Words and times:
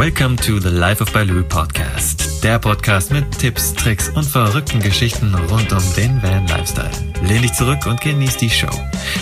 Welcome 0.00 0.36
to 0.38 0.58
the 0.58 0.70
Life 0.70 1.02
of 1.02 1.12
Baloo 1.12 1.42
Podcast. 1.42 2.42
Der 2.42 2.58
Podcast 2.58 3.12
mit 3.12 3.38
Tipps, 3.38 3.74
Tricks 3.74 4.08
und 4.08 4.24
verrückten 4.24 4.80
Geschichten 4.80 5.34
rund 5.34 5.70
um 5.74 5.82
den 5.94 6.22
Van 6.22 6.46
Lifestyle. 6.46 6.90
Lehn 7.22 7.42
dich 7.42 7.52
zurück 7.52 7.84
und 7.84 8.00
genieß 8.00 8.38
die 8.38 8.48
Show. 8.48 8.70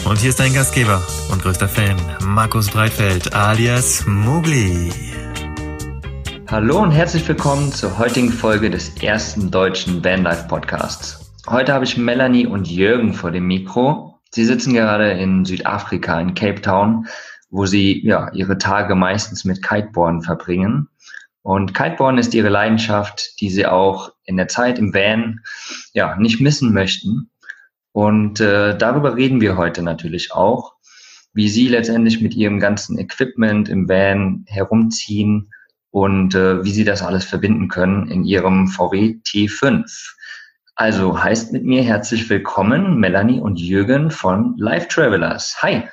Und 0.04 0.20
hier 0.20 0.30
ist 0.30 0.38
dein 0.38 0.54
Gastgeber 0.54 1.02
und 1.32 1.42
größter 1.42 1.68
Fan, 1.68 1.96
Markus 2.22 2.70
Breitfeld 2.70 3.34
alias 3.34 4.06
Mugli. 4.06 4.92
Hallo 6.46 6.78
und 6.78 6.92
herzlich 6.92 7.26
willkommen 7.26 7.72
zur 7.72 7.98
heutigen 7.98 8.30
Folge 8.30 8.70
des 8.70 9.02
ersten 9.02 9.50
deutschen 9.50 10.04
Vanlife 10.04 10.46
Podcasts. 10.46 11.32
Heute 11.48 11.72
habe 11.72 11.86
ich 11.86 11.96
Melanie 11.96 12.46
und 12.46 12.68
Jürgen 12.68 13.14
vor 13.14 13.32
dem 13.32 13.48
Mikro. 13.48 14.20
Sie 14.30 14.44
sitzen 14.44 14.74
gerade 14.74 15.10
in 15.10 15.44
Südafrika, 15.44 16.20
in 16.20 16.34
Cape 16.34 16.60
Town, 16.60 17.08
wo 17.50 17.66
sie 17.66 18.04
ja 18.06 18.30
ihre 18.32 18.58
Tage 18.58 18.94
meistens 18.94 19.44
mit 19.44 19.62
Kiteboarden 19.62 20.22
verbringen. 20.22 20.88
Und 21.42 21.74
Kiteboarden 21.74 22.18
ist 22.18 22.34
ihre 22.34 22.50
Leidenschaft, 22.50 23.40
die 23.40 23.50
sie 23.50 23.66
auch 23.66 24.12
in 24.24 24.36
der 24.36 24.48
Zeit 24.48 24.78
im 24.78 24.92
Van 24.92 25.40
ja 25.92 26.16
nicht 26.16 26.40
missen 26.40 26.72
möchten. 26.72 27.30
Und 27.92 28.40
äh, 28.40 28.76
darüber 28.76 29.16
reden 29.16 29.40
wir 29.40 29.56
heute 29.56 29.82
natürlich 29.82 30.32
auch, 30.32 30.74
wie 31.32 31.48
sie 31.48 31.68
letztendlich 31.68 32.20
mit 32.20 32.34
ihrem 32.34 32.60
ganzen 32.60 32.98
Equipment 32.98 33.68
im 33.68 33.88
Van 33.88 34.44
herumziehen 34.46 35.50
und 35.90 36.34
äh, 36.34 36.62
wie 36.64 36.72
sie 36.72 36.84
das 36.84 37.02
alles 37.02 37.24
verbinden 37.24 37.68
können 37.68 38.08
in 38.08 38.24
ihrem 38.24 38.68
VW 38.68 39.18
T5. 39.24 39.84
Also 40.74 41.20
heißt 41.20 41.52
mit 41.52 41.64
mir 41.64 41.82
herzlich 41.82 42.28
willkommen 42.30 42.98
Melanie 42.98 43.40
und 43.40 43.58
Jürgen 43.58 44.10
von 44.10 44.54
Life 44.58 44.88
Travelers. 44.88 45.56
Hi. 45.62 45.88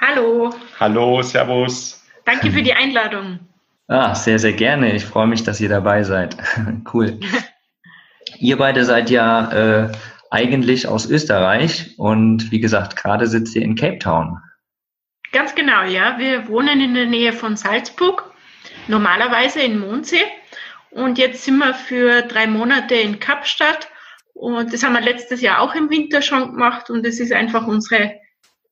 Hallo. 0.00 0.54
Hallo, 0.78 1.22
Servus. 1.22 2.04
Danke 2.24 2.52
für 2.52 2.62
die 2.62 2.72
Einladung. 2.72 3.40
Ah, 3.88 4.14
sehr, 4.14 4.38
sehr 4.38 4.52
gerne. 4.52 4.94
Ich 4.94 5.04
freue 5.04 5.26
mich, 5.26 5.42
dass 5.42 5.60
ihr 5.60 5.68
dabei 5.68 6.04
seid. 6.04 6.36
cool. 6.94 7.18
ihr 8.38 8.56
beide 8.58 8.84
seid 8.84 9.10
ja 9.10 9.50
äh, 9.50 9.92
eigentlich 10.30 10.86
aus 10.86 11.10
Österreich 11.10 11.98
und 11.98 12.52
wie 12.52 12.60
gesagt, 12.60 12.96
gerade 12.96 13.26
sitzt 13.26 13.56
ihr 13.56 13.62
in 13.62 13.74
Cape 13.74 13.98
Town. 13.98 14.38
Ganz 15.32 15.54
genau, 15.54 15.82
ja. 15.82 16.18
Wir 16.18 16.46
wohnen 16.48 16.80
in 16.80 16.94
der 16.94 17.06
Nähe 17.06 17.32
von 17.32 17.56
Salzburg, 17.56 18.30
normalerweise 18.86 19.60
in 19.60 19.80
Mondsee. 19.80 20.22
Und 20.90 21.18
jetzt 21.18 21.44
sind 21.44 21.58
wir 21.58 21.74
für 21.74 22.22
drei 22.22 22.46
Monate 22.46 22.94
in 22.94 23.18
Kapstadt. 23.18 23.88
Und 24.34 24.72
das 24.72 24.84
haben 24.84 24.94
wir 24.94 25.00
letztes 25.00 25.40
Jahr 25.40 25.60
auch 25.60 25.74
im 25.74 25.90
Winter 25.90 26.22
schon 26.22 26.52
gemacht. 26.52 26.88
Und 26.88 27.04
es 27.04 27.18
ist 27.18 27.32
einfach 27.32 27.66
unsere 27.66 28.12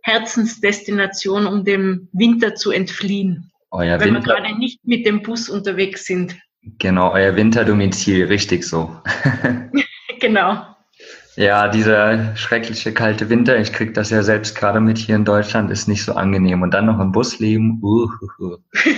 Herzensdestination, 0.06 1.46
um 1.46 1.64
dem 1.64 2.08
Winter 2.12 2.54
zu 2.54 2.70
entfliehen. 2.70 3.50
Euer 3.72 3.98
wenn 3.98 4.14
Winter 4.14 4.28
wir 4.28 4.34
gerade 4.36 4.56
nicht 4.56 4.78
mit 4.86 5.04
dem 5.04 5.20
Bus 5.20 5.48
unterwegs 5.48 6.04
sind. 6.04 6.36
Genau, 6.78 7.12
euer 7.12 7.34
Winterdomizil, 7.34 8.26
richtig 8.26 8.62
so. 8.62 8.96
genau. 10.20 10.64
Ja, 11.34 11.66
dieser 11.66 12.36
schreckliche 12.36 12.94
kalte 12.94 13.28
Winter, 13.28 13.58
ich 13.58 13.72
krieg 13.72 13.94
das 13.94 14.10
ja 14.10 14.22
selbst 14.22 14.56
gerade 14.56 14.80
mit 14.80 14.96
hier 14.96 15.16
in 15.16 15.24
Deutschland, 15.24 15.72
ist 15.72 15.88
nicht 15.88 16.04
so 16.04 16.14
angenehm. 16.14 16.62
Und 16.62 16.72
dann 16.72 16.86
noch 16.86 17.00
im 17.00 17.10
Bus 17.10 17.40
leben. 17.40 17.80
Uh, 17.82 18.08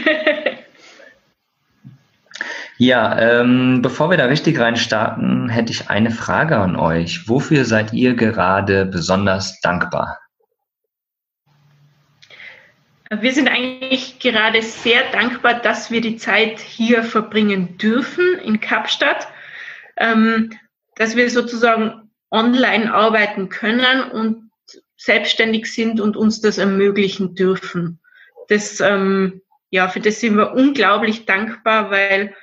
ja, 2.76 3.18
ähm, 3.18 3.80
bevor 3.80 4.10
wir 4.10 4.18
da 4.18 4.26
richtig 4.26 4.60
rein 4.60 4.76
starten, 4.76 5.48
hätte 5.48 5.72
ich 5.72 5.88
eine 5.88 6.10
Frage 6.10 6.58
an 6.58 6.76
euch. 6.76 7.30
Wofür 7.30 7.64
seid 7.64 7.94
ihr 7.94 8.14
gerade 8.14 8.84
besonders 8.84 9.58
dankbar? 9.62 10.18
Wir 13.10 13.32
sind 13.32 13.48
eigentlich 13.48 14.18
gerade 14.18 14.62
sehr 14.62 15.10
dankbar, 15.12 15.60
dass 15.60 15.90
wir 15.90 16.00
die 16.00 16.16
Zeit 16.16 16.60
hier 16.60 17.02
verbringen 17.02 17.78
dürfen 17.78 18.38
in 18.38 18.60
Kapstadt, 18.60 19.28
ähm, 19.96 20.50
dass 20.96 21.16
wir 21.16 21.30
sozusagen 21.30 22.10
online 22.30 22.92
arbeiten 22.92 23.48
können 23.48 24.10
und 24.10 24.50
selbstständig 24.96 25.72
sind 25.72 26.00
und 26.00 26.16
uns 26.16 26.40
das 26.40 26.58
ermöglichen 26.58 27.34
dürfen. 27.34 28.00
Das, 28.48 28.80
ähm, 28.80 29.40
ja, 29.70 29.88
für 29.88 30.00
das 30.00 30.20
sind 30.20 30.36
wir 30.36 30.52
unglaublich 30.52 31.24
dankbar, 31.24 31.90
weil 31.90 32.34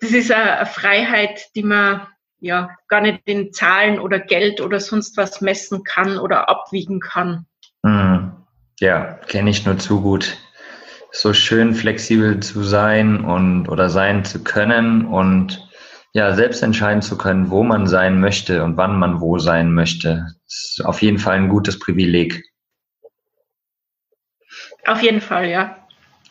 das 0.00 0.12
ist 0.12 0.32
eine 0.32 0.64
Freiheit, 0.66 1.54
die 1.54 1.64
man 1.64 2.06
ja 2.40 2.70
gar 2.86 3.00
nicht 3.00 3.22
in 3.24 3.52
Zahlen 3.52 3.98
oder 3.98 4.20
Geld 4.20 4.60
oder 4.60 4.80
sonst 4.80 5.16
was 5.16 5.40
messen 5.40 5.82
kann 5.82 6.18
oder 6.18 6.48
abwiegen 6.48 7.00
kann. 7.00 7.46
Mhm. 7.82 8.37
Ja, 8.80 9.14
kenne 9.26 9.50
ich 9.50 9.66
nur 9.66 9.78
zu 9.78 10.00
gut. 10.00 10.38
So 11.10 11.32
schön 11.32 11.74
flexibel 11.74 12.38
zu 12.40 12.62
sein 12.62 13.24
und 13.24 13.68
oder 13.68 13.90
sein 13.90 14.24
zu 14.24 14.44
können 14.44 15.06
und 15.06 15.68
ja, 16.12 16.34
selbst 16.34 16.62
entscheiden 16.62 17.02
zu 17.02 17.18
können, 17.18 17.50
wo 17.50 17.62
man 17.62 17.86
sein 17.86 18.20
möchte 18.20 18.64
und 18.64 18.76
wann 18.76 18.98
man 18.98 19.20
wo 19.20 19.38
sein 19.38 19.72
möchte. 19.72 20.26
Das 20.44 20.76
ist 20.78 20.84
auf 20.84 21.02
jeden 21.02 21.18
Fall 21.18 21.36
ein 21.36 21.48
gutes 21.48 21.78
Privileg. 21.78 22.44
Auf 24.86 25.02
jeden 25.02 25.20
Fall, 25.20 25.48
ja. 25.48 25.76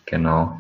Genau. 0.06 0.60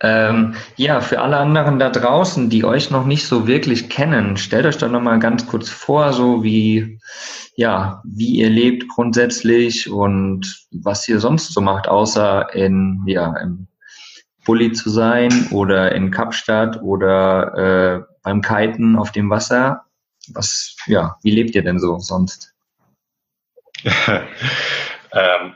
Ähm, 0.00 0.54
ja, 0.76 1.00
für 1.00 1.20
alle 1.20 1.38
anderen 1.38 1.78
da 1.78 1.90
draußen, 1.90 2.50
die 2.50 2.64
euch 2.64 2.90
noch 2.90 3.06
nicht 3.06 3.26
so 3.26 3.46
wirklich 3.46 3.88
kennen, 3.88 4.36
stellt 4.36 4.66
euch 4.66 4.78
doch 4.78 4.90
nochmal 4.90 5.18
ganz 5.18 5.46
kurz 5.46 5.68
vor, 5.68 6.12
so 6.12 6.42
wie, 6.42 7.00
ja, 7.56 8.02
wie 8.04 8.36
ihr 8.36 8.50
lebt 8.50 8.88
grundsätzlich 8.88 9.90
und 9.90 10.66
was 10.72 11.08
ihr 11.08 11.20
sonst 11.20 11.52
so 11.52 11.60
macht, 11.60 11.88
außer 11.88 12.52
in, 12.54 13.02
ja, 13.06 13.36
im 13.38 13.68
Bulli 14.44 14.72
zu 14.72 14.90
sein 14.90 15.48
oder 15.50 15.92
in 15.92 16.10
Kapstadt 16.10 16.82
oder 16.82 18.04
äh, 18.04 18.14
beim 18.22 18.42
Kiten 18.42 18.96
auf 18.96 19.12
dem 19.12 19.30
Wasser. 19.30 19.84
Was, 20.32 20.76
ja, 20.86 21.16
wie 21.22 21.30
lebt 21.30 21.54
ihr 21.54 21.62
denn 21.62 21.78
so 21.78 21.98
sonst? 21.98 22.54
ähm, 23.84 25.54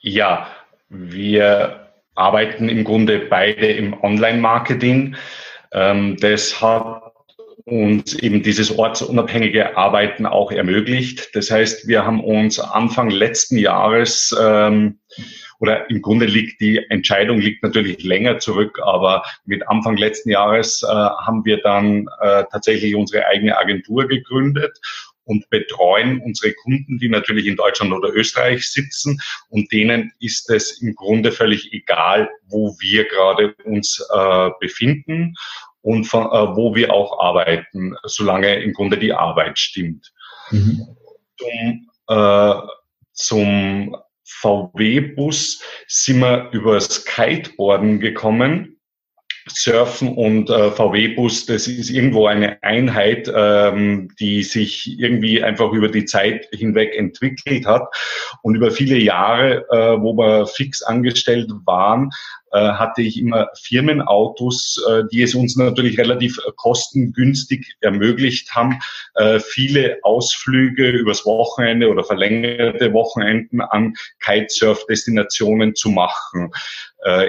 ja, 0.00 0.46
wir 0.88 1.92
arbeiten 2.14 2.68
im 2.68 2.84
Grunde 2.84 3.18
beide 3.18 3.66
im 3.66 3.94
Online-Marketing. 4.02 5.16
Ähm, 5.72 6.16
das 6.20 6.60
hat 6.60 7.09
uns 7.64 8.14
eben 8.14 8.42
dieses 8.42 8.76
ortsunabhängige 8.76 9.76
Arbeiten 9.76 10.26
auch 10.26 10.52
ermöglicht. 10.52 11.34
Das 11.34 11.50
heißt, 11.50 11.88
wir 11.88 12.04
haben 12.04 12.22
uns 12.22 12.58
Anfang 12.58 13.10
letzten 13.10 13.58
Jahres 13.58 14.36
ähm, 14.40 14.98
oder 15.58 15.90
im 15.90 16.00
Grunde 16.00 16.26
liegt 16.26 16.60
die 16.60 16.78
Entscheidung 16.88 17.38
liegt 17.38 17.62
natürlich 17.62 18.02
länger 18.02 18.38
zurück, 18.38 18.78
aber 18.82 19.22
mit 19.44 19.68
Anfang 19.68 19.96
letzten 19.96 20.30
Jahres 20.30 20.82
äh, 20.82 20.86
haben 20.88 21.44
wir 21.44 21.58
dann 21.58 22.08
äh, 22.20 22.44
tatsächlich 22.50 22.94
unsere 22.94 23.26
eigene 23.26 23.58
Agentur 23.58 24.08
gegründet 24.08 24.78
und 25.24 25.48
betreuen 25.50 26.20
unsere 26.20 26.54
Kunden, 26.54 26.98
die 26.98 27.08
natürlich 27.08 27.46
in 27.46 27.56
Deutschland 27.56 27.92
oder 27.92 28.12
Österreich 28.12 28.68
sitzen. 28.68 29.20
Und 29.48 29.70
denen 29.70 30.12
ist 30.18 30.50
es 30.50 30.82
im 30.82 30.94
Grunde 30.94 31.30
völlig 31.30 31.72
egal, 31.72 32.28
wo 32.48 32.74
wir 32.80 33.04
gerade 33.04 33.54
uns 33.64 34.04
äh, 34.12 34.50
befinden 34.60 35.34
und 35.82 36.04
von, 36.04 36.26
äh, 36.26 36.56
wo 36.56 36.74
wir 36.74 36.92
auch 36.92 37.20
arbeiten, 37.20 37.94
solange 38.04 38.62
im 38.62 38.72
Grunde 38.72 38.98
die 38.98 39.12
Arbeit 39.12 39.58
stimmt. 39.58 40.12
Mhm. 40.50 40.96
Zum, 41.38 41.90
äh, 42.08 42.54
zum 43.12 43.96
VW-Bus 44.24 45.62
sind 45.86 46.20
wir 46.20 46.50
übers 46.52 47.04
Kiteboarden 47.04 48.00
gekommen 48.00 48.80
Surfen 49.48 50.14
und 50.14 50.50
äh, 50.50 50.70
VW-Bus, 50.70 51.46
das 51.46 51.66
ist 51.66 51.90
irgendwo 51.90 52.26
eine 52.26 52.62
Einheit, 52.62 53.30
ähm, 53.34 54.08
die 54.18 54.42
sich 54.42 54.98
irgendwie 54.98 55.42
einfach 55.42 55.72
über 55.72 55.88
die 55.88 56.04
Zeit 56.04 56.48
hinweg 56.52 56.94
entwickelt 56.96 57.66
hat. 57.66 57.82
Und 58.42 58.54
über 58.54 58.70
viele 58.70 58.98
Jahre, 58.98 59.66
äh, 59.70 60.00
wo 60.00 60.16
wir 60.16 60.46
fix 60.46 60.82
angestellt 60.82 61.50
waren, 61.64 62.10
hatte 62.58 63.02
ich 63.02 63.18
immer 63.18 63.48
Firmenautos, 63.60 64.82
äh, 64.88 65.02
die 65.12 65.22
es 65.22 65.34
uns 65.34 65.56
natürlich 65.56 65.98
relativ 65.98 66.38
kostengünstig 66.56 67.76
ermöglicht 67.80 68.54
haben, 68.54 68.80
äh, 69.14 69.40
viele 69.40 69.98
Ausflüge 70.02 70.90
übers 70.90 71.24
Wochenende 71.24 71.88
oder 71.88 72.04
verlängerte 72.04 72.92
Wochenenden 72.92 73.60
an 73.60 73.94
Kitesurf-Destinationen 74.20 75.74
zu 75.74 75.90
machen, 75.90 76.52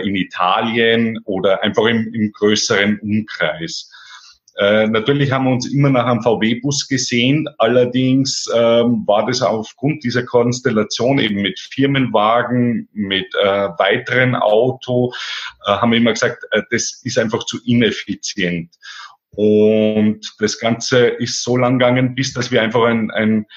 in 0.04 0.18
Italien 0.18 1.18
oder 1.24 1.64
einfach 1.64 1.86
im, 1.86 2.14
im 2.14 2.34
größeren 2.34 3.00
Umkreis. 3.00 3.90
Äh, 4.62 4.86
natürlich 4.90 5.32
haben 5.32 5.46
wir 5.46 5.54
uns 5.54 5.74
immer 5.74 5.90
nach 5.90 6.06
einem 6.06 6.22
VW-Bus 6.22 6.88
gesehen. 6.88 7.50
Allerdings 7.58 8.48
ähm, 8.54 9.02
war 9.08 9.26
das 9.26 9.42
aufgrund 9.42 10.04
dieser 10.04 10.24
Konstellation 10.24 11.18
eben 11.18 11.42
mit 11.42 11.60
Firmenwagen, 11.60 12.88
mit 12.94 13.26
äh, 13.42 13.70
weiteren 13.80 14.36
Auto, 14.36 15.14
äh, 15.66 15.72
haben 15.72 15.92
wir 15.94 15.98
immer 15.98 16.14
gesagt, 16.14 16.44
äh, 16.52 16.62
das 16.70 17.02
ist 17.04 17.18
einfach 17.18 17.44
zu 17.46 17.58
ineffizient. 17.66 18.70
Und 19.32 20.32
das 20.38 20.60
Ganze 20.60 21.08
ist 21.08 21.42
so 21.42 21.58
lang 21.58 21.80
gegangen, 21.80 22.14
bis 22.14 22.34
dass 22.34 22.52
wir 22.52 22.62
einfach 22.62 22.84
ein, 22.84 23.10
ein 23.10 23.48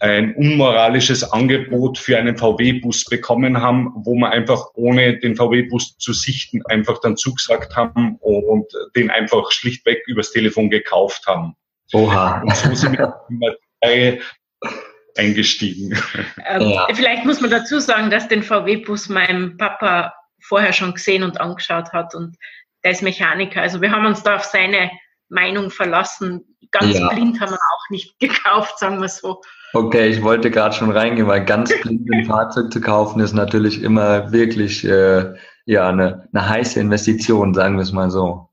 ein 0.00 0.34
unmoralisches 0.34 1.32
Angebot 1.32 1.98
für 1.98 2.18
einen 2.18 2.36
VW-Bus 2.36 3.04
bekommen 3.04 3.60
haben, 3.60 3.92
wo 3.96 4.14
wir 4.14 4.30
einfach 4.30 4.66
ohne 4.74 5.18
den 5.18 5.36
VW-Bus 5.36 5.98
zu 5.98 6.12
sichten 6.12 6.64
einfach 6.66 7.00
dann 7.00 7.16
zugesagt 7.16 7.76
haben 7.76 8.16
und 8.20 8.66
den 8.96 9.10
einfach 9.10 9.50
schlichtweg 9.52 10.02
übers 10.06 10.32
Telefon 10.32 10.70
gekauft 10.70 11.26
haben. 11.26 11.54
Oha. 11.92 12.40
Und 12.42 12.56
so 12.56 12.74
sind 12.74 12.98
wir 12.98 14.18
eingestiegen. 15.16 15.96
Ähm, 16.46 16.70
ja. 16.70 16.86
Vielleicht 16.92 17.24
muss 17.24 17.40
man 17.40 17.50
dazu 17.50 17.78
sagen, 17.78 18.10
dass 18.10 18.28
den 18.28 18.42
VW-Bus 18.42 19.08
meinem 19.08 19.56
Papa 19.56 20.14
vorher 20.40 20.72
schon 20.72 20.94
gesehen 20.94 21.22
und 21.22 21.40
angeschaut 21.40 21.92
hat 21.92 22.14
und 22.14 22.36
der 22.82 22.92
ist 22.92 23.02
Mechaniker. 23.02 23.62
Also 23.62 23.80
wir 23.80 23.90
haben 23.90 24.06
uns 24.06 24.22
da 24.22 24.36
auf 24.36 24.44
seine 24.44 24.90
Meinung 25.28 25.70
verlassen. 25.70 26.56
Ganz 26.70 26.98
ja. 26.98 27.08
blind 27.08 27.40
haben 27.40 27.52
wir 27.52 27.58
auch 27.84 27.90
nicht 27.90 28.18
gekauft, 28.20 28.78
sagen 28.78 29.00
wir 29.00 29.08
so. 29.08 29.42
Okay, 29.72 30.08
ich 30.08 30.22
wollte 30.22 30.50
gerade 30.50 30.74
schon 30.74 30.92
reingehen, 30.92 31.26
weil 31.26 31.44
ganz 31.44 31.72
blind 31.82 32.08
ein 32.12 32.26
Fahrzeug 32.26 32.72
zu 32.72 32.80
kaufen 32.80 33.20
ist 33.20 33.32
natürlich 33.32 33.82
immer 33.82 34.30
wirklich 34.30 34.84
äh, 34.84 35.34
ja 35.64 35.88
eine, 35.88 36.28
eine 36.32 36.48
heiße 36.48 36.78
Investition, 36.78 37.54
sagen 37.54 37.76
wir 37.76 37.82
es 37.82 37.92
mal 37.92 38.10
so. 38.10 38.48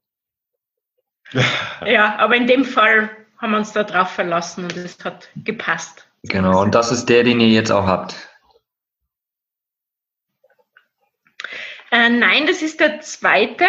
Ja, 1.84 2.18
aber 2.20 2.36
in 2.36 2.46
dem 2.46 2.64
Fall 2.64 3.10
haben 3.40 3.52
wir 3.52 3.58
uns 3.58 3.72
da 3.72 3.84
drauf 3.84 4.12
verlassen 4.12 4.66
und 4.66 4.78
es 4.78 5.04
hat 5.04 5.30
gepasst. 5.36 6.08
Genau, 6.24 6.62
und 6.62 6.76
das 6.76 6.92
ist 6.92 7.10
der, 7.10 7.24
den 7.24 7.40
ihr 7.40 7.48
jetzt 7.48 7.72
auch 7.72 7.88
habt. 7.88 8.30
Äh, 11.92 12.10
nein, 12.10 12.46
das 12.46 12.62
ist 12.62 12.80
der 12.80 13.02
zweite. 13.02 13.66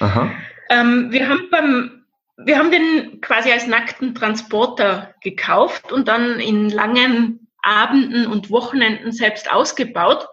Aha. 0.00 0.32
Ähm, 0.70 1.12
wir 1.12 1.28
haben 1.28 1.48
beim, 1.50 1.97
wir 2.38 2.58
haben 2.58 2.70
den 2.70 3.20
quasi 3.20 3.50
als 3.50 3.66
nackten 3.66 4.14
Transporter 4.14 5.14
gekauft 5.22 5.90
und 5.92 6.08
dann 6.08 6.38
in 6.38 6.70
langen 6.70 7.48
Abenden 7.62 8.26
und 8.26 8.50
Wochenenden 8.50 9.10
selbst 9.12 9.50
ausgebaut. 9.50 10.26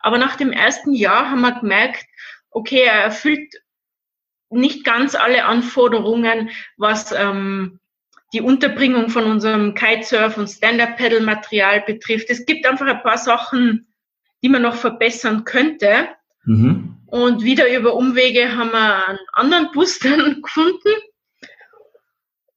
Aber 0.00 0.18
nach 0.18 0.36
dem 0.36 0.50
ersten 0.50 0.94
Jahr 0.94 1.30
haben 1.30 1.42
wir 1.42 1.60
gemerkt, 1.60 2.04
okay, 2.50 2.82
er 2.82 3.02
erfüllt 3.04 3.54
nicht 4.50 4.84
ganz 4.84 5.14
alle 5.14 5.44
Anforderungen, 5.44 6.50
was 6.76 7.12
ähm, 7.12 7.80
die 8.32 8.40
Unterbringung 8.40 9.10
von 9.10 9.24
unserem 9.24 9.74
Kitesurf- 9.74 10.38
und 10.38 10.48
Stand-Up-Pedal-Material 10.48 11.82
betrifft. 11.82 12.30
Es 12.30 12.46
gibt 12.46 12.66
einfach 12.66 12.86
ein 12.86 13.02
paar 13.02 13.18
Sachen, 13.18 13.92
die 14.42 14.48
man 14.48 14.62
noch 14.62 14.76
verbessern 14.76 15.44
könnte. 15.44 16.08
Mhm. 16.44 16.96
Und 17.06 17.44
wieder 17.44 17.70
über 17.74 17.94
Umwege 17.94 18.56
haben 18.56 18.72
wir 18.72 19.08
einen 19.08 19.18
anderen 19.34 19.70
Bus 19.72 19.98
dann 20.02 20.40
gefunden. 20.40 20.88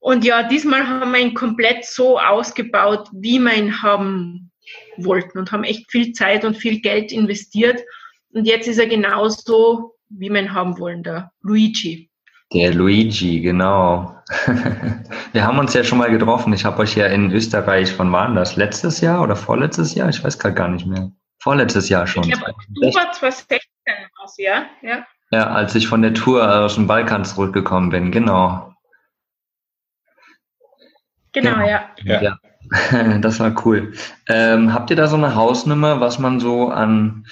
Und 0.06 0.24
ja, 0.24 0.44
diesmal 0.44 0.88
haben 0.88 1.12
wir 1.13 1.19
ihn 1.19 1.34
komplett 1.34 1.84
so 1.84 2.19
ausgebaut, 2.19 3.10
wie 3.12 3.40
wir 3.40 3.56
ihn 3.56 3.81
haben 3.81 4.52
wollten 4.98 5.40
und 5.40 5.52
haben 5.52 5.63
echt 5.63 5.90
viel 5.90 6.12
Zeit 6.12 6.46
und 6.46 6.56
viel 6.56 6.80
Geld 6.80 7.12
investiert. 7.12 7.81
Und 8.31 8.46
jetzt 8.46 8.68
ist 8.68 8.78
er 8.78 8.86
genauso, 8.86 9.96
wie 10.10 10.30
wir 10.30 10.40
ihn 10.40 10.54
haben 10.54 10.78
wollen, 10.78 11.02
der 11.02 11.31
Luigi. 11.42 12.12
Der 12.54 12.72
Luigi, 12.72 13.42
genau. 13.42 14.16
Wir 15.34 15.44
haben 15.44 15.57
uns 15.57 15.74
ja 15.74 15.84
schon 15.84 15.98
mal 15.98 16.12
getroffen. 16.12 16.54
Ich 16.54 16.66
habe 16.66 16.84
euch 16.84 16.96
ja 16.96 17.07
in 17.07 17.31
Österreich, 17.31 17.98
wann 17.98 18.12
war 18.12 18.31
das? 18.31 18.57
Letztes 18.57 19.02
Jahr 19.02 19.24
oder 19.24 19.36
vorletztes 19.36 19.96
Jahr? 19.96 20.10
Ich 20.10 20.24
weiß 20.24 20.38
gerade 20.38 20.54
gar 20.54 20.68
nicht 20.68 20.86
mehr. 20.86 21.12
Vorletztes 21.40 21.90
Jahr 21.90 22.06
schon. 22.06 22.25
Ich 22.25 22.30
glaube, 22.30 22.52
Oktober 22.52 23.12
2016 23.12 23.57
war 23.88 24.25
es, 24.25 24.38
ja? 24.38 24.66
ja. 24.84 25.04
Ja, 25.31 25.48
als 25.48 25.74
ich 25.74 25.88
von 25.88 26.04
der 26.04 26.13
Tour 26.13 26.48
aus 26.63 26.75
dem 26.75 26.86
Balkan 26.86 27.25
zurückgekommen 27.25 27.90
bin, 27.90 28.12
genau. 28.12 28.75
Genau, 31.35 31.59
ja. 31.67 31.89
ja. 32.03 32.21
ja. 32.21 32.39
Das 33.19 33.39
war 33.39 33.53
cool. 33.65 33.93
Ähm, 34.27 34.73
habt 34.73 34.89
ihr 34.89 34.95
da 34.95 35.07
so 35.07 35.17
eine 35.17 35.35
Hausnummer, 35.35 35.99
was 35.99 36.17
man 36.17 36.39
so 36.39 36.69
an 36.69 37.27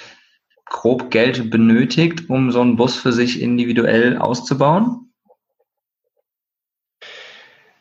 grob 0.66 1.10
Geld 1.10 1.50
benötigt, 1.50 2.28
um 2.28 2.52
so 2.52 2.60
einen 2.60 2.76
Bus 2.76 2.96
für 2.96 3.12
sich 3.12 3.40
individuell 3.40 4.18
auszubauen? 4.18 5.10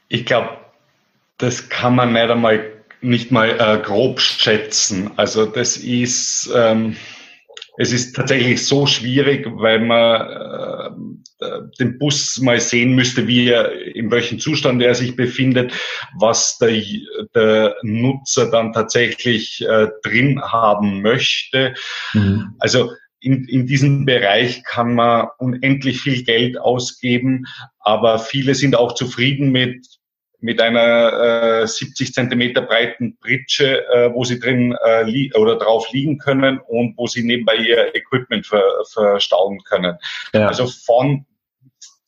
Ich 0.08 0.26
glaube, 0.26 0.58
das 1.38 1.70
kann 1.70 1.96
man 1.96 2.14
nicht 2.14 2.30
einmal, 2.30 2.72
nicht 3.02 3.32
mal 3.32 3.50
äh, 3.60 3.80
grob 3.84 4.20
schätzen. 4.20 5.12
Also 5.18 5.46
das 5.46 5.76
ist, 5.78 6.52
ähm, 6.56 6.96
es 7.78 7.92
ist 7.92 8.16
tatsächlich 8.16 8.66
so 8.66 8.86
schwierig, 8.86 9.48
weil 9.50 9.80
man 9.80 10.94
äh, 11.42 11.62
den 11.80 11.98
Bus 11.98 12.40
mal 12.40 12.60
sehen 12.60 12.94
müsste, 12.94 13.28
wie 13.28 13.48
er, 13.48 13.72
in 13.96 14.12
welchem 14.12 14.40
Zustand 14.40 14.82
er 14.82 14.96
sich 14.96 15.16
befindet, 15.16 15.74
was 16.18 16.58
der, 16.60 16.82
der 17.34 17.76
Nutzer 17.82 18.52
dann 18.52 18.74
tatsächlich 18.74 19.66
äh, 19.68 19.88
drin 20.04 20.42
haben 20.42 21.02
möchte. 21.02 21.74
Mhm. 22.14 22.56
Also 22.60 22.92
in, 23.20 23.46
in 23.46 23.66
diesem 23.66 24.06
Bereich 24.06 24.64
kann 24.64 24.94
man 24.94 25.28
unendlich 25.38 26.02
viel 26.02 26.24
Geld 26.24 26.60
ausgeben, 26.60 27.46
aber 27.80 28.20
viele 28.20 28.54
sind 28.54 28.76
auch 28.76 28.94
zufrieden 28.94 29.52
mit 29.52 29.88
mit 30.44 30.60
einer 30.60 31.62
äh, 31.62 31.68
70 31.68 32.14
Zentimeter 32.14 32.62
breiten 32.62 33.18
Pritsche, 33.18 33.88
äh, 33.88 34.14
wo 34.14 34.26
sie 34.26 34.40
drin 34.40 34.76
äh, 34.86 35.04
li 35.04 35.32
oder 35.36 35.56
drauf 35.56 35.90
liegen 35.94 36.18
können 36.18 36.60
und 36.60 36.98
wo 36.98 37.08
sie 37.08 37.24
nebenbei 37.24 37.56
ihr 37.56 37.96
Equipment 37.96 38.46
ver 38.46 38.62
verstauen 38.92 39.60
können. 39.64 39.98
Ja. 40.34 40.48
Also 40.48 40.68
von, 40.68 41.26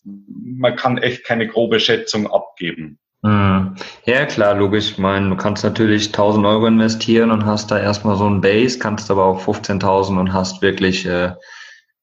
man 0.04 0.76
kann 0.76 0.98
echt 0.98 1.24
keine 1.24 1.48
grobe 1.48 1.80
Schätzung 1.80 2.30
abgeben. 2.30 3.00
Mhm. 3.22 3.76
Ja, 4.04 4.26
klar, 4.26 4.54
logisch. 4.54 4.92
Ich 4.92 4.98
meine, 4.98 5.30
du 5.30 5.38
kannst 5.38 5.64
natürlich 5.64 6.08
1000 6.08 6.46
Euro 6.46 6.68
investieren 6.68 7.32
und 7.32 7.46
hast 7.46 7.72
da 7.72 7.80
erstmal 7.80 8.18
so 8.18 8.30
ein 8.30 8.42
Base, 8.42 8.80
kannst 8.80 9.10
aber 9.10 9.24
auch 9.24 9.42
15.000 9.48 10.20
und 10.20 10.34
hast 10.34 10.62
wirklich 10.62 11.06
äh, 11.06 11.32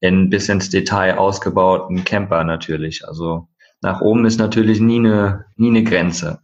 in, 0.00 0.30
bis 0.30 0.48
ins 0.48 0.70
Detail 0.70 1.18
ausgebauten 1.18 2.04
Camper 2.04 2.42
natürlich. 2.44 3.06
Also 3.06 3.48
nach 3.82 4.00
oben 4.00 4.24
ist 4.24 4.38
natürlich 4.38 4.80
nie 4.80 4.98
eine, 4.98 5.44
nie 5.56 5.68
eine 5.68 5.84
Grenze. 5.84 6.40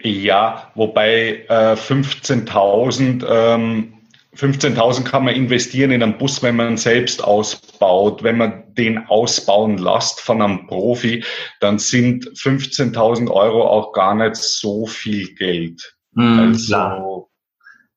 Ja, 0.00 0.70
wobei 0.74 1.46
äh, 1.48 1.74
15.000 1.74 3.24
ähm, 3.28 3.94
15.000 4.36 5.04
kann 5.04 5.24
man 5.24 5.34
investieren 5.34 5.90
in 5.90 6.02
einen 6.02 6.16
Bus, 6.16 6.42
wenn 6.42 6.56
man 6.56 6.78
selbst 6.78 7.22
ausbaut. 7.22 8.22
Wenn 8.22 8.38
man 8.38 8.74
den 8.74 9.06
ausbauen 9.06 9.76
lässt 9.76 10.20
von 10.20 10.40
einem 10.40 10.66
Profi, 10.66 11.22
dann 11.60 11.78
sind 11.78 12.24
15.000 12.24 13.30
Euro 13.30 13.68
auch 13.68 13.92
gar 13.92 14.14
nicht 14.14 14.36
so 14.36 14.86
viel 14.86 15.34
Geld. 15.34 15.96
Mm, 16.12 16.38
also, 16.38 16.66
klar. 16.66 17.26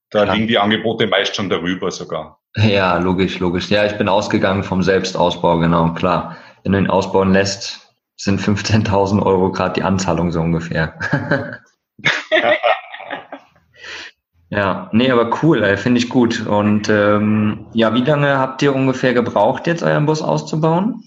da 0.10 0.24
klar. 0.24 0.36
liegen 0.36 0.48
die 0.48 0.58
Angebote 0.58 1.08
meist 1.08 1.38
schon 1.38 1.50
darüber 1.50 1.90
sogar. 1.90 2.39
Ja, 2.58 2.98
logisch, 2.98 3.39
logisch. 3.39 3.70
Ja, 3.70 3.86
ich 3.86 3.98
bin 3.98 4.10
ausgegangen 4.10 4.63
vom 4.63 4.84
Selbstausbau, 4.84 5.60
genau, 5.60 5.94
klar 5.94 6.38
wenn 6.65 6.72
du 6.74 6.79
ihn 6.79 6.89
ausbauen 6.89 7.31
lässt, 7.31 7.93
sind 8.17 8.41
15.000 8.41 9.24
Euro 9.24 9.51
gerade 9.51 9.75
die 9.75 9.84
Anzahlung 9.84 10.31
so 10.31 10.41
ungefähr. 10.41 10.98
ja, 14.50 14.89
nee, 14.91 15.12
aber 15.12 15.43
cool, 15.43 15.77
finde 15.77 16.00
ich 16.00 16.10
gut. 16.10 16.45
Und 16.48 16.89
ähm, 16.89 17.67
ja, 17.74 17.93
wie 17.93 18.01
lange 18.01 18.39
habt 18.39 18.63
ihr 18.63 18.74
ungefähr 18.74 19.13
gebraucht, 19.13 19.67
jetzt 19.67 19.84
euren 19.84 20.07
Bus 20.07 20.24
auszubauen? 20.24 21.03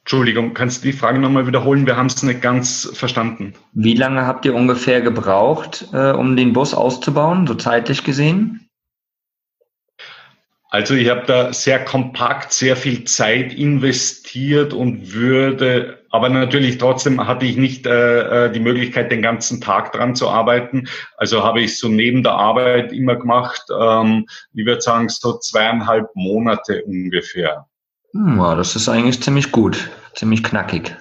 Entschuldigung, 0.00 0.54
kannst 0.54 0.82
du 0.82 0.86
die 0.86 0.96
Frage 0.96 1.18
nochmal 1.18 1.46
wiederholen? 1.46 1.84
Wir 1.84 1.98
haben 1.98 2.06
es 2.06 2.22
nicht 2.22 2.40
ganz 2.40 2.90
verstanden. 2.94 3.52
Wie 3.74 3.92
lange 3.92 4.26
habt 4.26 4.46
ihr 4.46 4.54
ungefähr 4.54 5.02
gebraucht, 5.02 5.88
äh, 5.92 6.12
um 6.12 6.34
den 6.34 6.54
Bus 6.54 6.72
auszubauen, 6.72 7.46
so 7.46 7.54
zeitlich 7.54 8.04
gesehen? 8.04 8.67
Also 10.70 10.94
ich 10.94 11.08
habe 11.08 11.22
da 11.26 11.52
sehr 11.52 11.82
kompakt 11.82 12.52
sehr 12.52 12.76
viel 12.76 13.04
Zeit 13.04 13.54
investiert 13.54 14.74
und 14.74 15.14
würde, 15.14 16.04
aber 16.10 16.28
natürlich 16.28 16.76
trotzdem 16.76 17.26
hatte 17.26 17.46
ich 17.46 17.56
nicht 17.56 17.86
äh, 17.86 18.46
äh, 18.46 18.52
die 18.52 18.60
Möglichkeit, 18.60 19.10
den 19.10 19.22
ganzen 19.22 19.62
Tag 19.62 19.92
dran 19.92 20.14
zu 20.14 20.28
arbeiten. 20.28 20.86
Also 21.16 21.42
habe 21.42 21.62
ich 21.62 21.78
so 21.78 21.88
neben 21.88 22.22
der 22.22 22.32
Arbeit 22.32 22.92
immer 22.92 23.16
gemacht, 23.16 23.62
ähm, 23.78 24.26
ich 24.52 24.66
würde 24.66 24.82
sagen, 24.82 25.08
so 25.08 25.38
zweieinhalb 25.38 26.14
Monate 26.14 26.82
ungefähr. 26.84 27.66
Hm, 28.12 28.38
das 28.38 28.76
ist 28.76 28.90
eigentlich 28.90 29.22
ziemlich 29.22 29.52
gut, 29.52 29.88
ziemlich 30.14 30.42
knackig. 30.42 30.94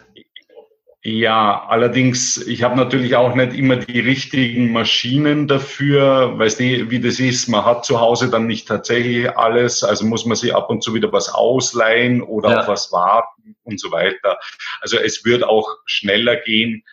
Ja, 1.10 1.64
allerdings, 1.70 2.36
ich 2.36 2.64
habe 2.64 2.76
natürlich 2.76 3.16
auch 3.16 3.34
nicht 3.34 3.54
immer 3.54 3.78
die 3.78 4.02
richtigen 4.02 4.74
Maschinen 4.74 5.48
dafür, 5.48 6.38
weißt 6.38 6.60
du, 6.60 6.92
wie 6.92 7.00
das 7.00 7.22
ist. 7.22 7.48
Man 7.48 7.64
hat 7.64 7.86
zu 7.86 8.02
Hause 8.02 8.30
dann 8.30 8.46
nicht 8.46 8.68
tatsächlich 8.68 9.38
alles, 9.38 9.86
also 9.86 10.06
muss 10.06 10.26
man 10.26 10.36
sich 10.36 10.54
ab 10.54 10.70
und 10.70 10.84
zu 10.84 10.94
wieder 10.94 11.14
was 11.14 11.34
ausleihen 11.34 12.22
oder 12.22 12.50
ja. 12.50 12.60
auf 12.60 12.68
was 12.68 12.92
warten 12.92 13.56
und 13.64 13.80
so 13.80 13.90
weiter. 13.90 14.38
Also 14.82 14.98
es 14.98 15.24
wird 15.24 15.46
auch 15.46 15.78
schneller 15.86 16.36
gehen, 16.36 16.84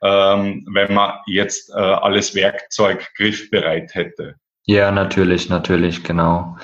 ähm, 0.00 0.64
wenn 0.72 0.94
man 0.94 1.14
jetzt 1.26 1.70
äh, 1.70 1.72
alles 1.72 2.36
Werkzeug 2.36 3.04
griffbereit 3.16 3.96
hätte. 3.96 4.36
Ja, 4.66 4.92
natürlich, 4.92 5.48
natürlich, 5.48 6.04
genau. 6.04 6.56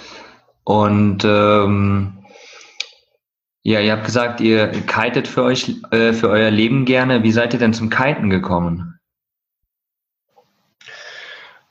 Und 0.62 1.24
ähm, 1.24 2.15
Ja, 3.66 3.80
ihr 3.80 3.90
habt 3.90 4.04
gesagt, 4.04 4.40
ihr 4.40 4.68
kitet 4.68 5.26
für 5.26 5.42
euch, 5.42 5.74
äh, 5.90 6.12
für 6.12 6.28
euer 6.28 6.52
Leben 6.52 6.84
gerne. 6.84 7.24
Wie 7.24 7.32
seid 7.32 7.52
ihr 7.52 7.58
denn 7.58 7.74
zum 7.74 7.90
Kiten 7.90 8.30
gekommen? 8.30 9.00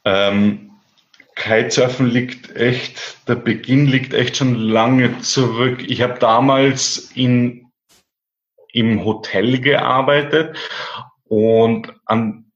Ähm, 0.03 0.71
Kitesurfen 1.35 2.07
liegt 2.07 2.53
echt, 2.53 3.25
der 3.29 3.35
Beginn 3.35 3.85
liegt 3.85 4.13
echt 4.13 4.35
schon 4.35 4.55
lange 4.55 5.21
zurück. 5.21 5.85
Ich 5.87 6.01
habe 6.01 6.19
damals 6.19 7.11
in, 7.15 7.71
im 8.73 9.05
Hotel 9.05 9.61
gearbeitet 9.61 10.57
und 11.23 11.93
an, 12.07 12.51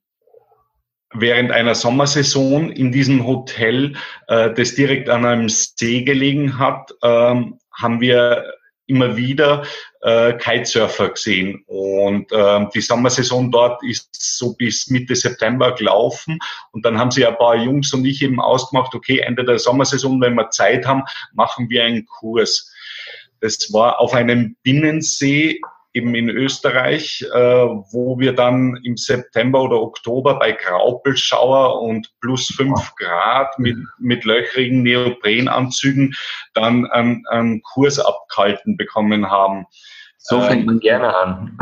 während 1.13 1.53
einer 1.53 1.75
Sommersaison 1.75 2.71
in 2.73 2.91
diesem 2.91 3.25
Hotel, 3.25 3.95
äh, 4.27 4.53
das 4.53 4.75
direkt 4.75 5.07
an 5.07 5.23
einem 5.23 5.47
See 5.47 6.01
gelegen 6.01 6.59
hat, 6.59 6.93
ähm, 7.03 7.57
haben 7.71 8.01
wir 8.01 8.58
immer 8.89 9.15
wieder 9.15 9.63
äh, 10.01 10.33
Kitesurfer 10.33 11.09
gesehen. 11.09 11.63
Und 11.67 12.31
äh, 12.31 12.65
die 12.73 12.81
Sommersaison 12.81 13.51
dort 13.51 13.83
ist 13.83 14.09
so 14.11 14.55
bis 14.55 14.89
Mitte 14.89 15.15
September 15.15 15.73
gelaufen. 15.73 16.39
Und 16.71 16.85
dann 16.85 16.97
haben 16.97 17.11
sie 17.11 17.25
ein 17.25 17.37
paar 17.37 17.55
Jungs 17.55 17.93
und 17.93 18.05
ich 18.05 18.21
eben 18.21 18.39
ausgemacht, 18.39 18.93
okay, 18.95 19.19
Ende 19.19 19.45
der 19.45 19.59
Sommersaison, 19.59 20.19
wenn 20.21 20.35
wir 20.35 20.49
Zeit 20.49 20.85
haben, 20.85 21.03
machen 21.33 21.69
wir 21.69 21.83
einen 21.83 22.05
Kurs. 22.05 22.73
Das 23.41 23.71
war 23.71 23.99
auf 23.99 24.13
einem 24.13 24.55
Binnensee 24.63 25.61
eben 25.93 26.13
in 26.13 26.29
Österreich, 26.29 27.25
äh, 27.33 27.37
wo 27.37 28.19
wir 28.19 28.33
dann 28.33 28.79
im 28.83 28.95
September 28.95 29.63
oder 29.63 29.81
Oktober 29.81 30.37
bei 30.37 30.51
Graupelschauer 30.51 31.81
und 31.81 32.11
plus 32.21 32.47
fünf 32.47 32.95
Grad 32.95 33.57
mit, 33.57 33.77
mit 33.97 34.23
löchrigen 34.23 34.83
Neoprenanzügen 34.83 36.13
dann 36.53 36.85
einen, 36.85 37.25
einen 37.27 37.61
Kurs 37.61 37.99
abgehalten 37.99 38.77
bekommen 38.77 39.29
haben. 39.29 39.65
So 40.17 40.41
fängt 40.41 40.65
man 40.65 40.79
gerne 40.79 41.15
an. 41.15 41.57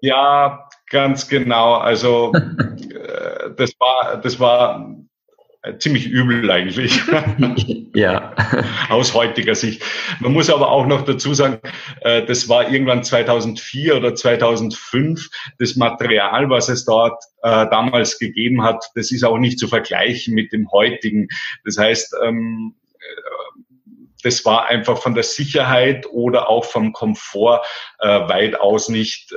ja, 0.00 0.68
ganz 0.88 1.28
genau. 1.28 1.74
Also 1.74 2.32
äh, 2.34 3.50
das 3.56 3.72
war, 3.78 4.16
das 4.16 4.40
war 4.40 4.80
äh, 4.80 5.09
ziemlich 5.78 6.06
übel 6.06 6.50
eigentlich. 6.50 7.00
ja. 7.94 8.34
Aus 8.88 9.14
heutiger 9.14 9.54
Sicht. 9.54 9.82
Man 10.20 10.32
muss 10.32 10.48
aber 10.48 10.70
auch 10.70 10.86
noch 10.86 11.02
dazu 11.04 11.34
sagen, 11.34 11.60
äh, 12.00 12.24
das 12.24 12.48
war 12.48 12.70
irgendwann 12.70 13.04
2004 13.04 13.96
oder 13.96 14.14
2005. 14.14 15.28
Das 15.58 15.76
Material, 15.76 16.48
was 16.48 16.68
es 16.68 16.84
dort 16.84 17.22
äh, 17.42 17.66
damals 17.68 18.18
gegeben 18.18 18.62
hat, 18.62 18.84
das 18.94 19.12
ist 19.12 19.24
auch 19.24 19.38
nicht 19.38 19.58
zu 19.58 19.68
vergleichen 19.68 20.34
mit 20.34 20.52
dem 20.52 20.70
heutigen. 20.72 21.28
Das 21.64 21.76
heißt, 21.76 22.16
ähm, 22.24 22.74
das 24.22 24.44
war 24.44 24.66
einfach 24.66 24.98
von 24.98 25.14
der 25.14 25.24
Sicherheit 25.24 26.06
oder 26.10 26.50
auch 26.50 26.66
vom 26.66 26.92
Komfort 26.92 27.62
weitaus 27.98 28.90
nicht 28.90 29.34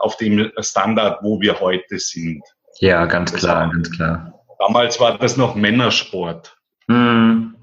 auf 0.00 0.18
dem 0.18 0.52
Standard, 0.58 1.20
wo 1.22 1.40
wir 1.40 1.60
heute 1.60 1.98
sind. 1.98 2.42
Ja, 2.80 3.06
ganz 3.06 3.32
klar, 3.32 3.70
ganz 3.72 3.90
klar. 3.90 4.35
Damals 4.58 5.00
war 5.00 5.18
das 5.18 5.36
noch 5.36 5.54
Männersport. 5.54 6.56
Mhm. 6.88 7.56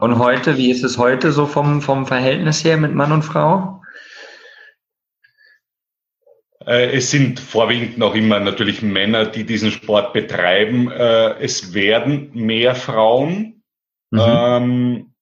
Und 0.00 0.18
heute, 0.18 0.56
wie 0.56 0.70
ist 0.70 0.84
es 0.84 0.98
heute 0.98 1.32
so 1.32 1.46
vom, 1.46 1.80
vom 1.80 2.06
Verhältnis 2.06 2.64
her 2.64 2.76
mit 2.76 2.94
Mann 2.94 3.12
und 3.12 3.22
Frau? 3.22 3.82
Äh, 6.64 6.96
es 6.96 7.10
sind 7.10 7.40
vorwiegend 7.40 7.98
noch 7.98 8.14
immer 8.14 8.40
natürlich 8.40 8.82
Männer, 8.82 9.26
die 9.26 9.44
diesen 9.44 9.70
Sport 9.70 10.12
betreiben. 10.12 10.90
Äh, 10.90 11.38
es 11.40 11.72
werden 11.72 12.30
mehr 12.34 12.74
Frauen. 12.74 13.62
Mhm. 14.10 14.20
Ähm, 14.20 15.14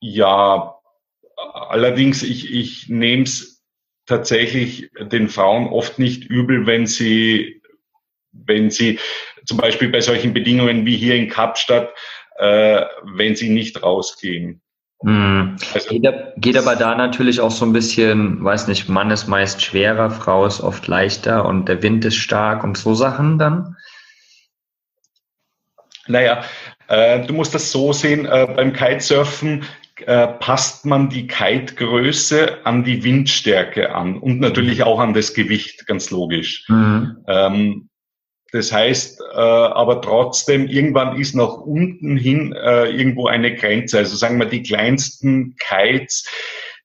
ja, 0.00 0.74
allerdings, 1.36 2.22
ich, 2.22 2.52
ich 2.52 2.88
nehme 2.88 3.22
es 3.24 3.64
tatsächlich 4.06 4.90
den 5.00 5.28
Frauen 5.28 5.68
oft 5.68 5.98
nicht 5.98 6.24
übel, 6.24 6.66
wenn 6.66 6.86
sie 6.86 7.57
wenn 8.32 8.70
sie 8.70 8.98
zum 9.44 9.58
Beispiel 9.58 9.88
bei 9.88 10.00
solchen 10.00 10.34
Bedingungen 10.34 10.84
wie 10.86 10.96
hier 10.96 11.14
in 11.16 11.28
Kapstadt, 11.28 11.94
äh, 12.38 12.84
wenn 13.04 13.34
sie 13.36 13.50
nicht 13.50 13.82
rausgehen. 13.82 14.60
Mhm. 15.02 15.56
Also, 15.74 15.90
geht, 15.90 16.08
geht, 16.36 16.56
aber 16.56 16.76
da 16.76 16.94
natürlich 16.94 17.40
auch 17.40 17.50
so 17.50 17.64
ein 17.64 17.72
bisschen, 17.72 18.42
weiß 18.42 18.66
nicht, 18.68 18.88
Mann 18.88 19.10
ist 19.10 19.28
meist 19.28 19.62
schwerer, 19.62 20.10
Frau 20.10 20.44
ist 20.44 20.60
oft 20.60 20.86
leichter 20.88 21.46
und 21.46 21.68
der 21.68 21.82
Wind 21.82 22.04
ist 22.04 22.16
stark 22.16 22.64
und 22.64 22.76
so 22.76 22.94
Sachen 22.94 23.38
dann? 23.38 23.76
Naja, 26.08 26.42
äh, 26.88 27.24
du 27.26 27.34
musst 27.34 27.54
das 27.54 27.70
so 27.70 27.92
sehen, 27.92 28.26
äh, 28.26 28.48
beim 28.56 28.72
Kitesurfen 28.72 29.64
äh, 30.06 30.26
passt 30.26 30.86
man 30.86 31.10
die 31.10 31.26
Kitegröße 31.26 32.64
an 32.64 32.82
die 32.82 33.04
Windstärke 33.04 33.94
an 33.94 34.16
und 34.16 34.40
natürlich 34.40 34.82
auch 34.82 34.98
an 35.00 35.12
das 35.12 35.34
Gewicht, 35.34 35.86
ganz 35.86 36.10
logisch. 36.10 36.64
Mhm. 36.68 37.24
Ähm, 37.28 37.87
das 38.52 38.72
heißt, 38.72 39.20
äh, 39.20 39.38
aber 39.38 40.00
trotzdem, 40.00 40.68
irgendwann 40.68 41.20
ist 41.20 41.34
nach 41.34 41.58
unten 41.58 42.16
hin 42.16 42.52
äh, 42.52 42.90
irgendwo 42.90 43.26
eine 43.26 43.54
Grenze. 43.54 43.98
Also 43.98 44.16
sagen 44.16 44.38
wir, 44.38 44.46
die 44.46 44.62
kleinsten 44.62 45.56
Kites, 45.58 46.26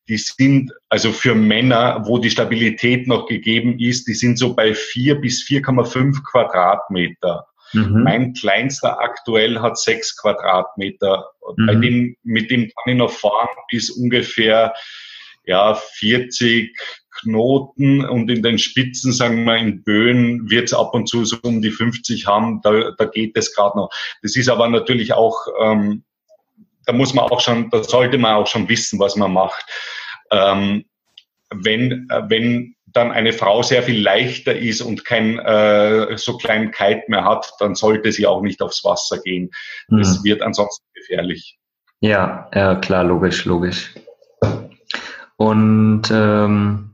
die 0.09 0.17
sind 0.17 0.71
also 0.89 1.11
für 1.11 1.35
Männer, 1.35 2.03
wo 2.05 2.17
die 2.17 2.29
Stabilität 2.29 3.07
noch 3.07 3.27
gegeben 3.27 3.79
ist, 3.79 4.07
die 4.07 4.13
sind 4.13 4.37
so 4.37 4.53
bei 4.53 4.73
vier 4.73 5.15
bis 5.15 5.45
4,5 5.47 6.21
Quadratmeter. 6.29 7.47
Mhm. 7.71 8.03
Mein 8.03 8.33
kleinster 8.33 8.99
aktuell 8.99 9.59
hat 9.59 9.77
sechs 9.77 10.17
Quadratmeter. 10.17 11.25
Mhm. 11.55 11.65
Bei 11.65 11.75
dem, 11.75 12.15
mit 12.23 12.51
dem 12.51 12.63
kann 12.63 12.93
ich 12.93 12.97
noch 12.97 13.11
fahren 13.11 13.47
bis 13.71 13.89
ungefähr 13.89 14.73
ja 15.45 15.75
40 15.75 16.77
Knoten 17.23 18.05
und 18.05 18.29
in 18.29 18.43
den 18.43 18.59
Spitzen, 18.59 19.11
sagen 19.11 19.43
wir 19.45 19.57
in 19.57 19.83
Böen, 19.83 20.49
wird 20.49 20.65
es 20.65 20.73
ab 20.73 20.93
und 20.93 21.07
zu 21.07 21.25
so 21.25 21.37
um 21.43 21.61
die 21.61 21.71
50 21.71 22.27
haben, 22.27 22.61
da, 22.61 22.91
da 22.97 23.05
geht 23.05 23.37
es 23.37 23.55
gerade 23.55 23.77
noch. 23.77 23.89
Das 24.21 24.35
ist 24.35 24.49
aber 24.49 24.67
natürlich 24.69 25.13
auch, 25.13 25.47
ähm, 25.61 26.03
da 26.85 26.93
muss 26.93 27.13
man 27.13 27.25
auch 27.25 27.39
schon, 27.39 27.69
da 27.69 27.83
sollte 27.83 28.17
man 28.17 28.35
auch 28.35 28.47
schon 28.47 28.69
wissen, 28.69 28.99
was 28.99 29.15
man 29.15 29.33
macht. 29.33 29.65
Ähm, 30.31 30.85
wenn, 31.49 32.07
wenn 32.27 32.75
dann 32.87 33.11
eine 33.11 33.33
Frau 33.33 33.63
sehr 33.63 33.83
viel 33.83 34.01
leichter 34.01 34.55
ist 34.55 34.81
und 34.81 35.03
kein 35.03 35.39
äh, 35.39 36.17
so 36.17 36.37
kleinen 36.37 36.71
Kite 36.71 37.03
mehr 37.07 37.25
hat, 37.25 37.51
dann 37.59 37.75
sollte 37.75 38.11
sie 38.11 38.27
auch 38.27 38.41
nicht 38.41 38.61
aufs 38.61 38.83
Wasser 38.83 39.19
gehen. 39.19 39.49
Das 39.87 40.19
mhm. 40.19 40.23
wird 40.23 40.41
ansonsten 40.41 40.85
gefährlich. 40.93 41.57
Ja, 41.99 42.49
ja, 42.53 42.75
klar, 42.75 43.03
logisch, 43.03 43.45
logisch. 43.45 43.93
Und 45.37 46.03
ähm, 46.11 46.92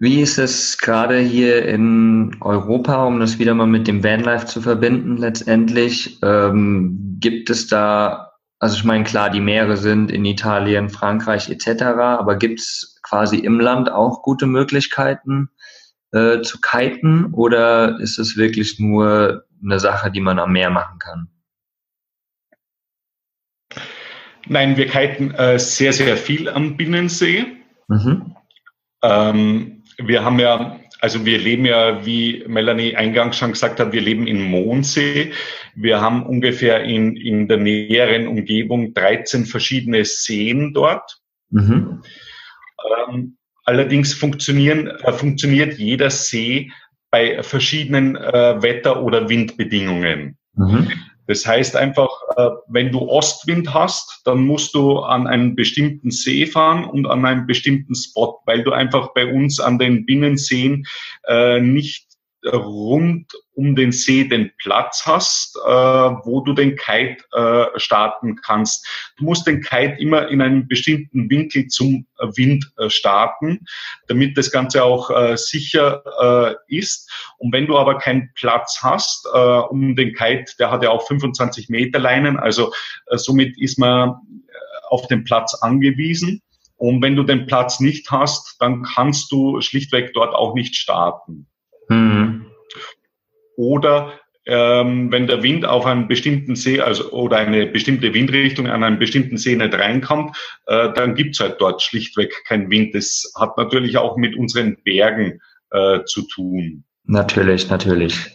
wie 0.00 0.20
ist 0.20 0.38
es 0.38 0.78
gerade 0.78 1.18
hier 1.18 1.66
in 1.66 2.36
Europa, 2.40 3.04
um 3.04 3.18
das 3.18 3.38
wieder 3.38 3.54
mal 3.54 3.66
mit 3.66 3.88
dem 3.88 4.04
Vanlife 4.04 4.46
zu 4.46 4.60
verbinden 4.60 5.16
letztendlich? 5.16 6.18
Ähm, 6.22 7.16
gibt 7.20 7.50
es 7.50 7.66
da, 7.66 8.32
also 8.60 8.76
ich 8.76 8.84
meine, 8.84 9.04
klar, 9.04 9.30
die 9.30 9.40
Meere 9.40 9.76
sind 9.76 10.12
in 10.12 10.24
Italien, 10.24 10.88
Frankreich 10.88 11.50
etc., 11.50 11.82
aber 11.82 12.36
gibt 12.36 12.60
es 12.60 13.00
quasi 13.02 13.38
im 13.38 13.58
Land 13.58 13.90
auch 13.90 14.22
gute 14.22 14.46
Möglichkeiten 14.46 15.50
äh, 16.12 16.42
zu 16.42 16.60
kiten 16.60 17.34
oder 17.34 17.98
ist 17.98 18.18
es 18.18 18.36
wirklich 18.36 18.78
nur 18.78 19.44
eine 19.62 19.80
Sache, 19.80 20.12
die 20.12 20.20
man 20.20 20.38
am 20.38 20.52
Meer 20.52 20.70
machen 20.70 21.00
kann? 21.00 21.28
Nein, 24.46 24.76
wir 24.76 24.86
kiten 24.86 25.32
äh, 25.32 25.58
sehr, 25.58 25.92
sehr 25.92 26.16
viel 26.16 26.48
am 26.48 26.76
Binnensee. 26.76 27.46
Mhm. 27.88 28.36
Ähm, 29.02 29.77
wir 29.98 30.24
haben 30.24 30.38
ja, 30.38 30.78
also 31.00 31.24
wir 31.24 31.38
leben 31.38 31.66
ja, 31.66 32.04
wie 32.06 32.44
Melanie 32.46 32.96
eingangs 32.96 33.36
schon 33.36 33.52
gesagt 33.52 33.80
hat, 33.80 33.92
wir 33.92 34.00
leben 34.00 34.26
in 34.26 34.42
Mondsee. 34.42 35.32
Wir 35.74 36.00
haben 36.00 36.24
ungefähr 36.24 36.82
in, 36.84 37.16
in 37.16 37.48
der 37.48 37.58
näheren 37.58 38.28
Umgebung 38.28 38.94
13 38.94 39.46
verschiedene 39.46 40.04
Seen 40.04 40.72
dort. 40.72 41.20
Mhm. 41.50 42.02
Ähm, 43.08 43.36
allerdings 43.64 44.14
funktionieren, 44.14 44.86
äh, 44.86 45.12
funktioniert 45.12 45.78
jeder 45.78 46.10
See 46.10 46.70
bei 47.10 47.42
verschiedenen 47.42 48.16
äh, 48.16 48.62
Wetter- 48.62 49.02
oder 49.02 49.28
Windbedingungen. 49.28 50.36
Mhm. 50.54 50.92
Das 51.28 51.46
heißt 51.46 51.76
einfach, 51.76 52.08
äh, 52.36 52.48
wenn 52.68 52.90
du 52.90 53.00
Ostwind 53.00 53.74
hast, 53.74 54.22
dann 54.24 54.46
musst 54.46 54.74
du 54.74 54.98
an 55.00 55.26
einen 55.26 55.54
bestimmten 55.54 56.10
See 56.10 56.46
fahren 56.46 56.86
und 56.86 57.06
an 57.06 57.24
einen 57.24 57.46
bestimmten 57.46 57.94
Spot, 57.94 58.40
weil 58.46 58.64
du 58.64 58.72
einfach 58.72 59.12
bei 59.12 59.30
uns 59.30 59.60
an 59.60 59.78
den 59.78 60.06
Binnenseen 60.06 60.86
äh, 61.26 61.60
nicht 61.60 62.07
rund 62.44 63.26
um 63.54 63.74
den 63.74 63.90
See 63.90 64.24
den 64.24 64.52
Platz 64.58 65.02
hast, 65.04 65.56
äh, 65.56 65.70
wo 65.70 66.40
du 66.40 66.52
den 66.52 66.76
Kite 66.76 67.24
äh, 67.32 67.78
starten 67.78 68.36
kannst. 68.36 68.86
Du 69.16 69.24
musst 69.24 69.46
den 69.46 69.60
Kite 69.62 69.96
immer 69.98 70.28
in 70.28 70.40
einem 70.40 70.68
bestimmten 70.68 71.28
Winkel 71.28 71.66
zum 71.66 72.06
Wind 72.18 72.70
äh, 72.78 72.88
starten, 72.88 73.66
damit 74.06 74.38
das 74.38 74.52
Ganze 74.52 74.84
auch 74.84 75.10
äh, 75.10 75.36
sicher 75.36 76.02
äh, 76.68 76.76
ist. 76.76 77.10
Und 77.38 77.52
wenn 77.52 77.66
du 77.66 77.76
aber 77.76 77.98
keinen 77.98 78.30
Platz 78.34 78.78
hast, 78.82 79.26
äh, 79.32 79.38
um 79.38 79.96
den 79.96 80.14
Kite, 80.14 80.52
der 80.58 80.70
hat 80.70 80.84
ja 80.84 80.90
auch 80.90 81.06
25 81.06 81.68
Meter 81.68 81.98
Leinen, 81.98 82.38
also 82.38 82.72
somit 83.10 83.58
ist 83.58 83.78
man 83.78 84.14
auf 84.88 85.06
den 85.08 85.24
Platz 85.24 85.54
angewiesen. 85.54 86.42
Und 86.76 87.02
wenn 87.02 87.16
du 87.16 87.24
den 87.24 87.46
Platz 87.46 87.80
nicht 87.80 88.08
hast, 88.10 88.56
dann 88.60 88.84
kannst 88.84 89.32
du 89.32 89.60
schlichtweg 89.60 90.12
dort 90.14 90.32
auch 90.32 90.54
nicht 90.54 90.76
starten. 90.76 91.47
Mhm. 91.88 92.46
Oder 93.56 94.12
ähm, 94.46 95.12
wenn 95.12 95.26
der 95.26 95.42
Wind 95.42 95.66
auf 95.66 95.84
einen 95.84 96.08
bestimmten 96.08 96.56
See 96.56 96.80
also 96.80 97.10
oder 97.10 97.36
eine 97.36 97.66
bestimmte 97.66 98.14
Windrichtung 98.14 98.66
an 98.66 98.82
einen 98.82 98.98
bestimmten 98.98 99.36
See 99.36 99.54
nicht 99.54 99.74
reinkommt, 99.74 100.36
äh, 100.66 100.92
dann 100.94 101.14
gibt's 101.14 101.38
halt 101.38 101.56
dort 101.60 101.82
schlichtweg 101.82 102.44
keinen 102.44 102.70
Wind. 102.70 102.94
Das 102.94 103.30
hat 103.38 103.58
natürlich 103.58 103.98
auch 103.98 104.16
mit 104.16 104.36
unseren 104.36 104.76
Bergen 104.84 105.40
äh, 105.70 106.02
zu 106.04 106.26
tun. 106.28 106.84
Natürlich, 107.04 107.68
natürlich. 107.68 108.30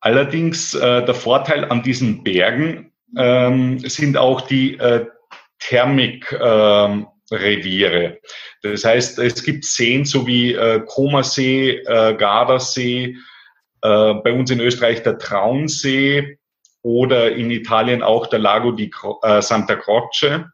Allerdings 0.00 0.74
äh, 0.74 1.04
der 1.04 1.14
Vorteil 1.14 1.64
an 1.64 1.82
diesen 1.82 2.22
Bergen 2.22 2.92
ähm, 3.16 3.78
sind 3.78 4.16
auch 4.16 4.42
die 4.42 4.76
äh, 4.78 5.06
Thermikreviere. 5.58 7.11
Ähm, 7.32 8.16
das 8.62 8.84
heißt, 8.84 9.18
es 9.18 9.42
gibt 9.42 9.64
Seen 9.64 10.04
so 10.04 10.26
wie 10.26 10.54
äh, 10.54 10.80
Comersee, 10.86 11.82
äh, 11.86 12.14
Gardasee, 12.14 13.16
äh, 13.82 14.14
bei 14.14 14.32
uns 14.32 14.50
in 14.50 14.60
Österreich 14.60 15.02
der 15.02 15.18
Traunsee 15.18 16.38
oder 16.82 17.32
in 17.32 17.50
Italien 17.50 18.02
auch 18.02 18.26
der 18.26 18.38
Lago 18.38 18.72
di 18.72 18.90
äh, 19.22 19.42
Santa 19.42 19.76
Croce. 19.76 20.44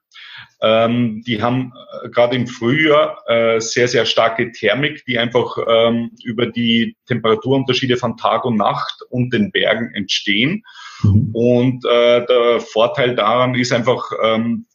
Ähm, 0.61 1.23
die 1.25 1.41
haben 1.41 1.73
äh, 2.03 2.09
gerade 2.09 2.35
im 2.35 2.49
Frühjahr 2.49 3.23
äh, 3.29 3.61
sehr, 3.61 3.87
sehr 3.87 4.05
starke 4.05 4.51
Thermik, 4.51 5.05
die 5.05 5.19
einfach 5.19 5.57
ähm, 5.69 6.11
über 6.25 6.47
die 6.47 6.97
Temperaturunterschiede 7.07 7.97
von 7.97 8.17
Tag 8.17 8.45
und 8.45 8.57
Nacht 8.57 9.03
und 9.11 9.33
den 9.33 9.53
Bergen 9.53 9.95
entstehen. 9.95 10.65
Mhm. 11.03 11.31
Und 11.33 11.85
äh, 11.85 12.27
der 12.27 12.61
Vorteil 12.61 13.15
daran 13.15 13.55
ist 13.55 13.73
einfach, 13.73 14.11
ähm, 14.23 14.67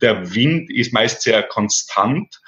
der 0.00 0.34
Wind 0.34 0.70
ist 0.70 0.92
meist 0.92 1.22
sehr 1.22 1.42
konstant 1.42 2.40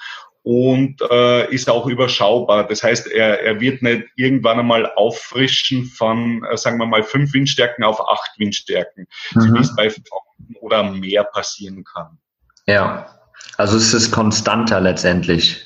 und 0.43 1.01
äh, 1.09 1.53
ist 1.53 1.69
auch 1.69 1.85
überschaubar. 1.85 2.67
Das 2.67 2.81
heißt, 2.81 3.07
er, 3.07 3.41
er 3.41 3.59
wird 3.59 3.81
nicht 3.81 4.07
irgendwann 4.15 4.59
einmal 4.59 4.91
auffrischen 4.95 5.85
von, 5.85 6.43
äh, 6.45 6.57
sagen 6.57 6.77
wir 6.79 6.87
mal, 6.87 7.03
fünf 7.03 7.33
Windstärken 7.33 7.83
auf 7.83 8.01
acht 8.01 8.31
Windstärken, 8.37 9.07
mhm. 9.33 9.55
wie 9.55 9.59
es 9.59 9.75
bei 9.75 9.87
Trocken 9.87 10.55
oder 10.61 10.83
mehr 10.83 11.23
passieren 11.23 11.83
kann. 11.83 12.17
Ja, 12.65 13.19
also 13.57 13.77
es 13.77 13.93
ist 13.93 14.11
konstanter 14.11 14.81
letztendlich. 14.81 15.63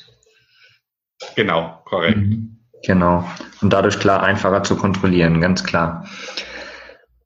Genau, 1.36 1.82
korrekt. 1.86 2.18
Mhm. 2.18 2.60
Genau. 2.86 3.28
Und 3.62 3.72
dadurch 3.72 4.00
klar 4.00 4.24
einfacher 4.24 4.64
zu 4.64 4.76
kontrollieren, 4.76 5.42
ganz 5.42 5.64
klar. 5.64 6.08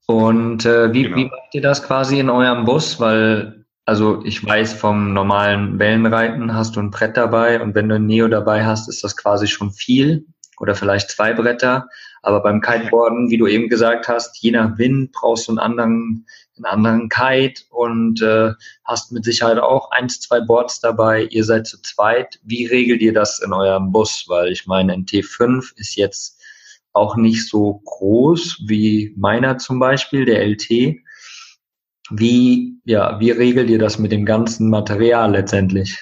Und 0.06 0.66
äh, 0.66 0.94
wie, 0.94 1.04
genau. 1.04 1.16
wie 1.18 1.26
macht 1.26 1.54
ihr 1.54 1.62
das 1.62 1.84
quasi 1.84 2.20
in 2.20 2.30
eurem 2.30 2.66
Bus? 2.66 3.00
Weil 3.00 3.59
also 3.90 4.22
ich 4.24 4.46
weiß, 4.46 4.74
vom 4.74 5.14
normalen 5.14 5.80
Wellenreiten 5.80 6.54
hast 6.54 6.76
du 6.76 6.80
ein 6.80 6.92
Brett 6.92 7.18
dabei 7.18 7.60
und 7.60 7.74
wenn 7.74 7.90
du 7.90 7.96
ein 7.96 8.06
Neo 8.06 8.28
dabei 8.28 8.64
hast, 8.64 8.88
ist 8.88 9.04
das 9.04 9.18
quasi 9.18 9.48
schon 9.48 9.72
viel 9.72 10.28
oder 10.60 10.76
vielleicht 10.76 11.10
zwei 11.10 11.34
Bretter. 11.34 11.88
Aber 12.22 12.44
beim 12.44 12.62
Kiteboarden, 12.62 13.32
wie 13.32 13.40
du 13.40 13.48
eben 13.48 13.68
gesagt 13.68 14.08
hast, 14.08 14.38
je 14.44 14.52
nach 14.52 14.78
Wind 14.78 15.12
brauchst 15.12 15.48
du 15.48 15.54
einen 15.54 15.58
anderen, 15.58 16.28
einen 16.58 16.66
anderen 16.66 17.10
Kite 17.10 17.64
und 17.72 18.22
äh, 18.22 18.52
hast 18.86 19.12
mit 19.12 19.26
Sicherheit 19.26 19.58
auch 19.58 19.90
eins, 19.90 20.20
zwei 20.20 20.40
Boards 20.40 20.82
dabei. 20.82 21.24
Ihr 21.24 21.44
seid 21.44 21.66
zu 21.66 21.82
zweit. 21.82 22.40
Wie 22.44 22.68
regelt 22.68 23.02
ihr 23.02 23.14
das 23.14 23.40
in 23.40 23.54
eurem 23.54 23.92
Bus? 23.92 24.26
Weil 24.28 24.52
ich 24.52 24.68
meine, 24.68 24.94
ein 24.94 25.06
T5 25.06 25.74
ist 25.78 25.96
jetzt 25.96 26.40
auch 26.94 27.16
nicht 27.16 27.50
so 27.50 27.82
groß 27.86 28.66
wie 28.68 29.16
meiner 29.18 29.58
zum 29.58 29.80
Beispiel, 29.80 30.26
der 30.26 30.46
LT. 30.46 31.00
Wie, 32.10 32.80
ja, 32.86 33.20
wie 33.20 33.32
regelt 33.32 33.70
ihr 33.70 33.80
das 33.80 34.00
mit 34.00 34.12
dem 34.12 34.26
ganzen 34.26 34.70
Material 34.70 35.32
letztendlich? 35.32 35.98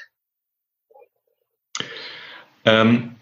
Ähm, 2.65 3.15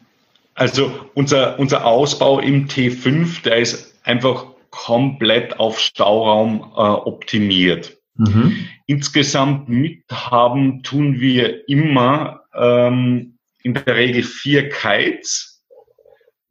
also 0.54 1.10
unser, 1.14 1.60
unser 1.60 1.86
Ausbau 1.86 2.40
im 2.40 2.68
T5, 2.68 3.44
der 3.44 3.58
ist 3.58 4.00
einfach 4.04 4.48
komplett 4.70 5.60
auf 5.60 5.80
Stauraum 5.80 6.62
äh, 6.76 6.82
optimiert. 6.82 7.98
Mhm. 8.16 8.68
Insgesamt 8.86 9.70
mithaben 9.70 10.84
tun 10.84 11.20
wir 11.20 11.68
immer 11.68 12.42
ähm, 12.54 13.38
in 13.64 13.74
der 13.74 13.96
Regel 13.96 14.24
vier 14.24 14.70
Kites. 14.70 15.64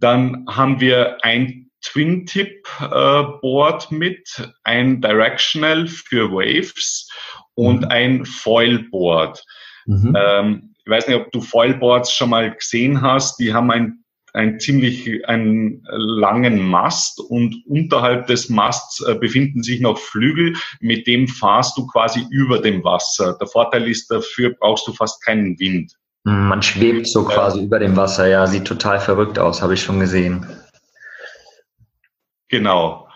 Dann 0.00 0.46
haben 0.48 0.80
wir 0.80 1.18
ein 1.22 1.70
Twin-Tip-Board 1.84 3.88
äh, 3.90 3.94
mit, 3.94 4.52
ein 4.64 5.00
Directional 5.00 5.86
für 5.86 6.32
Waves 6.32 7.08
und 7.54 7.82
mhm. 7.82 7.88
ein 7.88 8.24
Foil-Board. 8.24 9.44
Mhm. 9.86 10.16
Ähm, 10.18 10.74
ich 10.84 10.90
weiß 10.90 11.08
nicht, 11.08 11.16
ob 11.16 11.32
du 11.32 11.40
Foil-Boards 11.40 12.12
schon 12.12 12.30
mal 12.30 12.54
gesehen 12.54 13.00
hast. 13.00 13.38
Die 13.38 13.54
haben 13.54 13.70
ein 13.70 14.04
ein 14.34 14.58
ziemlich 14.58 15.26
einen 15.28 15.86
langen 15.90 16.58
Mast 16.58 17.20
und 17.20 17.54
unterhalb 17.66 18.26
des 18.26 18.50
Masts 18.50 19.00
äh, 19.06 19.14
befinden 19.14 19.62
sich 19.62 19.80
noch 19.80 19.96
Flügel, 19.96 20.54
mit 20.80 21.06
dem 21.06 21.28
fahrst 21.28 21.78
du 21.78 21.86
quasi 21.86 22.26
über 22.30 22.58
dem 22.58 22.82
Wasser. 22.82 23.36
Der 23.40 23.46
Vorteil 23.46 23.88
ist, 23.88 24.10
dafür 24.10 24.54
brauchst 24.58 24.88
du 24.88 24.92
fast 24.92 25.24
keinen 25.24 25.58
Wind. 25.60 25.92
Man 26.24 26.62
schwebt 26.62 27.06
so 27.06 27.24
quasi 27.24 27.60
äh, 27.60 27.64
über 27.64 27.78
dem 27.78 27.96
Wasser, 27.96 28.26
ja, 28.26 28.46
sieht 28.46 28.64
total 28.64 28.98
verrückt 28.98 29.38
aus, 29.38 29.62
habe 29.62 29.74
ich 29.74 29.82
schon 29.82 30.00
gesehen. 30.00 30.44
Genau. 32.48 33.08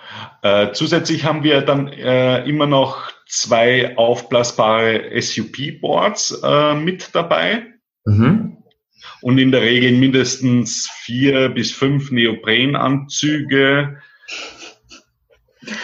Äh, 0.42 0.72
zusätzlich 0.72 1.24
haben 1.24 1.42
wir 1.42 1.62
dann 1.62 1.88
äh, 1.88 2.44
immer 2.48 2.66
noch 2.66 3.10
zwei 3.26 3.96
aufblasbare 3.96 5.20
SUP-Boards 5.20 6.40
äh, 6.42 6.74
mit 6.74 7.10
dabei. 7.14 7.66
Mhm. 8.04 8.56
Und 9.20 9.38
in 9.38 9.52
der 9.52 9.62
Regel 9.62 9.92
mindestens 9.92 10.88
vier 11.02 11.48
bis 11.50 11.72
fünf 11.72 12.10
Neoprenanzüge. 12.10 13.98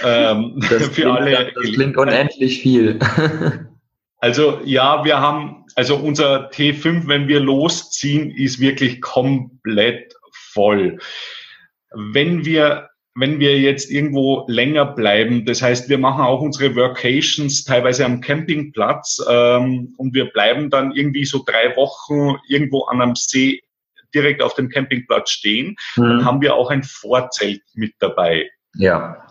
Ähm, 0.05 0.61
das, 0.71 0.89
für 0.89 1.03
klingt, 1.03 1.11
alle 1.11 1.53
das 1.55 1.73
klingt 1.73 1.97
unendlich 1.97 2.63
viel. 2.63 2.99
also 4.19 4.61
ja, 4.65 5.05
wir 5.05 5.21
haben, 5.21 5.65
also 5.75 5.97
unser 5.97 6.51
T5, 6.51 7.09
wenn 7.09 7.29
wir 7.29 7.41
losziehen, 7.41 8.31
ist 8.31 8.61
wirklich 8.61 9.01
komplett 9.03 10.15
voll. 10.33 10.99
Wenn 11.93 12.45
wir 12.45 12.89
wenn 13.17 13.39
wir 13.39 13.61
jetzt 13.61 13.91
irgendwo 13.91 14.45
länger 14.49 14.85
bleiben, 14.85 15.45
das 15.45 15.63
heißt, 15.63 15.89
wir 15.89 15.99
machen 15.99 16.25
auch 16.25 16.41
unsere 16.41 16.75
Workations 16.75 17.65
teilweise 17.65 18.05
am 18.05 18.21
Campingplatz 18.21 19.25
ähm, 19.29 19.95
und 19.97 20.15
wir 20.15 20.27
bleiben 20.27 20.69
dann 20.69 20.93
irgendwie 20.93 21.25
so 21.25 21.43
drei 21.47 21.77
Wochen 21.77 22.39
irgendwo 22.49 22.83
an 22.85 23.01
einem 23.01 23.15
See 23.15 23.63
direkt 24.15 24.43
auf 24.43 24.55
dem 24.55 24.69
Campingplatz 24.69 25.31
stehen, 25.31 25.77
mhm. 25.97 26.03
dann 26.03 26.25
haben 26.25 26.41
wir 26.41 26.55
auch 26.55 26.71
ein 26.71 26.83
Vorzelt 26.83 27.63
mit 27.75 27.95
dabei. 27.99 28.49
Ja. 28.77 29.25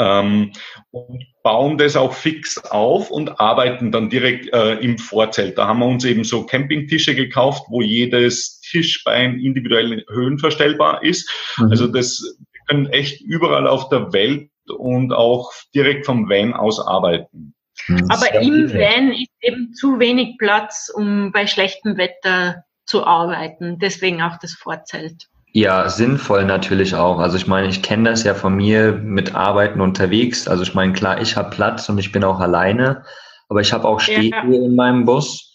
Ähm, 0.00 0.52
und 0.92 1.24
bauen 1.42 1.76
das 1.78 1.96
auch 1.96 2.12
fix 2.12 2.58
auf 2.70 3.10
und 3.10 3.40
arbeiten 3.40 3.90
dann 3.90 4.10
direkt 4.10 4.52
äh, 4.52 4.74
im 4.74 4.96
Vorzelt. 4.96 5.58
Da 5.58 5.66
haben 5.66 5.80
wir 5.80 5.86
uns 5.86 6.04
eben 6.04 6.22
so 6.22 6.46
Campingtische 6.46 7.16
gekauft, 7.16 7.64
wo 7.68 7.82
jedes 7.82 8.60
Tischbein 8.60 9.40
individuell 9.40 10.04
höhenverstellbar 10.08 11.02
ist. 11.02 11.28
Mhm. 11.56 11.70
Also 11.70 11.86
das 11.88 12.38
können 12.68 12.86
echt 12.86 13.20
überall 13.20 13.66
auf 13.66 13.88
der 13.88 14.12
Welt 14.12 14.50
und 14.76 15.12
auch 15.12 15.52
direkt 15.74 16.06
vom 16.06 16.28
Van 16.28 16.54
aus 16.54 16.78
arbeiten. 16.80 17.54
Hm, 17.86 18.06
Aber 18.10 18.32
im 18.34 18.72
Van 18.72 19.12
ist 19.12 19.30
eben 19.40 19.72
zu 19.72 19.98
wenig 19.98 20.36
Platz, 20.38 20.90
um 20.94 21.32
bei 21.32 21.46
schlechtem 21.46 21.96
Wetter 21.96 22.64
zu 22.86 23.04
arbeiten. 23.04 23.78
Deswegen 23.78 24.22
auch 24.22 24.38
das 24.40 24.52
Vorzelt. 24.52 25.28
Ja, 25.52 25.88
sinnvoll 25.88 26.44
natürlich 26.44 26.94
auch. 26.94 27.18
Also 27.18 27.36
ich 27.36 27.46
meine, 27.46 27.68
ich 27.68 27.82
kenne 27.82 28.10
das 28.10 28.24
ja 28.24 28.34
von 28.34 28.54
mir 28.54 28.92
mit 28.92 29.34
Arbeiten 29.34 29.80
unterwegs. 29.80 30.46
Also 30.46 30.62
ich 30.62 30.74
meine, 30.74 30.92
klar, 30.92 31.20
ich 31.20 31.36
habe 31.36 31.50
Platz 31.50 31.88
und 31.88 31.98
ich 31.98 32.12
bin 32.12 32.22
auch 32.24 32.40
alleine, 32.40 33.04
aber 33.48 33.60
ich 33.60 33.72
habe 33.72 33.88
auch 33.88 34.00
Stehhöhe 34.00 34.30
ja. 34.30 34.64
in 34.66 34.76
meinem 34.76 35.04
Bus. 35.04 35.47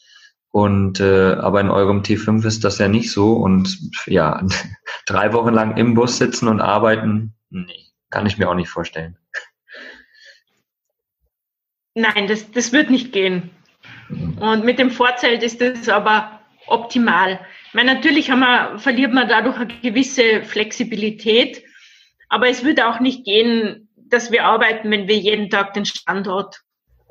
Und 0.53 0.99
äh, 0.99 1.33
aber 1.33 1.61
in 1.61 1.71
eurem 1.71 2.03
T5 2.03 2.45
ist 2.45 2.63
das 2.63 2.77
ja 2.77 2.87
nicht 2.87 3.11
so. 3.11 3.33
Und 3.33 3.75
ja, 4.05 4.45
drei 5.07 5.33
Wochen 5.33 5.51
lang 5.51 5.77
im 5.77 5.95
Bus 5.95 6.19
sitzen 6.19 6.47
und 6.47 6.61
arbeiten, 6.61 7.33
nee, 7.49 7.87
kann 8.11 8.27
ich 8.27 8.37
mir 8.37 8.47
auch 8.47 8.53
nicht 8.53 8.69
vorstellen. 8.69 9.17
Nein, 11.95 12.27
das, 12.27 12.51
das 12.51 12.71
wird 12.71 12.91
nicht 12.91 13.11
gehen. 13.13 13.49
Und 14.39 14.63
mit 14.63 14.77
dem 14.77 14.91
Vorzelt 14.91 15.41
ist 15.41 15.59
das 15.59 15.89
aber 15.89 16.39
optimal. 16.67 17.39
Ich 17.69 17.73
meine, 17.73 17.95
natürlich 17.95 18.29
haben 18.29 18.41
wir, 18.41 18.77
verliert 18.77 19.11
man 19.11 19.27
dadurch 19.27 19.57
eine 19.57 19.73
gewisse 19.81 20.43
Flexibilität, 20.43 21.63
aber 22.29 22.47
es 22.47 22.63
würde 22.63 22.87
auch 22.87 22.99
nicht 22.99 23.25
gehen, 23.25 23.89
dass 23.95 24.31
wir 24.31 24.45
arbeiten, 24.45 24.91
wenn 24.91 25.07
wir 25.07 25.17
jeden 25.17 25.49
Tag 25.49 25.73
den 25.73 25.85
Standort 25.85 26.61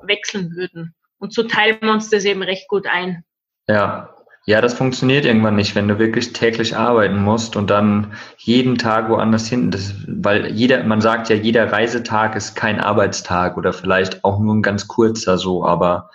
wechseln 0.00 0.54
würden. 0.54 0.94
Und 1.18 1.34
so 1.34 1.42
teilen 1.42 1.78
wir 1.80 1.90
uns 1.90 2.08
das 2.08 2.24
eben 2.24 2.42
recht 2.44 2.68
gut 2.68 2.86
ein. 2.86 3.24
Ja. 3.68 4.08
Ja, 4.44 4.60
das 4.60 4.74
funktioniert 4.74 5.24
irgendwann 5.24 5.54
nicht, 5.54 5.76
wenn 5.76 5.86
du 5.86 6.00
wirklich 6.00 6.32
täglich 6.32 6.76
arbeiten 6.76 7.22
musst 7.22 7.54
und 7.54 7.70
dann 7.70 8.14
jeden 8.38 8.76
Tag 8.76 9.08
woanders 9.08 9.48
hin. 9.48 9.70
Das, 9.70 9.94
weil 10.08 10.50
jeder, 10.52 10.82
man 10.82 11.00
sagt 11.00 11.28
ja, 11.28 11.36
jeder 11.36 11.70
Reisetag 11.70 12.34
ist 12.34 12.56
kein 12.56 12.80
Arbeitstag 12.80 13.56
oder 13.56 13.72
vielleicht 13.72 14.24
auch 14.24 14.40
nur 14.40 14.56
ein 14.56 14.62
ganz 14.62 14.88
kurzer 14.88 15.38
so, 15.38 15.64
aber 15.64 16.10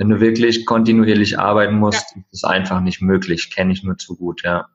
Wenn 0.00 0.08
du 0.08 0.18
wirklich 0.18 0.64
kontinuierlich 0.64 1.38
arbeiten 1.38 1.76
musst, 1.76 2.16
ja. 2.16 2.22
ist 2.22 2.42
es 2.42 2.44
einfach 2.44 2.80
nicht 2.80 3.02
möglich. 3.02 3.50
Kenne 3.54 3.74
ich 3.74 3.82
nur 3.82 3.98
zu 3.98 4.16
gut, 4.16 4.42
ja. 4.42 4.66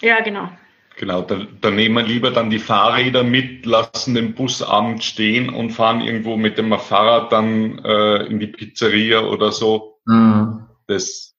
Ja, 0.00 0.20
genau. 0.22 0.50
Genau, 0.96 1.22
da, 1.22 1.46
da 1.60 1.70
nehmen 1.70 1.94
wir 1.94 2.02
lieber 2.02 2.32
dann 2.32 2.50
die 2.50 2.58
Fahrräder 2.58 3.22
mit, 3.22 3.64
lassen 3.64 4.16
den 4.16 4.34
Bus 4.34 4.60
abends 4.60 5.04
stehen 5.04 5.50
und 5.50 5.70
fahren 5.70 6.00
irgendwo 6.00 6.36
mit 6.36 6.58
dem 6.58 6.76
Fahrrad 6.76 7.30
dann 7.30 7.78
äh, 7.84 8.26
in 8.26 8.40
die 8.40 8.48
Pizzeria 8.48 9.20
oder 9.20 9.52
so. 9.52 9.91
Mhm. 10.04 10.66
Das 10.86 11.34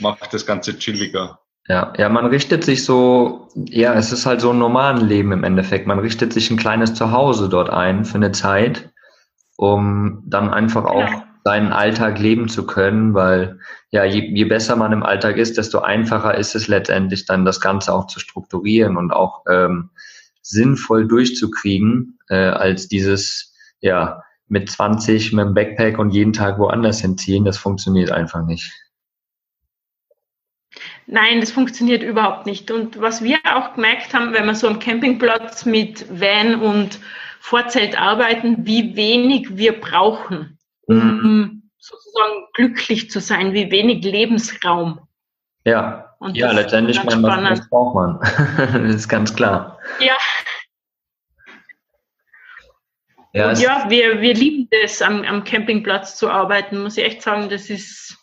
macht 0.00 0.32
das 0.32 0.46
Ganze 0.46 0.78
chilliger. 0.78 1.40
Ja, 1.68 1.92
ja, 1.98 2.08
man 2.08 2.26
richtet 2.26 2.64
sich 2.64 2.84
so, 2.84 3.48
ja, 3.54 3.92
es 3.94 4.10
ist 4.10 4.24
halt 4.24 4.40
so 4.40 4.50
ein 4.50 4.58
normales 4.58 5.02
Leben 5.02 5.32
im 5.32 5.44
Endeffekt. 5.44 5.86
Man 5.86 5.98
richtet 5.98 6.32
sich 6.32 6.50
ein 6.50 6.56
kleines 6.56 6.94
Zuhause 6.94 7.50
dort 7.50 7.68
ein 7.68 8.06
für 8.06 8.16
eine 8.16 8.32
Zeit, 8.32 8.90
um 9.56 10.22
dann 10.26 10.48
einfach 10.48 10.86
auch 10.86 11.10
ja. 11.10 11.24
seinen 11.44 11.72
Alltag 11.72 12.18
leben 12.18 12.48
zu 12.48 12.64
können, 12.64 13.12
weil 13.12 13.60
ja, 13.90 14.04
je, 14.04 14.30
je 14.34 14.44
besser 14.44 14.76
man 14.76 14.92
im 14.92 15.02
Alltag 15.02 15.36
ist, 15.36 15.58
desto 15.58 15.80
einfacher 15.80 16.36
ist 16.36 16.54
es 16.54 16.68
letztendlich 16.68 17.26
dann 17.26 17.44
das 17.44 17.60
Ganze 17.60 17.92
auch 17.92 18.06
zu 18.06 18.18
strukturieren 18.18 18.96
und 18.96 19.12
auch 19.12 19.44
ähm, 19.46 19.90
sinnvoll 20.40 21.06
durchzukriegen, 21.06 22.18
äh, 22.30 22.36
als 22.36 22.88
dieses, 22.88 23.54
ja, 23.80 24.22
mit 24.48 24.70
20 24.70 25.32
mit 25.32 25.44
dem 25.44 25.54
Backpack 25.54 25.98
und 25.98 26.10
jeden 26.10 26.32
Tag 26.32 26.58
woanders 26.58 27.00
hinziehen, 27.00 27.44
das 27.44 27.58
funktioniert 27.58 28.10
einfach 28.10 28.44
nicht. 28.44 28.72
Nein, 31.06 31.40
das 31.40 31.50
funktioniert 31.50 32.02
überhaupt 32.02 32.46
nicht. 32.46 32.70
Und 32.70 33.00
was 33.00 33.22
wir 33.22 33.38
auch 33.44 33.74
gemerkt 33.74 34.12
haben, 34.12 34.34
wenn 34.34 34.44
wir 34.46 34.54
so 34.54 34.68
am 34.68 34.78
Campingplatz 34.78 35.64
mit 35.64 36.06
Van 36.10 36.60
und 36.60 36.98
Vorzelt 37.40 37.98
arbeiten, 37.98 38.66
wie 38.66 38.94
wenig 38.94 39.56
wir 39.56 39.80
brauchen, 39.80 40.58
um 40.82 40.96
mhm. 40.96 41.70
sozusagen 41.78 42.44
glücklich 42.52 43.10
zu 43.10 43.20
sein, 43.20 43.54
wie 43.54 43.70
wenig 43.70 44.04
Lebensraum. 44.04 45.00
Ja, 45.64 46.14
und 46.18 46.36
ja 46.36 46.50
letztendlich 46.52 47.02
man, 47.04 47.22
was 47.22 47.68
braucht 47.70 47.94
man. 47.94 48.18
das 48.72 48.94
ist 48.94 49.08
ganz 49.08 49.34
klar. 49.34 49.78
Ja. 50.00 50.16
Ja, 53.38 53.52
ja 53.52 53.86
wir, 53.88 54.20
wir 54.20 54.34
lieben 54.34 54.68
das, 54.70 55.00
am, 55.00 55.22
am 55.22 55.44
Campingplatz 55.44 56.16
zu 56.16 56.28
arbeiten, 56.28 56.82
muss 56.82 56.96
ich 56.96 57.04
echt 57.04 57.22
sagen. 57.22 57.48
Das 57.48 57.70
ist 57.70 58.16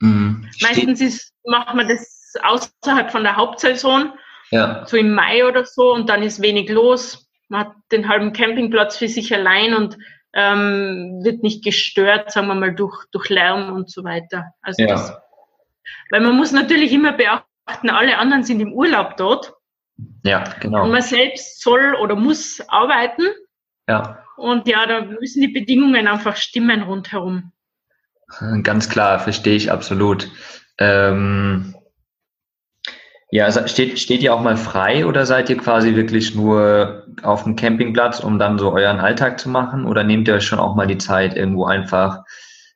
mhm. 0.00 0.48
meistens 0.60 1.00
ist, 1.00 1.32
macht 1.44 1.74
man 1.74 1.88
das 1.88 2.34
außerhalb 2.42 3.10
von 3.10 3.22
der 3.24 3.36
Hauptsaison, 3.36 4.12
ja. 4.50 4.84
so 4.86 4.96
im 4.96 5.12
Mai 5.14 5.46
oder 5.46 5.64
so, 5.64 5.92
und 5.92 6.08
dann 6.08 6.22
ist 6.22 6.42
wenig 6.42 6.68
los. 6.68 7.28
Man 7.48 7.60
hat 7.60 7.72
den 7.90 8.08
halben 8.08 8.32
Campingplatz 8.32 8.96
für 8.96 9.08
sich 9.08 9.34
allein 9.34 9.74
und 9.74 9.98
ähm, 10.32 11.20
wird 11.24 11.42
nicht 11.42 11.64
gestört, 11.64 12.30
sagen 12.30 12.46
wir 12.46 12.54
mal, 12.54 12.74
durch, 12.74 13.04
durch 13.10 13.28
Lärm 13.28 13.72
und 13.72 13.90
so 13.90 14.04
weiter. 14.04 14.52
Also 14.62 14.82
ja. 14.82 14.88
das, 14.88 15.12
weil 16.10 16.20
man 16.20 16.36
muss 16.36 16.52
natürlich 16.52 16.92
immer 16.92 17.12
beachten, 17.12 17.90
alle 17.90 18.18
anderen 18.18 18.44
sind 18.44 18.60
im 18.60 18.72
Urlaub 18.72 19.16
dort. 19.16 19.54
Ja, 20.24 20.44
genau. 20.60 20.84
Und 20.84 20.90
man 20.90 21.02
selbst 21.02 21.60
soll 21.60 21.94
oder 21.94 22.14
muss 22.14 22.60
arbeiten. 22.68 23.22
Ja. 23.90 24.22
Und 24.36 24.68
ja, 24.68 24.86
da 24.86 25.02
müssen 25.02 25.42
die 25.42 25.48
Bedingungen 25.48 26.06
einfach 26.06 26.36
stimmen 26.36 26.82
rundherum. 26.82 27.50
Ganz 28.62 28.88
klar, 28.88 29.18
verstehe 29.18 29.56
ich 29.56 29.72
absolut. 29.72 30.30
Ähm, 30.78 31.74
ja, 33.32 33.50
steht, 33.66 33.98
steht 33.98 34.22
ihr 34.22 34.32
auch 34.32 34.42
mal 34.42 34.56
frei 34.56 35.04
oder 35.06 35.26
seid 35.26 35.50
ihr 35.50 35.56
quasi 35.56 35.96
wirklich 35.96 36.36
nur 36.36 37.04
auf 37.22 37.42
dem 37.42 37.56
Campingplatz, 37.56 38.20
um 38.20 38.38
dann 38.38 38.60
so 38.60 38.72
euren 38.72 39.00
Alltag 39.00 39.40
zu 39.40 39.48
machen? 39.48 39.84
Oder 39.84 40.04
nehmt 40.04 40.28
ihr 40.28 40.34
euch 40.34 40.46
schon 40.46 40.60
auch 40.60 40.76
mal 40.76 40.86
die 40.86 40.98
Zeit, 40.98 41.36
irgendwo 41.36 41.64
einfach 41.64 42.20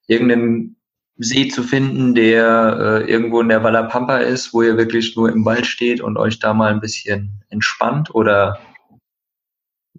irgendeinen 0.09 0.77
See 1.17 1.47
zu 1.47 1.63
finden, 1.63 2.17
der 2.17 3.05
äh, 3.07 3.11
irgendwo 3.11 3.41
in 3.41 3.49
der 3.49 3.63
Wallapampa 3.63 4.19
ist, 4.19 4.53
wo 4.53 4.63
ihr 4.63 4.77
wirklich 4.77 5.15
nur 5.15 5.31
im 5.31 5.45
Wald 5.45 5.67
steht 5.67 6.01
und 6.01 6.17
euch 6.17 6.41
da 6.41 6.53
mal 6.53 6.73
ein 6.73 6.81
bisschen 6.81 7.45
entspannt? 7.51 8.13
Oder 8.13 8.59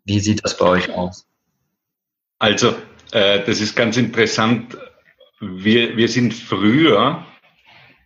wie 0.05 0.19
sieht 0.19 0.43
das 0.43 0.57
bei 0.57 0.67
euch 0.67 0.89
aus? 0.91 1.27
Also, 2.39 2.75
äh, 3.11 3.43
das 3.45 3.59
ist 3.61 3.75
ganz 3.75 3.97
interessant. 3.97 4.77
Wir, 5.39 5.97
wir 5.97 6.07
sind 6.07 6.33
früher 6.33 7.25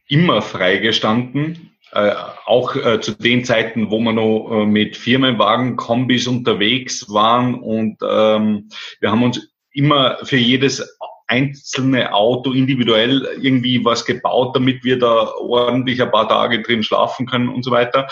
immer 0.08 0.42
freigestanden 0.42 1.70
äh, 1.92 2.14
auch 2.46 2.76
äh, 2.76 3.02
zu 3.02 3.14
den 3.14 3.44
Zeiten, 3.44 3.90
wo 3.90 4.00
wir 4.00 4.14
noch 4.14 4.52
äh, 4.52 4.66
mit 4.66 4.96
Firmenwagen, 4.96 5.76
Kombis 5.76 6.28
unterwegs 6.28 7.10
waren 7.10 7.56
und 7.56 7.98
ähm, 8.08 8.70
wir 9.00 9.12
haben 9.12 9.24
uns 9.24 9.50
immer 9.72 10.20
für 10.24 10.38
jedes 10.38 10.98
einzelne 11.28 12.14
Auto 12.14 12.52
individuell 12.52 13.28
irgendwie 13.42 13.84
was 13.84 14.06
gebaut, 14.06 14.56
damit 14.56 14.84
wir 14.84 15.00
da 15.00 15.32
ordentlich 15.34 16.02
ein 16.02 16.12
paar 16.12 16.28
Tage 16.28 16.62
drin 16.62 16.84
schlafen 16.84 17.26
können 17.26 17.50
und 17.50 17.64
so 17.64 17.72
weiter. 17.72 18.08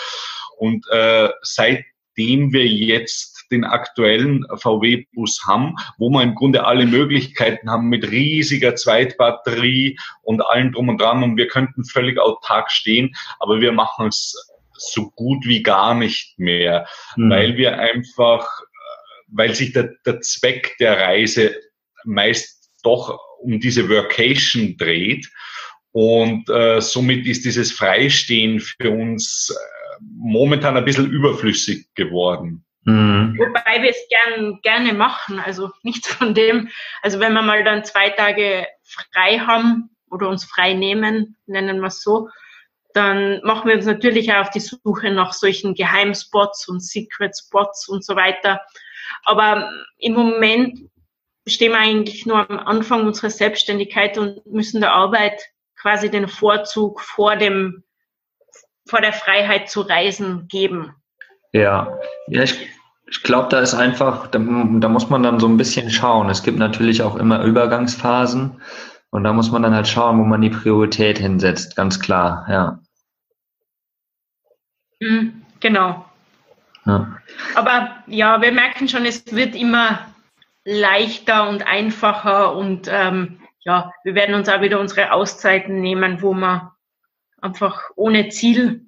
Und 0.56 0.84
äh, 0.90 1.28
seitdem 1.42 2.52
wir 2.52 2.66
jetzt 2.66 3.37
den 3.50 3.64
aktuellen 3.64 4.46
VW-Bus 4.56 5.42
haben, 5.46 5.76
wo 5.98 6.10
wir 6.10 6.22
im 6.22 6.34
Grunde 6.34 6.64
alle 6.64 6.86
Möglichkeiten 6.86 7.70
haben 7.70 7.88
mit 7.88 8.10
riesiger 8.10 8.74
Zweitbatterie 8.74 9.98
und 10.22 10.40
allem 10.44 10.72
drum 10.72 10.88
und 10.88 11.00
dran 11.00 11.22
und 11.22 11.36
wir 11.36 11.48
könnten 11.48 11.84
völlig 11.84 12.18
autark 12.18 12.70
stehen, 12.70 13.14
aber 13.38 13.60
wir 13.60 13.72
machen 13.72 14.08
es 14.08 14.34
so 14.72 15.10
gut 15.10 15.44
wie 15.44 15.62
gar 15.62 15.94
nicht 15.94 16.38
mehr, 16.38 16.86
mhm. 17.16 17.30
weil 17.30 17.56
wir 17.56 17.78
einfach, 17.78 18.48
weil 19.28 19.54
sich 19.54 19.72
der, 19.72 19.94
der 20.06 20.20
Zweck 20.20 20.76
der 20.78 20.98
Reise 20.98 21.54
meist 22.04 22.70
doch 22.82 23.18
um 23.40 23.60
diese 23.60 23.88
Workation 23.88 24.76
dreht 24.76 25.28
und 25.92 26.48
äh, 26.48 26.80
somit 26.80 27.26
ist 27.26 27.44
dieses 27.44 27.72
Freistehen 27.72 28.60
für 28.60 28.90
uns 28.90 29.50
äh, 29.50 30.04
momentan 30.16 30.76
ein 30.76 30.84
bisschen 30.84 31.10
überflüssig 31.10 31.88
geworden. 31.94 32.64
Mhm. 32.88 33.36
Wobei 33.38 33.82
wir 33.82 33.90
es 33.90 34.08
gern, 34.08 34.60
gerne 34.62 34.94
machen, 34.94 35.38
also 35.38 35.70
nichts 35.82 36.08
von 36.08 36.32
dem. 36.32 36.70
Also 37.02 37.20
wenn 37.20 37.34
wir 37.34 37.42
mal 37.42 37.62
dann 37.62 37.84
zwei 37.84 38.08
Tage 38.08 38.66
frei 38.82 39.40
haben 39.40 39.90
oder 40.10 40.28
uns 40.28 40.46
frei 40.46 40.72
nehmen, 40.72 41.36
nennen 41.44 41.80
wir 41.80 41.88
es 41.88 42.02
so, 42.02 42.30
dann 42.94 43.42
machen 43.42 43.68
wir 43.68 43.74
uns 43.74 43.84
natürlich 43.84 44.32
auch 44.32 44.40
auf 44.40 44.50
die 44.50 44.60
Suche 44.60 45.10
nach 45.10 45.34
solchen 45.34 45.74
Geheimspots 45.74 46.66
und 46.66 46.82
Secret 46.82 47.36
Spots 47.36 47.88
und 47.88 48.02
so 48.02 48.16
weiter. 48.16 48.62
Aber 49.24 49.70
im 49.98 50.14
Moment 50.14 50.80
stehen 51.46 51.72
wir 51.72 51.80
eigentlich 51.80 52.24
nur 52.24 52.48
am 52.48 52.58
Anfang 52.58 53.06
unserer 53.06 53.28
Selbstständigkeit 53.28 54.16
und 54.16 54.46
müssen 54.46 54.80
der 54.80 54.94
Arbeit 54.94 55.42
quasi 55.76 56.10
den 56.10 56.26
Vorzug 56.26 57.02
vor 57.02 57.36
dem, 57.36 57.84
vor 58.86 59.02
der 59.02 59.12
Freiheit 59.12 59.68
zu 59.68 59.82
reisen 59.82 60.48
geben. 60.48 60.94
Ja, 61.52 61.98
ja 62.28 62.42
ich, 62.42 62.77
ich 63.10 63.22
glaube, 63.22 63.48
da 63.50 63.60
ist 63.60 63.74
einfach, 63.74 64.26
da, 64.28 64.38
da, 64.38 64.88
muss 64.88 65.08
man 65.08 65.22
dann 65.22 65.40
so 65.40 65.48
ein 65.48 65.56
bisschen 65.56 65.90
schauen. 65.90 66.28
Es 66.28 66.42
gibt 66.42 66.58
natürlich 66.58 67.02
auch 67.02 67.16
immer 67.16 67.42
Übergangsphasen 67.42 68.60
und 69.10 69.24
da 69.24 69.32
muss 69.32 69.50
man 69.50 69.62
dann 69.62 69.74
halt 69.74 69.88
schauen, 69.88 70.18
wo 70.18 70.24
man 70.24 70.42
die 70.42 70.50
Priorität 70.50 71.18
hinsetzt, 71.18 71.76
ganz 71.76 72.00
klar, 72.00 72.46
ja. 72.50 72.80
Mhm, 75.00 75.42
genau. 75.60 76.04
Ja. 76.84 77.18
Aber 77.54 77.96
ja, 78.06 78.40
wir 78.42 78.52
merken 78.52 78.88
schon, 78.88 79.06
es 79.06 79.34
wird 79.34 79.54
immer 79.54 80.06
leichter 80.64 81.48
und 81.48 81.66
einfacher 81.66 82.54
und 82.56 82.88
ähm, 82.90 83.40
ja, 83.60 83.92
wir 84.04 84.14
werden 84.14 84.34
uns 84.34 84.48
auch 84.48 84.60
wieder 84.60 84.80
unsere 84.80 85.12
Auszeiten 85.12 85.80
nehmen, 85.80 86.20
wo 86.22 86.34
wir 86.34 86.74
einfach 87.40 87.90
ohne 87.96 88.28
Ziel 88.28 88.86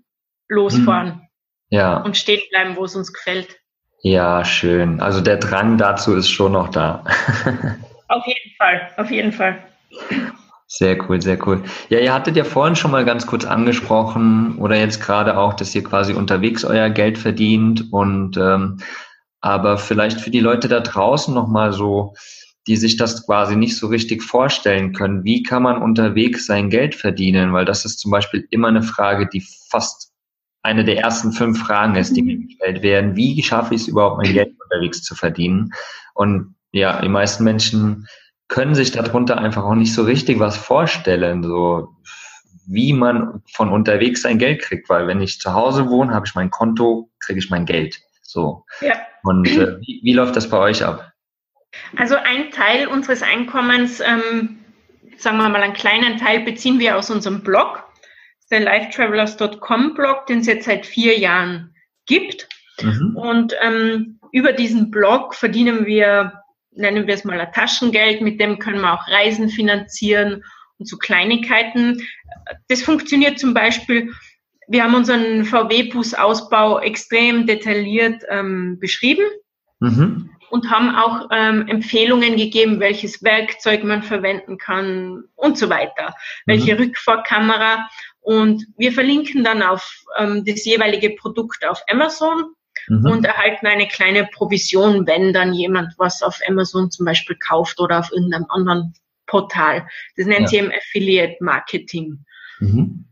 losfahren. 0.48 1.08
Mhm. 1.08 1.28
Ja. 1.70 1.98
Und 1.98 2.16
stehen 2.16 2.42
bleiben, 2.50 2.76
wo 2.76 2.84
es 2.84 2.96
uns 2.96 3.12
gefällt. 3.12 3.59
Ja, 4.02 4.44
schön. 4.44 5.00
Also 5.00 5.20
der 5.20 5.36
Drang 5.36 5.76
dazu 5.76 6.14
ist 6.14 6.30
schon 6.30 6.52
noch 6.52 6.68
da. 6.68 7.04
auf 8.08 8.26
jeden 8.26 8.56
Fall, 8.56 8.88
auf 8.96 9.10
jeden 9.10 9.32
Fall. 9.32 9.58
Sehr 10.66 10.96
cool, 11.08 11.20
sehr 11.20 11.36
cool. 11.46 11.62
Ja, 11.88 11.98
ihr 11.98 12.14
hattet 12.14 12.36
ja 12.36 12.44
vorhin 12.44 12.76
schon 12.76 12.92
mal 12.92 13.04
ganz 13.04 13.26
kurz 13.26 13.44
angesprochen 13.44 14.56
oder 14.58 14.76
jetzt 14.76 15.02
gerade 15.02 15.36
auch, 15.36 15.54
dass 15.54 15.74
ihr 15.74 15.82
quasi 15.82 16.14
unterwegs 16.14 16.64
euer 16.64 16.88
Geld 16.90 17.18
verdient 17.18 17.92
und 17.92 18.36
ähm, 18.36 18.78
aber 19.40 19.78
vielleicht 19.78 20.20
für 20.20 20.30
die 20.30 20.40
Leute 20.40 20.68
da 20.68 20.80
draußen 20.80 21.34
nochmal 21.34 21.72
so, 21.72 22.14
die 22.66 22.76
sich 22.76 22.96
das 22.96 23.26
quasi 23.26 23.56
nicht 23.56 23.76
so 23.76 23.88
richtig 23.88 24.22
vorstellen 24.22 24.92
können, 24.92 25.24
wie 25.24 25.42
kann 25.42 25.62
man 25.62 25.82
unterwegs 25.82 26.46
sein 26.46 26.70
Geld 26.70 26.94
verdienen? 26.94 27.52
Weil 27.52 27.64
das 27.64 27.84
ist 27.84 27.98
zum 27.98 28.10
Beispiel 28.10 28.46
immer 28.50 28.68
eine 28.68 28.82
Frage, 28.82 29.28
die 29.28 29.44
fast 29.70 30.09
eine 30.62 30.84
der 30.84 30.98
ersten 30.98 31.32
fünf 31.32 31.60
Fragen 31.60 31.96
ist, 31.96 32.16
die 32.16 32.22
mir 32.22 32.36
mhm. 32.36 32.48
gestellt 32.48 32.82
werden. 32.82 33.16
Wie 33.16 33.42
schaffe 33.42 33.74
ich 33.74 33.82
es 33.82 33.88
überhaupt, 33.88 34.18
mein 34.18 34.32
Geld 34.32 34.54
unterwegs 34.62 35.02
zu 35.02 35.14
verdienen? 35.14 35.72
Und 36.14 36.54
ja, 36.72 37.00
die 37.00 37.08
meisten 37.08 37.44
Menschen 37.44 38.06
können 38.48 38.74
sich 38.74 38.90
darunter 38.92 39.38
einfach 39.38 39.64
auch 39.64 39.74
nicht 39.74 39.94
so 39.94 40.02
richtig 40.02 40.38
was 40.38 40.56
vorstellen, 40.56 41.42
so 41.42 41.88
wie 42.66 42.92
man 42.92 43.42
von 43.52 43.70
unterwegs 43.70 44.22
sein 44.22 44.38
Geld 44.38 44.62
kriegt, 44.62 44.88
weil 44.88 45.06
wenn 45.06 45.20
ich 45.20 45.40
zu 45.40 45.54
Hause 45.54 45.88
wohne, 45.88 46.14
habe 46.14 46.26
ich 46.26 46.34
mein 46.34 46.50
Konto, 46.50 47.10
kriege 47.20 47.38
ich 47.38 47.50
mein 47.50 47.66
Geld. 47.66 48.00
So. 48.22 48.64
Ja. 48.80 48.94
Und 49.22 49.48
äh, 49.48 49.78
wie, 49.80 50.00
wie 50.02 50.12
läuft 50.12 50.36
das 50.36 50.48
bei 50.48 50.58
euch 50.58 50.84
ab? 50.84 51.12
Also 51.96 52.16
ein 52.16 52.50
Teil 52.50 52.86
unseres 52.86 53.22
Einkommens, 53.22 54.00
ähm, 54.00 54.58
sagen 55.16 55.38
wir 55.38 55.48
mal 55.48 55.62
einen 55.62 55.74
kleinen 55.74 56.18
Teil, 56.18 56.40
beziehen 56.40 56.78
wir 56.78 56.96
aus 56.96 57.10
unserem 57.10 57.42
Blog, 57.42 57.84
der 58.50 58.60
lifetravelers.com 58.60 59.94
Blog, 59.94 60.26
den 60.26 60.40
es 60.40 60.46
jetzt 60.46 60.66
seit 60.66 60.86
vier 60.86 61.18
Jahren 61.18 61.74
gibt. 62.06 62.48
Mhm. 62.82 63.16
Und 63.16 63.54
ähm, 63.60 64.18
über 64.32 64.52
diesen 64.52 64.90
Blog 64.90 65.34
verdienen 65.34 65.86
wir, 65.86 66.42
nennen 66.72 67.06
wir 67.06 67.14
es 67.14 67.24
mal 67.24 67.40
ein 67.40 67.52
Taschengeld, 67.52 68.20
mit 68.20 68.40
dem 68.40 68.58
können 68.58 68.80
wir 68.80 68.92
auch 68.92 69.08
Reisen 69.08 69.48
finanzieren 69.48 70.42
und 70.78 70.88
so 70.88 70.96
Kleinigkeiten. 70.96 72.02
Das 72.68 72.82
funktioniert 72.82 73.38
zum 73.38 73.54
Beispiel, 73.54 74.12
wir 74.68 74.84
haben 74.84 74.94
unseren 74.94 75.44
VW-Busausbau 75.44 76.80
extrem 76.80 77.46
detailliert 77.46 78.22
ähm, 78.30 78.78
beschrieben. 78.78 79.24
Mhm 79.80 80.30
und 80.50 80.70
haben 80.70 80.94
auch 80.94 81.28
ähm, 81.30 81.66
Empfehlungen 81.68 82.36
gegeben, 82.36 82.80
welches 82.80 83.22
Werkzeug 83.22 83.84
man 83.84 84.02
verwenden 84.02 84.58
kann 84.58 85.24
und 85.36 85.56
so 85.56 85.70
weiter, 85.70 86.14
welche 86.44 86.74
mhm. 86.74 86.82
Rückfahrkamera. 86.82 87.88
Und 88.20 88.66
wir 88.76 88.92
verlinken 88.92 89.44
dann 89.44 89.62
auf 89.62 90.02
ähm, 90.18 90.44
das 90.44 90.64
jeweilige 90.64 91.10
Produkt 91.10 91.66
auf 91.66 91.82
Amazon 91.88 92.54
mhm. 92.88 93.06
und 93.06 93.24
erhalten 93.24 93.66
eine 93.66 93.88
kleine 93.88 94.26
Provision, 94.26 95.06
wenn 95.06 95.32
dann 95.32 95.54
jemand 95.54 95.94
was 95.98 96.22
auf 96.22 96.38
Amazon 96.46 96.90
zum 96.90 97.06
Beispiel 97.06 97.36
kauft 97.36 97.80
oder 97.80 97.98
auf 97.98 98.12
irgendeinem 98.12 98.46
anderen 98.48 98.94
Portal. 99.26 99.86
Das 100.16 100.26
nennt 100.26 100.42
ja. 100.42 100.46
sich 100.48 100.58
eben 100.58 100.72
Affiliate 100.72 101.36
Marketing. 101.40 102.24
Mhm. 102.58 103.06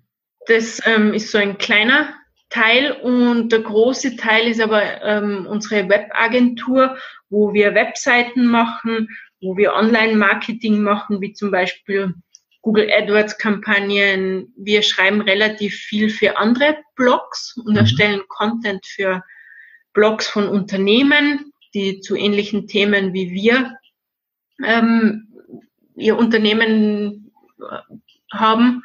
Das 0.46 0.80
ähm, 0.86 1.14
ist 1.14 1.30
so 1.30 1.38
ein 1.38 1.58
kleiner 1.58 2.14
Teil 2.50 2.92
und 2.92 3.50
der 3.50 3.60
große 3.60 4.16
Teil 4.16 4.48
ist 4.48 4.60
aber 4.60 5.02
ähm, 5.02 5.46
unsere 5.46 5.88
Webagentur, 5.88 6.96
wo 7.28 7.52
wir 7.52 7.74
Webseiten 7.74 8.46
machen, 8.46 9.08
wo 9.40 9.56
wir 9.56 9.74
Online-Marketing 9.74 10.80
machen, 10.82 11.20
wie 11.20 11.34
zum 11.34 11.50
Beispiel 11.50 12.14
Google 12.62 12.90
AdWords-Kampagnen. 12.90 14.52
Wir 14.56 14.82
schreiben 14.82 15.20
relativ 15.20 15.74
viel 15.74 16.10
für 16.10 16.36
andere 16.38 16.78
Blogs 16.96 17.56
und 17.56 17.72
mhm. 17.72 17.78
erstellen 17.78 18.22
Content 18.28 18.84
für 18.86 19.22
Blogs 19.92 20.28
von 20.28 20.48
Unternehmen, 20.48 21.52
die 21.74 22.00
zu 22.00 22.16
ähnlichen 22.16 22.66
Themen 22.66 23.12
wie 23.12 23.30
wir 23.30 23.78
ähm, 24.64 25.28
ihr 25.96 26.16
Unternehmen 26.16 27.32
äh, 27.60 28.36
haben. 28.36 28.82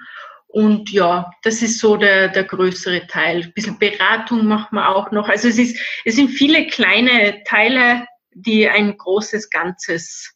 Und 0.47 0.91
ja, 0.91 1.31
das 1.41 1.63
ist 1.63 1.79
so 1.79 1.97
der, 1.97 2.27
der 2.27 2.43
größere 2.43 3.07
Teil. 3.07 3.43
Ein 3.43 3.53
bisschen 3.53 3.79
Beratung 3.79 4.45
machen 4.45 4.75
wir 4.75 4.89
auch 4.89 5.11
noch. 5.11 5.27
Also 5.27 5.47
es, 5.47 5.57
ist, 5.57 5.79
es 6.05 6.15
sind 6.15 6.29
viele 6.29 6.67
kleine 6.67 7.43
Teile, 7.45 8.05
die 8.35 8.69
ein 8.69 8.95
großes 8.95 9.49
Ganzes 9.49 10.35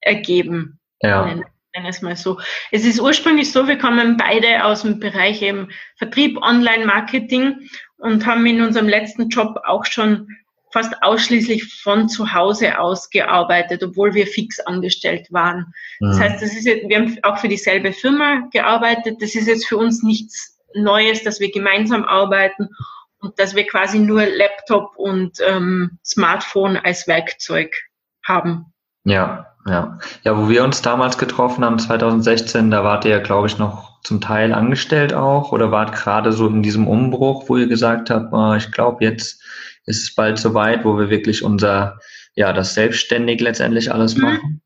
ergeben. 0.00 0.80
Ja. 1.00 1.24
Nennen, 1.24 1.44
nennen 1.74 1.86
es 1.86 2.02
mal 2.02 2.16
so. 2.16 2.38
Es 2.70 2.84
ist 2.84 3.00
ursprünglich 3.00 3.50
so, 3.52 3.66
wir 3.66 3.78
kommen 3.78 4.16
beide 4.16 4.64
aus 4.64 4.82
dem 4.82 5.00
Bereich 5.00 5.42
eben 5.42 5.68
Vertrieb, 5.96 6.38
Online-Marketing 6.38 7.68
und 7.98 8.26
haben 8.26 8.46
in 8.46 8.62
unserem 8.62 8.88
letzten 8.88 9.28
Job 9.28 9.60
auch 9.64 9.84
schon 9.84 10.28
fast 10.72 11.02
ausschließlich 11.02 11.80
von 11.82 12.08
zu 12.08 12.32
Hause 12.32 12.78
aus 12.78 13.10
gearbeitet, 13.10 13.82
obwohl 13.82 14.14
wir 14.14 14.26
fix 14.26 14.58
angestellt 14.60 15.28
waren. 15.30 15.72
Mhm. 16.00 16.08
Das 16.08 16.20
heißt, 16.20 16.42
das 16.42 16.52
ist 16.52 16.66
jetzt, 16.66 16.88
wir 16.88 16.96
haben 16.96 17.18
auch 17.22 17.38
für 17.38 17.48
dieselbe 17.48 17.92
Firma 17.92 18.48
gearbeitet. 18.52 19.16
Das 19.20 19.34
ist 19.34 19.46
jetzt 19.46 19.66
für 19.66 19.76
uns 19.76 20.02
nichts 20.02 20.58
Neues, 20.74 21.22
dass 21.22 21.38
wir 21.38 21.52
gemeinsam 21.52 22.04
arbeiten 22.04 22.68
und 23.20 23.38
dass 23.38 23.54
wir 23.54 23.66
quasi 23.66 24.00
nur 24.00 24.26
Laptop 24.26 24.96
und 24.96 25.38
ähm, 25.46 25.98
Smartphone 26.04 26.76
als 26.76 27.06
Werkzeug 27.06 27.72
haben. 28.24 28.73
Ja, 29.04 29.54
ja. 29.66 29.98
Ja, 30.22 30.38
wo 30.38 30.48
wir 30.48 30.64
uns 30.64 30.82
damals 30.82 31.18
getroffen 31.18 31.64
haben, 31.64 31.78
2016, 31.78 32.70
da 32.70 32.84
wart 32.84 33.04
ihr 33.04 33.12
ja, 33.12 33.18
glaube 33.20 33.46
ich, 33.46 33.58
noch 33.58 34.00
zum 34.02 34.20
Teil 34.20 34.52
angestellt 34.52 35.14
auch 35.14 35.52
oder 35.52 35.70
wart 35.70 35.94
gerade 35.94 36.32
so 36.32 36.46
in 36.46 36.62
diesem 36.62 36.86
Umbruch, 36.86 37.48
wo 37.48 37.56
ihr 37.56 37.66
gesagt 37.66 38.10
habt, 38.10 38.32
oh, 38.32 38.54
ich 38.54 38.70
glaube, 38.70 39.04
jetzt 39.04 39.42
ist 39.86 40.02
es 40.02 40.14
bald 40.14 40.38
soweit, 40.38 40.84
wo 40.84 40.98
wir 40.98 41.08
wirklich 41.08 41.42
unser, 41.42 41.98
ja, 42.34 42.52
das 42.52 42.74
selbstständig 42.74 43.40
letztendlich 43.40 43.92
alles 43.92 44.16
mhm. 44.16 44.22
machen? 44.22 44.60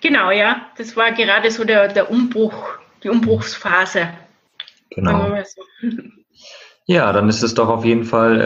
Genau, 0.00 0.30
ja. 0.30 0.66
Das 0.76 0.96
war 0.96 1.12
gerade 1.12 1.50
so 1.50 1.64
der, 1.64 1.88
der 1.88 2.10
Umbruch, 2.10 2.78
die 3.02 3.08
Umbruchsphase. 3.08 4.08
Genau. 4.90 5.36
So. 5.44 5.90
Ja, 6.86 7.12
dann 7.12 7.28
ist 7.28 7.42
es 7.42 7.54
doch 7.54 7.68
auf 7.68 7.84
jeden 7.84 8.04
Fall 8.04 8.40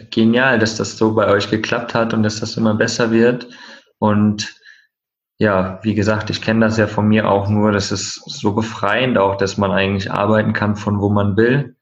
äh, 0.00 0.04
genial, 0.06 0.58
dass 0.58 0.76
das 0.76 0.96
so 0.96 1.14
bei 1.14 1.28
euch 1.28 1.50
geklappt 1.50 1.94
hat 1.94 2.14
und 2.14 2.22
dass 2.22 2.40
das 2.40 2.56
immer 2.56 2.74
besser 2.74 3.10
wird. 3.10 3.48
Und 4.04 4.54
ja, 5.38 5.78
wie 5.82 5.94
gesagt, 5.94 6.28
ich 6.28 6.42
kenne 6.42 6.66
das 6.66 6.76
ja 6.76 6.86
von 6.86 7.08
mir 7.08 7.26
auch 7.26 7.48
nur, 7.48 7.72
das 7.72 7.90
ist 7.90 8.22
so 8.26 8.52
befreiend 8.52 9.16
auch, 9.16 9.36
dass 9.36 9.56
man 9.56 9.70
eigentlich 9.70 10.12
arbeiten 10.12 10.52
kann 10.52 10.76
von 10.76 11.00
wo 11.00 11.08
man 11.08 11.38
will. 11.38 11.74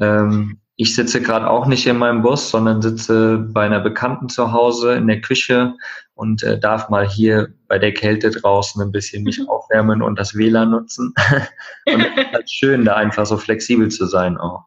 Ähm, 0.00 0.58
ich 0.74 0.96
sitze 0.96 1.22
gerade 1.22 1.48
auch 1.48 1.66
nicht 1.66 1.86
in 1.86 1.96
meinem 1.96 2.22
Bus, 2.22 2.50
sondern 2.50 2.82
sitze 2.82 3.38
bei 3.38 3.64
einer 3.66 3.78
Bekannten 3.78 4.28
zu 4.28 4.50
Hause 4.50 4.94
in 4.94 5.06
der 5.06 5.20
Küche 5.20 5.74
und 6.14 6.42
äh, 6.42 6.58
darf 6.58 6.88
mal 6.88 7.08
hier 7.08 7.54
bei 7.68 7.78
der 7.78 7.94
Kälte 7.94 8.32
draußen 8.32 8.82
ein 8.82 8.90
bisschen 8.90 9.22
mich 9.22 9.38
mhm. 9.38 9.48
aufwärmen 9.48 10.02
und 10.02 10.18
das 10.18 10.34
WLAN 10.34 10.72
nutzen. 10.72 11.14
und 11.86 12.00
es 12.00 12.16
ist 12.16 12.32
halt 12.32 12.50
schön, 12.50 12.84
da 12.84 12.96
einfach 12.96 13.26
so 13.26 13.36
flexibel 13.36 13.88
zu 13.92 14.06
sein 14.06 14.36
auch. 14.38 14.64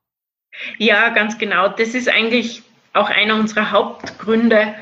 Ja, 0.77 1.09
ganz 1.09 1.37
genau. 1.37 1.67
Das 1.67 1.89
ist 1.89 2.07
eigentlich 2.07 2.63
auch 2.93 3.09
einer 3.09 3.35
unserer 3.35 3.71
Hauptgründe, 3.71 4.73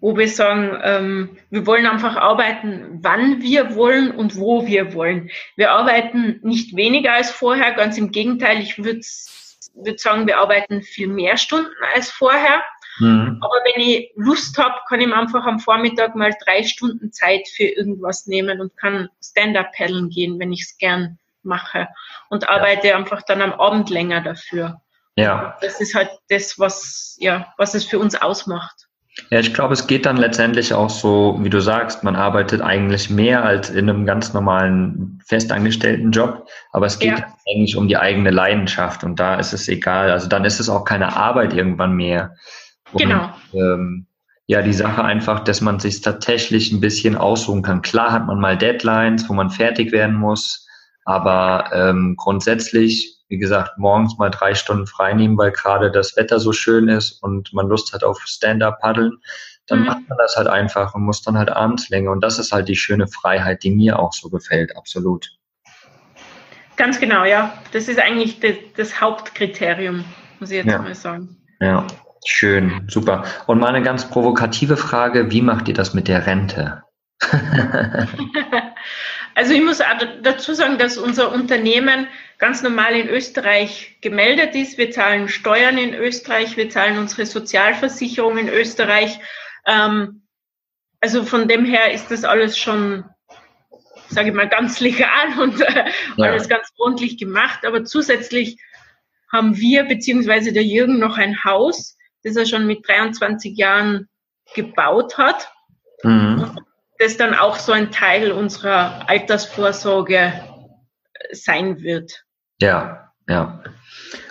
wo 0.00 0.16
wir 0.16 0.28
sagen, 0.28 0.78
ähm, 0.82 1.38
wir 1.50 1.66
wollen 1.66 1.86
einfach 1.86 2.16
arbeiten, 2.16 2.98
wann 3.02 3.42
wir 3.42 3.74
wollen 3.74 4.10
und 4.10 4.36
wo 4.36 4.66
wir 4.66 4.94
wollen. 4.94 5.30
Wir 5.56 5.72
arbeiten 5.72 6.40
nicht 6.42 6.76
weniger 6.76 7.14
als 7.14 7.30
vorher, 7.30 7.72
ganz 7.72 7.98
im 7.98 8.10
Gegenteil. 8.10 8.60
Ich 8.60 8.78
würde 8.82 9.00
würde 9.84 9.98
sagen, 9.98 10.26
wir 10.26 10.38
arbeiten 10.38 10.82
viel 10.82 11.08
mehr 11.08 11.36
Stunden 11.36 11.70
als 11.94 12.10
vorher. 12.10 12.62
Mhm. 12.98 13.38
Aber 13.40 13.54
wenn 13.64 13.82
ich 13.82 14.10
Lust 14.16 14.58
habe, 14.58 14.74
kann 14.88 15.00
ich 15.00 15.06
mir 15.06 15.16
einfach 15.16 15.44
am 15.44 15.60
Vormittag 15.60 16.14
mal 16.16 16.34
drei 16.44 16.64
Stunden 16.64 17.12
Zeit 17.12 17.46
für 17.48 17.64
irgendwas 17.64 18.26
nehmen 18.26 18.60
und 18.60 18.76
kann 18.76 19.08
Stand-up 19.22 19.72
paddeln 19.76 20.08
gehen, 20.10 20.38
wenn 20.38 20.52
ich 20.52 20.62
es 20.62 20.78
gern 20.78 21.18
mache 21.42 21.88
und 22.28 22.48
arbeite 22.48 22.88
ja. 22.88 22.96
einfach 22.96 23.22
dann 23.22 23.40
am 23.40 23.52
Abend 23.52 23.88
länger 23.90 24.20
dafür. 24.20 24.80
Ja. 25.16 25.56
Das 25.60 25.80
ist 25.80 25.94
halt 25.94 26.10
das, 26.28 26.58
was, 26.58 27.16
ja, 27.20 27.52
was 27.56 27.74
es 27.74 27.84
für 27.84 27.98
uns 27.98 28.14
ausmacht. 28.14 28.87
Ja, 29.30 29.40
ich 29.40 29.52
glaube, 29.52 29.74
es 29.74 29.86
geht 29.86 30.06
dann 30.06 30.16
letztendlich 30.16 30.72
auch 30.72 30.88
so, 30.88 31.38
wie 31.42 31.50
du 31.50 31.60
sagst, 31.60 32.02
man 32.02 32.16
arbeitet 32.16 32.62
eigentlich 32.62 33.10
mehr 33.10 33.44
als 33.44 33.68
in 33.68 33.88
einem 33.88 34.06
ganz 34.06 34.32
normalen 34.32 35.20
festangestellten 35.26 36.12
Job, 36.12 36.48
aber 36.72 36.86
es 36.86 36.98
geht 36.98 37.18
ja. 37.18 37.26
eigentlich 37.46 37.76
um 37.76 37.88
die 37.88 37.98
eigene 37.98 38.30
Leidenschaft 38.30 39.04
und 39.04 39.20
da 39.20 39.34
ist 39.34 39.52
es 39.52 39.68
egal. 39.68 40.10
Also 40.10 40.28
dann 40.28 40.46
ist 40.46 40.60
es 40.60 40.70
auch 40.70 40.84
keine 40.84 41.14
Arbeit 41.14 41.52
irgendwann 41.52 41.92
mehr. 41.92 42.34
Und, 42.92 43.02
genau. 43.02 43.30
Ähm, 43.52 44.06
ja, 44.46 44.62
die 44.62 44.72
Sache 44.72 45.04
einfach, 45.04 45.40
dass 45.40 45.60
man 45.60 45.78
sich 45.78 46.00
tatsächlich 46.00 46.72
ein 46.72 46.80
bisschen 46.80 47.14
aussuchen 47.14 47.62
kann. 47.62 47.82
Klar 47.82 48.12
hat 48.12 48.26
man 48.26 48.40
mal 48.40 48.56
Deadlines, 48.56 49.28
wo 49.28 49.34
man 49.34 49.50
fertig 49.50 49.92
werden 49.92 50.16
muss, 50.16 50.66
aber 51.04 51.70
ähm, 51.74 52.14
grundsätzlich 52.16 53.17
wie 53.28 53.38
gesagt, 53.38 53.78
morgens 53.78 54.18
mal 54.18 54.30
drei 54.30 54.54
Stunden 54.54 54.86
frei 54.86 55.12
nehmen, 55.12 55.36
weil 55.36 55.52
gerade 55.52 55.90
das 55.90 56.16
Wetter 56.16 56.40
so 56.40 56.52
schön 56.52 56.88
ist 56.88 57.22
und 57.22 57.52
man 57.52 57.68
Lust 57.68 57.92
hat 57.92 58.02
auf 58.02 58.20
Stand-up-Paddeln, 58.22 59.18
dann 59.66 59.80
mhm. 59.80 59.86
macht 59.86 60.08
man 60.08 60.18
das 60.18 60.36
halt 60.36 60.48
einfach 60.48 60.94
und 60.94 61.02
muss 61.02 61.22
dann 61.22 61.36
halt 61.36 61.50
abends 61.50 61.90
länger. 61.90 62.10
Und 62.10 62.22
das 62.22 62.38
ist 62.38 62.52
halt 62.52 62.68
die 62.68 62.76
schöne 62.76 63.06
Freiheit, 63.06 63.62
die 63.62 63.70
mir 63.70 63.98
auch 63.98 64.12
so 64.12 64.30
gefällt, 64.30 64.76
absolut. 64.76 65.30
Ganz 66.76 66.98
genau, 66.98 67.24
ja. 67.24 67.52
Das 67.72 67.88
ist 67.88 67.98
eigentlich 67.98 68.40
das, 68.40 68.54
das 68.76 69.00
Hauptkriterium, 69.00 70.04
muss 70.40 70.50
ich 70.50 70.56
jetzt 70.56 70.68
ja. 70.68 70.78
mal 70.78 70.94
sagen. 70.94 71.36
Ja, 71.60 71.86
schön, 72.24 72.86
super. 72.88 73.24
Und 73.46 73.58
mal 73.58 73.68
eine 73.68 73.82
ganz 73.82 74.08
provokative 74.08 74.76
Frage, 74.76 75.30
wie 75.30 75.42
macht 75.42 75.68
ihr 75.68 75.74
das 75.74 75.92
mit 75.92 76.08
der 76.08 76.26
Rente? 76.26 76.82
also 79.34 79.52
ich 79.52 79.62
muss 79.62 79.82
dazu 80.22 80.54
sagen, 80.54 80.78
dass 80.78 80.96
unser 80.96 81.32
Unternehmen 81.32 82.06
ganz 82.38 82.62
normal 82.62 82.94
in 82.94 83.08
Österreich 83.08 83.96
gemeldet 84.00 84.54
ist. 84.54 84.78
Wir 84.78 84.90
zahlen 84.90 85.28
Steuern 85.28 85.76
in 85.76 85.92
Österreich, 85.92 86.56
wir 86.56 86.70
zahlen 86.70 86.98
unsere 86.98 87.26
Sozialversicherung 87.26 88.38
in 88.38 88.48
Österreich. 88.48 89.18
Ähm, 89.66 90.22
also 91.00 91.24
von 91.24 91.48
dem 91.48 91.64
her 91.64 91.92
ist 91.92 92.10
das 92.10 92.24
alles 92.24 92.56
schon, 92.56 93.04
sage 94.08 94.28
ich 94.28 94.34
mal, 94.34 94.48
ganz 94.48 94.80
legal 94.80 95.38
und 95.40 95.60
äh, 95.60 95.90
ja. 96.16 96.26
alles 96.30 96.48
ganz 96.48 96.70
ordentlich 96.78 97.18
gemacht. 97.18 97.66
Aber 97.66 97.84
zusätzlich 97.84 98.60
haben 99.30 99.56
wir 99.56 99.84
beziehungsweise 99.84 100.52
der 100.52 100.64
Jürgen 100.64 100.98
noch 100.98 101.18
ein 101.18 101.44
Haus, 101.44 101.96
das 102.22 102.36
er 102.36 102.46
schon 102.46 102.66
mit 102.66 102.88
23 102.88 103.56
Jahren 103.56 104.08
gebaut 104.54 105.18
hat. 105.18 105.52
Mhm. 106.02 106.58
Das 106.98 107.16
dann 107.16 107.34
auch 107.34 107.56
so 107.56 107.72
ein 107.72 107.92
Teil 107.92 108.32
unserer 108.32 109.08
Altersvorsorge 109.08 110.32
sein 111.32 111.80
wird. 111.80 112.24
Ja, 112.60 113.12
ja. 113.28 113.62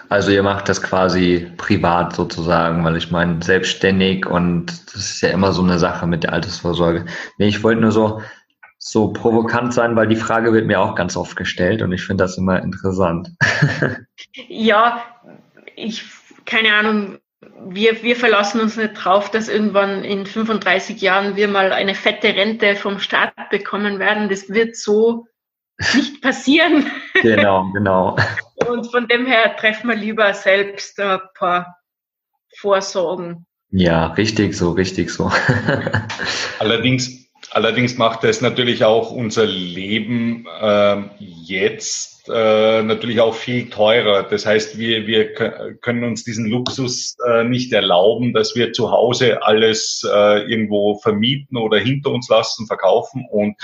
Also 0.10 0.32
ihr 0.32 0.44
macht 0.44 0.70
das 0.70 0.82
quasi 0.82 1.52
privat 1.58 2.16
sozusagen, 2.16 2.84
weil 2.86 2.96
ich 2.96 3.12
meine, 3.12 3.44
selbstständig 3.44 4.26
und 4.26 4.68
das 4.88 4.96
ist 4.96 5.22
ja 5.22 5.30
immer 5.30 5.52
so 5.52 5.62
eine 5.62 5.80
Sache 5.80 6.08
mit 6.08 6.24
der 6.24 6.34
Altersvorsorge. 6.34 7.06
Nee, 7.38 7.48
ich 7.48 7.62
wollte 7.62 7.82
nur 7.82 7.92
so, 7.92 8.22
so 8.78 9.12
provokant 9.12 9.74
sein, 9.74 9.96
weil 9.98 10.08
die 10.08 10.16
Frage 10.16 10.54
wird 10.54 10.66
mir 10.66 10.80
auch 10.80 10.96
ganz 10.96 11.18
oft 11.18 11.36
gestellt 11.36 11.82
und 11.82 11.92
ich 11.92 12.04
finde 12.04 12.24
das 12.24 12.38
immer 12.38 12.62
interessant. 12.64 13.32
ja, 14.48 15.04
ich, 15.76 16.06
keine 16.46 16.74
Ahnung, 16.74 17.18
wir, 17.66 18.02
wir 18.02 18.16
verlassen 18.16 18.62
uns 18.62 18.78
nicht 18.78 18.94
drauf, 18.94 19.30
dass 19.30 19.50
irgendwann 19.50 20.06
in 20.06 20.26
35 20.26 21.02
Jahren 21.02 21.36
wir 21.36 21.50
mal 21.50 21.74
eine 21.74 21.96
fette 21.96 22.30
Rente 22.30 22.76
vom 22.76 23.00
Staat 23.00 23.34
bekommen 23.52 24.00
werden. 24.00 24.30
Das 24.30 24.50
wird 24.50 24.78
so 24.78 25.28
nicht 25.94 26.22
passieren. 26.22 26.92
Genau, 27.22 27.70
genau. 27.74 28.18
Und 28.68 28.92
von 28.92 29.08
dem 29.08 29.26
her 29.26 29.56
treffen 29.56 29.90
wir 29.90 29.96
lieber 29.96 30.34
selbst 30.34 31.00
ein 31.00 31.20
paar 31.38 31.78
Vorsorgen. 32.58 33.46
Ja, 33.70 34.08
richtig 34.14 34.56
so, 34.56 34.72
richtig 34.72 35.10
so. 35.10 35.30
allerdings, 36.60 37.30
allerdings 37.52 37.98
macht 37.98 38.24
es 38.24 38.42
natürlich 38.42 38.84
auch 38.86 39.12
unser 39.12 39.46
Leben 39.46 40.48
äh, 40.62 41.04
jetzt 41.20 42.30
äh, 42.30 42.82
natürlich 42.84 43.20
auch 43.20 43.36
viel 43.36 43.70
teurer. 43.70 44.24
Das 44.24 44.46
heißt, 44.46 44.78
wir, 44.78 45.06
wir 45.06 45.34
können 45.82 46.04
uns 46.04 46.24
diesen 46.24 46.46
Luxus 46.48 47.18
äh, 47.28 47.44
nicht 47.44 47.72
erlauben, 47.74 48.34
dass 48.34 48.56
wir 48.56 48.74
zu 48.74 48.92
Hause 48.92 49.44
alles 49.44 50.04
äh, 50.10 50.50
irgendwo 50.50 50.96
vermieten 50.96 51.58
oder 51.58 51.78
hinter 51.78 52.12
uns 52.12 52.30
lassen, 52.30 52.68
verkaufen 52.68 53.28
und 53.30 53.56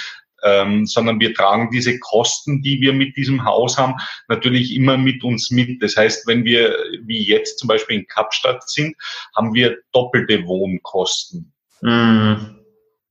ähm, 0.44 0.86
sondern 0.86 1.20
wir 1.20 1.34
tragen 1.34 1.70
diese 1.72 1.98
Kosten, 2.00 2.62
die 2.62 2.82
wir 2.82 2.94
mit 2.94 3.16
diesem 3.18 3.46
Haus 3.46 3.78
haben, 3.78 3.96
natürlich 4.28 4.76
immer 4.76 4.98
mit 4.98 5.24
uns 5.24 5.52
mit. 5.52 5.82
Das 5.82 5.96
heißt, 5.96 6.28
wenn 6.28 6.44
wir 6.44 6.76
wie 7.04 7.24
jetzt 7.24 7.60
zum 7.60 7.68
Beispiel 7.68 8.00
in 8.00 8.08
Kapstadt 8.08 8.70
sind, 8.70 8.96
haben 9.36 9.54
wir 9.54 9.78
doppelte 9.92 10.46
Wohnkosten. 10.46 11.52
Mm. 11.82 12.34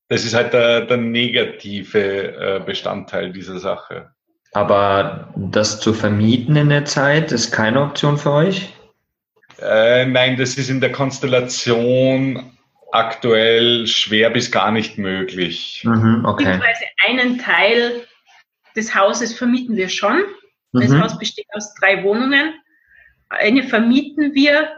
Das 0.08 0.24
ist 0.24 0.34
halt 0.34 0.52
der, 0.52 0.82
der 0.82 0.98
negative 0.98 2.36
äh, 2.36 2.60
Bestandteil 2.64 3.32
dieser 3.32 3.58
Sache. 3.58 4.10
Aber 4.52 5.32
das 5.34 5.80
zu 5.80 5.94
vermieten 5.94 6.56
in 6.56 6.68
der 6.68 6.84
Zeit 6.84 7.32
ist 7.32 7.50
keine 7.50 7.82
Option 7.82 8.18
für 8.18 8.32
euch? 8.32 8.74
Äh, 9.58 10.04
nein, 10.06 10.36
das 10.36 10.58
ist 10.58 10.68
in 10.68 10.80
der 10.80 10.92
Konstellation 10.92 12.52
aktuell 12.92 13.86
schwer 13.86 14.30
bis 14.30 14.50
gar 14.50 14.70
nicht 14.70 14.98
möglich. 14.98 15.82
Mhm, 15.84 16.24
okay. 16.24 16.44
Beziehungsweise 16.44 16.84
einen 17.06 17.38
Teil 17.38 18.06
des 18.76 18.94
Hauses 18.94 19.36
vermieten 19.36 19.76
wir 19.76 19.88
schon. 19.88 20.22
Das 20.72 20.88
mhm. 20.88 21.02
Haus 21.02 21.18
besteht 21.18 21.46
aus 21.54 21.74
drei 21.74 22.02
Wohnungen. 22.04 22.54
Eine 23.28 23.62
vermieten 23.62 24.34
wir 24.34 24.70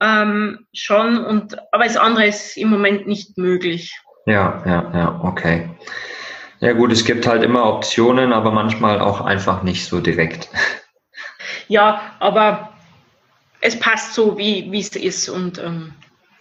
ähm, 0.00 0.66
schon, 0.72 1.24
und, 1.24 1.56
aber 1.72 1.84
das 1.84 1.96
andere 1.96 2.26
ist 2.26 2.56
im 2.56 2.70
Moment 2.70 3.06
nicht 3.06 3.38
möglich. 3.38 3.92
Ja, 4.26 4.62
ja, 4.66 4.92
ja, 4.94 5.20
okay. 5.22 5.70
Ja 6.60 6.72
gut, 6.72 6.92
es 6.92 7.04
gibt 7.04 7.26
halt 7.26 7.42
immer 7.42 7.64
Optionen, 7.64 8.32
aber 8.32 8.50
manchmal 8.50 9.00
auch 9.00 9.20
einfach 9.20 9.62
nicht 9.62 9.86
so 9.86 10.00
direkt. 10.00 10.48
Ja, 11.68 12.12
aber 12.20 12.72
es 13.60 13.78
passt 13.78 14.14
so, 14.14 14.38
wie 14.38 14.78
es 14.78 14.94
ist 14.94 15.28
und 15.28 15.58
ähm, 15.58 15.92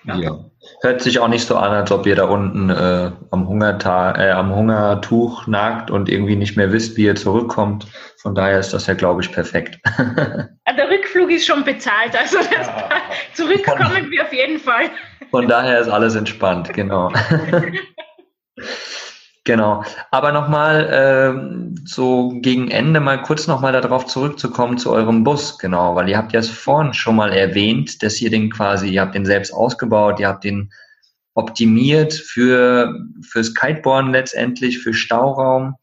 ja. 0.07 0.15
ja. 0.15 0.39
Hört 0.81 1.01
sich 1.01 1.19
auch 1.19 1.27
nicht 1.27 1.45
so 1.45 1.55
an, 1.57 1.71
als 1.71 1.91
ob 1.91 2.05
ihr 2.05 2.15
da 2.15 2.25
unten 2.25 2.69
äh, 2.69 3.11
am, 3.31 3.47
Hungertag, 3.47 4.17
äh, 4.17 4.31
am 4.31 4.53
Hungertuch 4.55 5.45
nagt 5.47 5.91
und 5.91 6.09
irgendwie 6.09 6.35
nicht 6.35 6.57
mehr 6.57 6.71
wisst, 6.71 6.97
wie 6.97 7.05
ihr 7.05 7.15
zurückkommt. 7.15 7.85
Von 8.21 8.33
daher 8.33 8.59
ist 8.59 8.73
das 8.73 8.87
ja, 8.87 8.95
glaube 8.95 9.21
ich, 9.21 9.31
perfekt. 9.31 9.79
Der 9.97 10.89
Rückflug 10.89 11.31
ist 11.31 11.45
schon 11.45 11.63
bezahlt, 11.63 12.17
also 12.19 12.37
ja. 12.37 12.89
zurückkommen 13.33 14.09
wir 14.09 14.23
auf 14.23 14.33
jeden 14.33 14.59
Fall. 14.59 14.89
Von 15.29 15.47
daher 15.47 15.79
ist 15.79 15.89
alles 15.89 16.15
entspannt, 16.15 16.73
genau. 16.73 17.11
Genau. 19.45 19.83
Aber 20.09 20.31
nochmal 20.31 20.89
äh, 20.89 21.85
so 21.85 22.33
gegen 22.41 22.71
Ende 22.71 22.99
mal 22.99 23.21
kurz 23.21 23.45
nochmal 23.45 23.73
darauf 23.73 24.07
zurückzukommen 24.07 24.79
zu 24.79 24.91
eurem 24.91 25.23
Bus, 25.23 25.59
genau, 25.59 25.95
weil 25.95 26.09
ihr 26.09 26.17
habt 26.17 26.33
ja 26.33 26.39
es 26.39 26.49
vorhin 26.49 26.95
schon 26.95 27.15
mal 27.15 27.31
erwähnt, 27.31 28.01
dass 28.01 28.19
ihr 28.21 28.31
den 28.31 28.49
quasi, 28.49 28.89
ihr 28.89 29.01
habt 29.01 29.13
den 29.13 29.25
selbst 29.25 29.53
ausgebaut, 29.53 30.19
ihr 30.19 30.29
habt 30.29 30.43
den 30.45 30.71
optimiert 31.35 32.13
für 32.13 32.99
fürs 33.21 33.53
Kiteboarden 33.53 34.11
letztendlich, 34.11 34.79
für 34.79 34.95
Stauraum. 34.95 35.75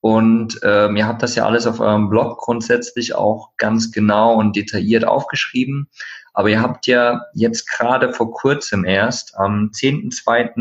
Und 0.00 0.60
ähm, 0.62 0.96
ihr 0.96 1.08
habt 1.08 1.24
das 1.24 1.34
ja 1.34 1.44
alles 1.44 1.66
auf 1.66 1.80
eurem 1.80 2.08
Blog 2.08 2.38
grundsätzlich 2.38 3.16
auch 3.16 3.50
ganz 3.56 3.90
genau 3.90 4.34
und 4.34 4.54
detailliert 4.54 5.04
aufgeschrieben. 5.04 5.88
Aber 6.34 6.50
ihr 6.50 6.62
habt 6.62 6.86
ja 6.86 7.22
jetzt 7.34 7.68
gerade 7.68 8.12
vor 8.12 8.30
kurzem 8.30 8.84
erst 8.84 9.36
am 9.36 9.72
10.2 9.74 10.54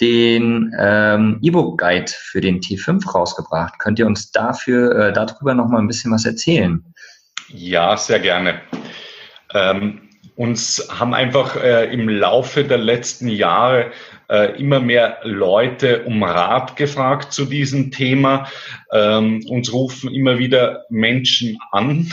den 0.00 0.72
ähm, 0.78 1.38
E-Book-Guide 1.42 2.10
für 2.10 2.40
den 2.40 2.60
T5 2.60 3.10
rausgebracht. 3.10 3.78
Könnt 3.78 3.98
ihr 3.98 4.06
uns 4.06 4.32
dafür, 4.32 5.08
äh, 5.08 5.12
darüber 5.12 5.54
noch 5.54 5.68
mal 5.68 5.78
ein 5.78 5.86
bisschen 5.86 6.12
was 6.12 6.24
erzählen? 6.24 6.82
Ja, 7.48 7.96
sehr 7.96 8.20
gerne. 8.20 8.60
Ähm, 9.52 10.08
uns 10.34 10.88
haben 10.90 11.14
einfach 11.14 11.56
äh, 11.56 11.92
im 11.92 12.08
Laufe 12.08 12.64
der 12.64 12.78
letzten 12.78 13.28
Jahre 13.28 13.92
äh, 14.28 14.58
immer 14.58 14.80
mehr 14.80 15.18
Leute 15.24 16.04
um 16.04 16.22
Rat 16.22 16.76
gefragt 16.76 17.32
zu 17.32 17.44
diesem 17.44 17.90
Thema. 17.90 18.48
Ähm, 18.92 19.44
uns 19.48 19.72
rufen 19.72 20.12
immer 20.12 20.38
wieder 20.38 20.84
Menschen 20.88 21.58
an, 21.70 22.12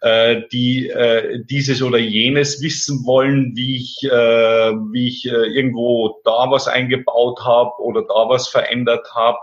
äh, 0.00 0.42
die 0.52 0.88
äh, 0.88 1.44
dieses 1.44 1.82
oder 1.82 1.98
jenes 1.98 2.62
wissen 2.62 3.04
wollen, 3.04 3.52
wie 3.54 3.76
ich, 3.76 3.98
äh, 4.04 4.72
wie 4.92 5.08
ich 5.08 5.26
äh, 5.26 5.46
irgendwo 5.46 6.20
da 6.24 6.50
was 6.50 6.68
eingebaut 6.68 7.40
habe 7.44 7.70
oder 7.80 8.02
da 8.02 8.28
was 8.28 8.48
verändert 8.48 9.06
habe. 9.14 9.38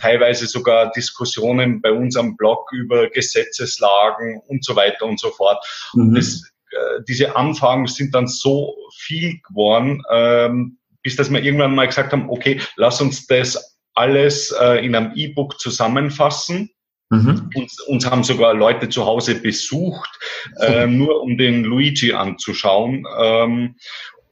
Teilweise 0.00 0.46
sogar 0.46 0.90
Diskussionen 0.92 1.80
bei 1.80 1.92
uns 1.92 2.16
am 2.16 2.36
Blog 2.36 2.70
über 2.72 3.08
Gesetzeslagen 3.08 4.40
und 4.48 4.64
so 4.64 4.76
weiter 4.76 5.06
und 5.06 5.20
so 5.20 5.30
fort. 5.30 5.64
Mhm. 5.94 6.14
Das, 6.14 6.42
äh, 6.70 7.02
diese 7.08 7.36
Anfragen 7.36 7.86
sind 7.86 8.14
dann 8.14 8.26
so 8.26 8.74
viel 8.96 9.40
geworden, 9.48 10.02
ähm, 10.10 10.78
bis 11.02 11.16
dass 11.16 11.30
wir 11.30 11.42
irgendwann 11.42 11.74
mal 11.74 11.86
gesagt 11.86 12.12
haben, 12.12 12.28
okay, 12.30 12.60
lass 12.76 13.00
uns 13.00 13.26
das 13.26 13.78
alles 13.94 14.54
äh, 14.60 14.84
in 14.84 14.94
einem 14.94 15.12
E-Book 15.14 15.58
zusammenfassen 15.58 16.70
Mhm. 17.10 17.50
Uns, 17.54 17.80
uns 17.82 18.10
haben 18.10 18.24
sogar 18.24 18.54
Leute 18.54 18.88
zu 18.88 19.04
Hause 19.06 19.36
besucht, 19.40 20.18
äh, 20.58 20.86
nur 20.86 21.22
um 21.22 21.38
den 21.38 21.62
Luigi 21.62 22.12
anzuschauen. 22.12 23.06
Ähm, 23.18 23.76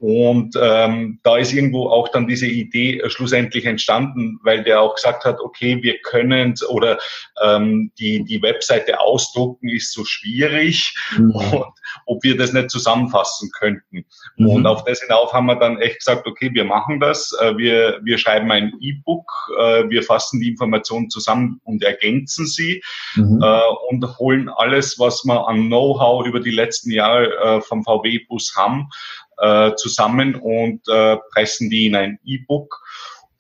und 0.05 0.55
ähm, 0.61 1.19
da 1.23 1.39
ist 1.39 1.55
irgendwo 1.55 1.89
auch 1.89 2.09
dann 2.09 2.27
diese 2.27 2.47
Idee 2.47 2.99
äh, 2.99 3.09
schlussendlich 3.09 3.65
entstanden, 3.65 4.39
weil 4.43 4.63
der 4.63 4.83
auch 4.83 4.97
gesagt 4.97 5.25
hat, 5.25 5.41
okay, 5.41 5.83
wir 5.83 5.97
können 6.03 6.53
oder 6.69 6.99
ähm, 7.43 7.91
die, 7.99 8.23
die 8.23 8.43
Webseite 8.43 9.01
ausdrucken 9.01 9.71
ist 9.71 9.95
so 9.95 10.05
schwierig 10.05 10.95
mhm. 11.17 11.31
und 11.31 11.65
ob 12.05 12.23
wir 12.23 12.37
das 12.37 12.53
nicht 12.53 12.69
zusammenfassen 12.69 13.51
könnten. 13.59 14.05
Mhm. 14.37 14.47
Und 14.51 14.67
auf 14.67 14.85
das 14.85 15.01
hinauf 15.01 15.33
haben 15.33 15.47
wir 15.47 15.57
dann 15.57 15.79
echt 15.79 16.01
gesagt, 16.01 16.27
okay, 16.27 16.51
wir 16.53 16.65
machen 16.65 17.01
das, 17.01 17.35
äh, 17.41 17.57
wir, 17.57 17.99
wir 18.05 18.19
schreiben 18.19 18.53
ein 18.53 18.75
E-Book, 18.81 19.33
äh, 19.59 19.89
wir 19.89 20.03
fassen 20.03 20.39
die 20.39 20.49
Informationen 20.51 21.09
zusammen 21.09 21.63
und 21.65 21.83
ergänzen 21.83 22.47
sie 22.47 22.83
mhm. 23.15 23.41
äh, 23.43 23.61
und 23.89 24.19
holen 24.19 24.51
alles, 24.51 24.99
was 24.99 25.25
wir 25.25 25.49
an 25.49 25.69
Know-how 25.69 26.27
über 26.27 26.41
die 26.41 26.51
letzten 26.51 26.91
Jahre 26.91 27.33
äh, 27.39 27.61
vom 27.63 27.83
VW-Bus 27.85 28.55
haben, 28.55 28.91
äh, 29.39 29.75
zusammen 29.77 30.35
und 30.35 30.81
äh, 30.89 31.17
pressen 31.33 31.71
die 31.71 31.87
in 31.87 31.97
ein 31.97 32.19
E-Book 32.25 32.81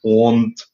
und 0.02 0.66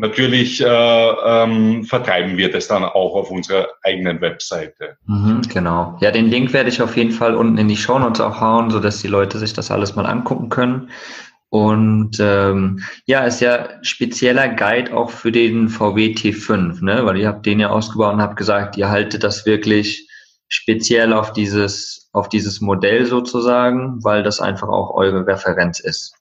natürlich 0.00 0.60
äh, 0.60 0.66
ähm, 0.66 1.84
vertreiben 1.84 2.36
wir 2.36 2.50
das 2.50 2.68
dann 2.68 2.84
auch 2.84 3.14
auf 3.14 3.30
unserer 3.30 3.68
eigenen 3.82 4.20
Webseite. 4.20 4.96
Mhm, 5.06 5.42
genau. 5.52 5.98
Ja, 6.00 6.10
den 6.10 6.26
Link 6.26 6.52
werde 6.52 6.70
ich 6.70 6.80
auf 6.80 6.96
jeden 6.96 7.12
Fall 7.12 7.34
unten 7.34 7.58
in 7.58 7.68
die 7.68 7.76
Show 7.76 7.98
Notes 7.98 8.20
auch 8.20 8.40
hauen, 8.40 8.70
sodass 8.70 9.02
die 9.02 9.08
Leute 9.08 9.38
sich 9.38 9.52
das 9.52 9.70
alles 9.70 9.94
mal 9.94 10.06
angucken 10.06 10.48
können. 10.48 10.90
Und 11.50 12.18
ähm, 12.20 12.80
ja, 13.06 13.24
ist 13.24 13.40
ja 13.40 13.68
spezieller 13.82 14.48
Guide 14.48 14.96
auch 14.96 15.10
für 15.10 15.32
den 15.32 15.68
VW 15.68 16.14
T5, 16.14 16.82
ne? 16.84 17.04
Weil 17.04 17.18
ihr 17.18 17.26
habt 17.26 17.44
den 17.44 17.58
ja 17.58 17.70
ausgebaut 17.70 18.14
und 18.14 18.22
habt 18.22 18.36
gesagt, 18.36 18.76
ihr 18.76 18.88
haltet 18.88 19.24
das 19.24 19.46
wirklich 19.46 20.08
speziell 20.46 21.12
auf 21.12 21.32
dieses, 21.32 21.99
auf 22.12 22.28
dieses 22.28 22.60
Modell 22.60 23.06
sozusagen, 23.06 24.02
weil 24.02 24.22
das 24.22 24.40
einfach 24.40 24.68
auch 24.68 24.90
eure 24.94 25.26
Referenz 25.26 25.80
ist. 25.80 26.16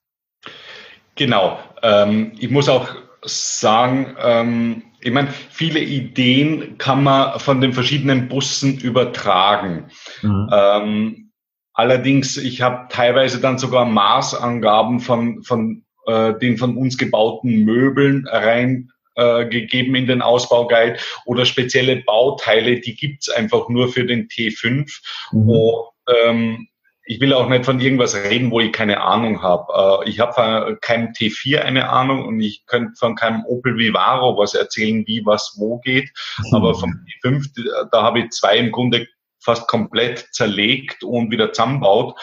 Genau. 1.16 1.60
Ähm, 1.82 2.34
ich 2.40 2.50
muss 2.50 2.70
auch 2.70 2.90
sagen, 3.24 4.16
ähm, 4.22 4.84
ich 5.02 5.12
meine, 5.12 5.30
viele 5.30 5.80
Ideen 5.80 6.78
kann 6.78 7.04
man 7.04 7.40
von 7.40 7.62
den 7.62 7.74
verschiedenen 7.74 8.28
Bussen 8.28 8.78
übertragen. 8.78 9.88
Mhm. 10.22 10.50
Ähm, 10.52 11.32
allerdings, 11.74 12.38
ich 12.38 12.62
habe 12.62 12.88
teilweise 12.90 13.40
dann 13.40 13.58
sogar 13.58 13.86
Maßangaben 13.86 15.00
von, 15.00 15.44
von 15.44 15.84
äh, 16.06 16.38
den 16.40 16.58
von 16.58 16.76
uns 16.76 16.98
gebauten 16.98 17.64
Möbeln 17.64 18.28
rein 18.28 18.92
äh, 19.20 19.46
gegeben 19.46 19.96
in 19.96 20.08
den 20.08 20.22
Ausbauguide 20.22 20.98
oder 21.26 21.46
spezielle 21.46 21.98
Bauteile, 21.98 22.80
die 22.80 22.96
gibt's 22.96 23.30
einfach 23.30 23.70
nur 23.70 23.90
für 23.90 24.06
den 24.06 24.28
T5. 24.28 24.88
Mhm. 25.32 25.50
Und, 25.50 25.90
ähm, 26.08 26.68
ich 27.12 27.20
will 27.20 27.34
auch 27.34 27.50
nicht 27.50 27.66
von 27.66 27.82
irgendwas 27.82 28.14
reden, 28.16 28.52
wo 28.52 28.60
ich 28.60 28.72
keine 28.72 29.02
Ahnung 29.02 29.42
habe. 29.42 30.04
Äh, 30.06 30.10
ich 30.10 30.20
habe 30.20 30.34
von 30.34 30.80
keinem 30.80 31.08
T4 31.08 31.62
eine 31.62 31.90
Ahnung 31.90 32.24
und 32.26 32.40
ich 32.40 32.68
könnte 32.68 32.94
von 33.00 33.16
keinem 33.16 33.44
Opel 33.46 33.78
Vivaro 33.78 34.38
was 34.38 34.54
erzählen, 34.54 35.06
wie 35.08 35.26
was 35.26 35.56
wo 35.58 35.80
geht. 35.80 36.12
Mhm. 36.38 36.56
Aber 36.56 36.76
vom 36.76 37.04
T5, 37.24 37.90
da 37.92 38.04
habe 38.04 38.20
ich 38.20 38.30
zwei 38.30 38.58
im 38.58 38.72
Grunde 38.72 39.08
fast 39.40 39.68
komplett 39.68 40.28
zerlegt 40.32 41.04
und 41.04 41.32
wieder 41.32 41.52
zusammenbaut. 41.52 42.16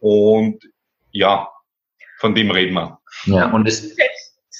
Und 0.00 0.60
ja, 1.12 1.48
von 2.18 2.34
dem 2.34 2.50
reden 2.50 2.74
wir. 2.74 2.98
Ja, 3.26 3.52
und 3.52 3.68
es 3.68 3.96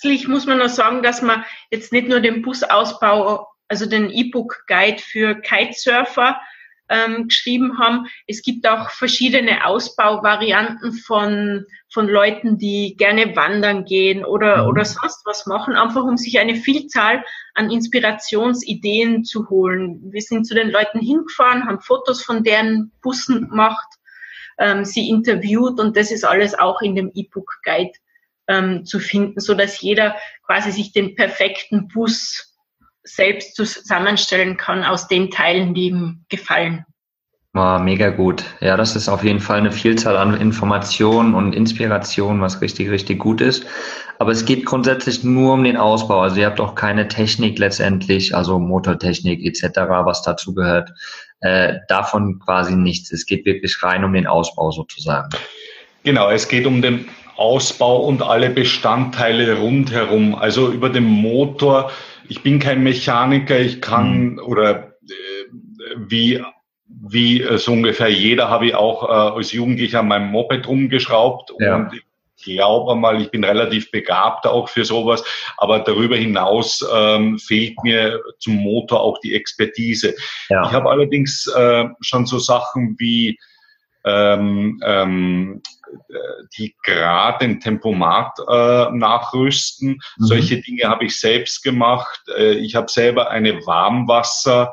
Zusätzlich 0.03 0.27
muss 0.27 0.47
man 0.47 0.59
noch 0.59 0.69
sagen, 0.69 1.05
dass 1.05 1.23
man 1.23 1.45
jetzt 1.71 1.93
nicht 1.93 2.09
nur 2.09 2.19
den 2.19 2.43
Busausbau, 2.43 3.47
also 3.69 3.87
den 3.87 4.11
E-Book-Guide 4.11 5.01
für 5.01 5.37
Kitesurfer 5.37 6.41
ähm, 6.89 7.29
geschrieben 7.29 7.79
haben. 7.79 8.09
Es 8.27 8.43
gibt 8.43 8.67
auch 8.67 8.91
verschiedene 8.91 9.65
Ausbauvarianten 9.65 10.93
von, 10.93 11.67
von 11.89 12.09
Leuten, 12.09 12.59
die 12.59 12.97
gerne 12.99 13.37
wandern 13.37 13.85
gehen 13.85 14.25
oder, 14.25 14.65
mhm. 14.65 14.71
oder 14.71 14.85
sonst 14.85 15.25
was 15.25 15.47
machen, 15.47 15.75
einfach 15.75 16.03
um 16.03 16.17
sich 16.17 16.41
eine 16.41 16.57
Vielzahl 16.57 17.25
an 17.55 17.71
Inspirationsideen 17.71 19.23
zu 19.23 19.49
holen. 19.51 20.01
Wir 20.11 20.23
sind 20.23 20.49
zu 20.49 20.55
den 20.55 20.71
Leuten 20.71 20.99
hingefahren, 20.99 21.65
haben 21.69 21.81
Fotos 21.81 22.25
von 22.25 22.43
deren 22.43 22.91
Bussen 23.03 23.49
gemacht, 23.49 23.87
ähm, 24.59 24.85
sie 24.85 25.09
interviewt 25.09 25.79
und 25.79 25.97
das 25.97 26.11
ist 26.11 26.25
alles 26.25 26.59
auch 26.59 26.83
in 26.83 26.97
dem 26.97 27.13
E-Book-Guide 27.15 27.93
ähm, 28.49 28.85
zu 28.85 28.99
finden, 28.99 29.41
so 29.41 29.55
dass 29.55 29.81
jeder 29.81 30.17
quasi 30.47 30.73
sich 30.73 30.93
den 30.93 31.15
perfekten 31.15 31.89
Bus 31.89 32.57
selbst 33.05 33.57
zusammenstellen 33.57 34.57
kann 34.57 34.85
aus 34.85 35.09
den 35.09 35.31
Teilen, 35.31 35.75
die 35.75 35.87
ihm 35.87 36.25
gefallen. 36.29 36.85
Wow, 37.55 37.83
mega 37.83 38.09
gut. 38.09 38.45
Ja, 38.61 38.79
das 38.79 38.97
ist 38.97 39.11
auf 39.11 39.25
jeden 39.25 39.41
Fall 39.41 39.59
eine 39.59 39.73
Vielzahl 39.73 40.17
an 40.17 40.35
Informationen 40.41 41.35
und 41.35 41.55
Inspiration, 41.55 42.41
was 42.41 42.63
richtig, 42.63 42.89
richtig 42.89 43.19
gut 43.19 43.43
ist. 43.43 43.67
Aber 44.19 44.31
es 44.31 44.47
geht 44.47 44.65
grundsätzlich 44.65 45.23
nur 45.23 45.53
um 45.53 45.65
den 45.65 45.77
Ausbau. 45.77 46.21
Also 46.21 46.37
ihr 46.41 46.47
habt 46.47 46.61
auch 46.61 46.75
keine 46.75 47.09
Technik 47.09 47.59
letztendlich, 47.59 48.35
also 48.35 48.59
Motortechnik 48.59 49.45
etc., 49.45 49.81
was 50.05 50.23
dazu 50.23 50.55
gehört. 50.55 50.93
Äh, 51.41 51.81
davon 51.89 52.39
quasi 52.39 52.75
nichts. 52.75 53.13
Es 53.13 53.27
geht 53.27 53.45
wirklich 53.45 53.83
rein 53.83 54.05
um 54.05 54.15
den 54.15 54.27
Ausbau 54.27 54.71
sozusagen. 54.71 55.29
Genau, 56.05 56.31
es 56.31 56.49
geht 56.49 56.65
um 56.67 56.81
den 56.81 57.07
Ausbau 57.37 58.05
und 58.05 58.23
alle 58.23 58.51
Bestandteile 58.51 59.59
rundherum. 59.59 60.35
Also 60.35 60.71
über 60.71 60.91
den 60.91 61.05
Motor. 61.05 61.91
Ich 62.29 62.43
bin 62.43 62.59
kein 62.59 62.83
Mechaniker, 62.83 63.59
ich 63.59 63.81
kann 63.81 64.33
mhm. 64.33 64.39
oder 64.39 64.95
äh, 65.03 65.97
wie 65.97 66.43
wie 67.05 67.43
äh, 67.43 67.59
so 67.59 67.73
ungefähr 67.73 68.09
jeder 68.09 68.49
habe 68.49 68.67
ich 68.67 68.75
auch 68.75 69.09
äh, 69.09 69.37
als 69.37 69.53
Jugendlicher 69.53 70.01
an 70.01 70.09
meinem 70.09 70.31
Moped 70.31 70.67
rumgeschraubt 70.69 71.53
ja. 71.59 71.77
und 71.77 71.95
ich 71.95 72.03
glaube 72.45 72.95
mal, 72.97 73.21
ich 73.21 73.31
bin 73.31 73.45
relativ 73.45 73.91
begabt 73.91 74.47
auch 74.47 74.69
für 74.69 74.85
sowas, 74.85 75.23
aber 75.59 75.81
darüber 75.81 76.17
hinaus 76.17 76.85
ähm, 76.93 77.39
fehlt 77.39 77.83
mir 77.83 78.21
zum 78.39 78.55
Motor 78.57 79.01
auch 79.01 79.19
die 79.21 79.35
Expertise. 79.35 80.15
Ja. 80.49 80.67
Ich 80.67 80.73
habe 80.73 80.91
allerdings 80.91 81.47
äh, 81.47 81.85
schon 82.01 82.27
so 82.27 82.39
Sachen 82.39 82.97
wie 82.99 83.39
ähm, 84.05 84.81
ähm, 84.85 85.63
die 86.57 86.75
gerade 86.83 87.47
den 87.47 87.61
Tempomat 87.61 88.39
äh, 88.49 88.91
nachrüsten. 88.91 89.91
Mhm. 89.91 90.25
Solche 90.25 90.61
Dinge 90.61 90.85
habe 90.85 91.05
ich 91.05 91.19
selbst 91.19 91.63
gemacht. 91.63 92.23
Äh, 92.37 92.55
ich 92.55 92.75
habe 92.75 92.91
selber 92.91 93.31
eine 93.31 93.65
Warmwasser 93.67 94.73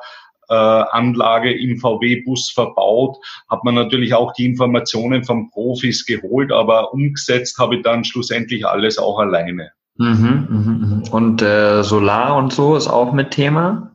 äh, 0.50 0.54
Anlage 0.54 1.54
im 1.54 1.78
VW-Bus 1.78 2.52
verbaut, 2.52 3.18
hat 3.50 3.64
man 3.64 3.76
natürlich 3.76 4.14
auch 4.14 4.34
die 4.34 4.46
Informationen 4.46 5.24
von 5.24 5.50
Profis 5.52 6.06
geholt, 6.06 6.52
aber 6.52 6.94
umgesetzt 6.94 7.58
habe 7.60 7.78
ich 7.78 7.84
dann 7.84 8.04
schlussendlich 8.04 8.66
alles 8.66 8.98
auch 8.98 9.20
alleine. 9.20 9.72
Mhm, 9.98 10.48
mh, 10.50 10.88
mh. 10.88 11.10
Und 11.12 11.42
äh, 11.42 11.84
Solar 11.84 12.36
und 12.38 12.54
so 12.54 12.76
ist 12.76 12.88
auch 12.88 13.12
mit 13.14 13.32
Thema? 13.32 13.92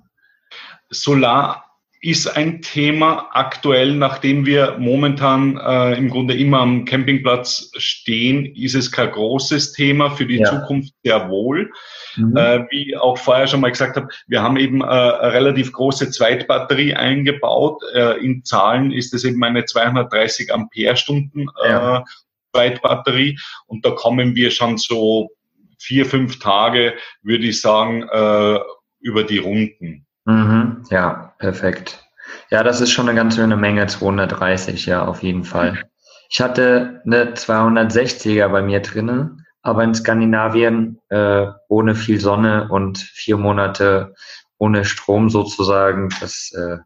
Solar 0.90 1.63
ist 2.04 2.26
ein 2.36 2.60
Thema 2.60 3.30
aktuell, 3.32 3.94
nachdem 3.94 4.44
wir 4.44 4.76
momentan 4.78 5.56
äh, 5.56 5.94
im 5.94 6.10
Grunde 6.10 6.34
immer 6.34 6.60
am 6.60 6.84
Campingplatz 6.84 7.70
stehen, 7.78 8.44
ist 8.44 8.74
es 8.74 8.92
kein 8.92 9.10
großes 9.10 9.72
Thema 9.72 10.10
für 10.10 10.26
die 10.26 10.36
ja. 10.36 10.50
Zukunft 10.50 10.92
sehr 11.02 11.30
wohl. 11.30 11.72
Mhm. 12.16 12.36
Äh, 12.36 12.66
wie 12.70 12.94
auch 12.94 13.16
vorher 13.16 13.46
schon 13.46 13.62
mal 13.62 13.70
gesagt 13.70 13.96
habe, 13.96 14.08
wir 14.26 14.42
haben 14.42 14.58
eben 14.58 14.82
äh, 14.82 14.84
eine 14.84 15.32
relativ 15.32 15.72
große 15.72 16.10
Zweitbatterie 16.10 16.92
eingebaut. 16.92 17.82
Äh, 17.94 18.22
in 18.22 18.44
Zahlen 18.44 18.92
ist 18.92 19.14
es 19.14 19.24
eben 19.24 19.42
eine 19.42 19.64
230 19.64 20.52
Ampere-Stunden 20.52 21.46
äh, 21.64 21.70
ja. 21.70 22.04
Zweitbatterie 22.52 23.38
und 23.66 23.86
da 23.86 23.92
kommen 23.92 24.36
wir 24.36 24.50
schon 24.50 24.76
so 24.76 25.30
vier, 25.78 26.04
fünf 26.04 26.38
Tage, 26.38 26.92
würde 27.22 27.46
ich 27.46 27.62
sagen, 27.62 28.02
äh, 28.02 28.58
über 29.00 29.24
die 29.24 29.38
Runden. 29.38 30.04
Mhm, 30.24 30.84
ja, 30.90 31.34
perfekt. 31.38 32.02
Ja, 32.50 32.62
das 32.62 32.80
ist 32.80 32.90
schon 32.90 33.08
eine 33.08 33.16
ganz 33.16 33.36
schöne 33.36 33.56
Menge, 33.56 33.86
230, 33.86 34.86
ja, 34.86 35.04
auf 35.04 35.22
jeden 35.22 35.44
Fall. 35.44 35.84
Ich 36.30 36.40
hatte 36.40 37.02
eine 37.04 37.34
260er 37.34 38.48
bei 38.48 38.62
mir 38.62 38.80
drinnen, 38.80 39.46
aber 39.62 39.84
in 39.84 39.94
Skandinavien 39.94 41.00
äh, 41.10 41.46
ohne 41.68 41.94
viel 41.94 42.20
Sonne 42.20 42.68
und 42.70 42.98
vier 42.98 43.36
Monate 43.36 44.14
ohne 44.58 44.84
Strom 44.84 45.30
sozusagen, 45.30 46.08
das 46.20 46.52
äh, 46.52 46.78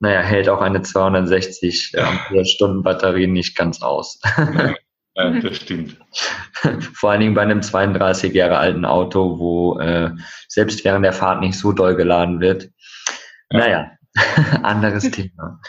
naja, 0.00 0.20
hält 0.20 0.48
auch 0.48 0.62
eine 0.62 0.82
260 0.82 1.94
Ampere 1.98 2.44
Stunden 2.46 2.82
Batterie 2.82 3.26
nicht 3.26 3.56
ganz 3.56 3.82
aus. 3.82 4.18
Ja, 5.14 5.30
das 5.42 5.56
stimmt. 5.58 5.98
Vor 6.94 7.10
allen 7.10 7.20
Dingen 7.20 7.34
bei 7.34 7.42
einem 7.42 7.62
32 7.62 8.32
Jahre 8.32 8.56
alten 8.56 8.86
Auto, 8.86 9.38
wo 9.38 9.78
äh, 9.78 10.10
selbst 10.48 10.84
während 10.84 11.04
der 11.04 11.12
Fahrt 11.12 11.40
nicht 11.40 11.58
so 11.58 11.72
doll 11.72 11.96
geladen 11.96 12.40
wird. 12.40 12.70
Ja. 13.52 13.58
Naja, 13.58 13.90
anderes 14.62 15.10
Thema. 15.10 15.60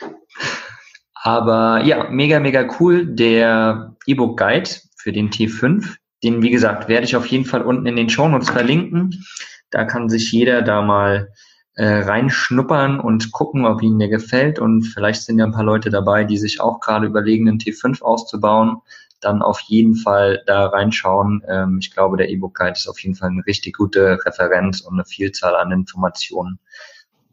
Aber 1.13 1.83
ja, 1.83 2.09
mega, 2.09 2.39
mega 2.39 2.67
cool. 2.79 3.05
Der 3.05 3.95
E-Book 4.05 4.37
Guide 4.37 4.69
für 4.97 5.11
den 5.11 5.29
T5, 5.29 5.95
den, 6.23 6.41
wie 6.41 6.49
gesagt, 6.51 6.87
werde 6.87 7.05
ich 7.05 7.15
auf 7.15 7.27
jeden 7.27 7.45
Fall 7.45 7.61
unten 7.61 7.85
in 7.85 7.95
den 7.95 8.09
Shownotes 8.09 8.49
verlinken. 8.49 9.23
Da 9.69 9.85
kann 9.85 10.09
sich 10.09 10.31
jeder 10.31 10.61
da 10.61 10.81
mal 10.81 11.29
äh, 11.75 11.85
reinschnuppern 11.85 12.99
und 12.99 13.31
gucken, 13.31 13.65
ob 13.65 13.81
ihnen 13.81 13.99
der 13.99 14.09
gefällt. 14.09 14.59
Und 14.59 14.83
vielleicht 14.83 15.23
sind 15.23 15.39
ja 15.39 15.45
ein 15.45 15.53
paar 15.53 15.63
Leute 15.63 15.89
dabei, 15.89 16.23
die 16.23 16.37
sich 16.37 16.59
auch 16.59 16.79
gerade 16.79 17.05
überlegen, 17.05 17.47
einen 17.47 17.59
T5 17.59 18.01
auszubauen 18.01 18.81
dann 19.21 19.41
auf 19.41 19.59
jeden 19.61 19.95
Fall 19.95 20.43
da 20.45 20.65
reinschauen. 20.67 21.43
Ähm, 21.47 21.77
ich 21.79 21.91
glaube, 21.91 22.17
der 22.17 22.29
E-Book 22.29 22.55
Guide 22.55 22.73
ist 22.73 22.87
auf 22.87 22.99
jeden 22.99 23.15
Fall 23.15 23.29
eine 23.29 23.45
richtig 23.45 23.77
gute 23.77 24.19
Referenz 24.25 24.81
und 24.81 24.95
eine 24.95 25.05
Vielzahl 25.05 25.55
an 25.55 25.71
Informationen, 25.71 26.59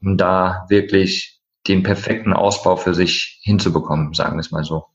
um 0.02 0.16
da 0.16 0.66
wirklich 0.68 1.40
den 1.66 1.82
perfekten 1.82 2.32
Ausbau 2.32 2.76
für 2.76 2.94
sich 2.94 3.40
hinzubekommen, 3.42 4.14
sagen 4.14 4.36
wir 4.36 4.40
es 4.40 4.50
mal 4.50 4.64
so. 4.64 4.86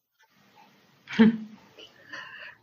Hm. 1.16 1.39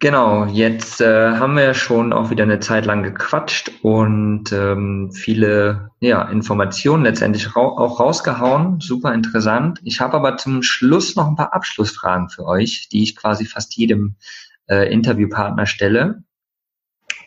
Genau, 0.01 0.47
jetzt 0.47 1.03
äh, 1.03 1.33
haben 1.33 1.57
wir 1.57 1.75
schon 1.75 2.15
auch 2.15 2.31
wieder 2.31 2.45
eine 2.45 2.59
Zeit 2.59 2.87
lang 2.87 3.03
gequatscht 3.03 3.71
und 3.83 4.51
ähm, 4.51 5.13
viele 5.13 5.91
ja, 6.01 6.23
Informationen 6.23 7.05
letztendlich 7.05 7.55
ra 7.55 7.61
auch 7.61 8.01
rausgehauen. 8.01 8.81
Super 8.81 9.13
interessant. 9.13 9.79
Ich 9.85 10.01
habe 10.01 10.15
aber 10.17 10.39
zum 10.39 10.63
Schluss 10.63 11.17
noch 11.17 11.29
ein 11.29 11.37
paar 11.37 11.53
Abschlussfragen 11.53 12.31
für 12.31 12.47
euch, 12.47 12.89
die 12.91 13.03
ich 13.03 13.15
quasi 13.15 13.45
fast 13.45 13.77
jedem 13.77 14.17
äh, 14.71 14.91
Interviewpartner 14.91 15.67
stelle. 15.67 16.25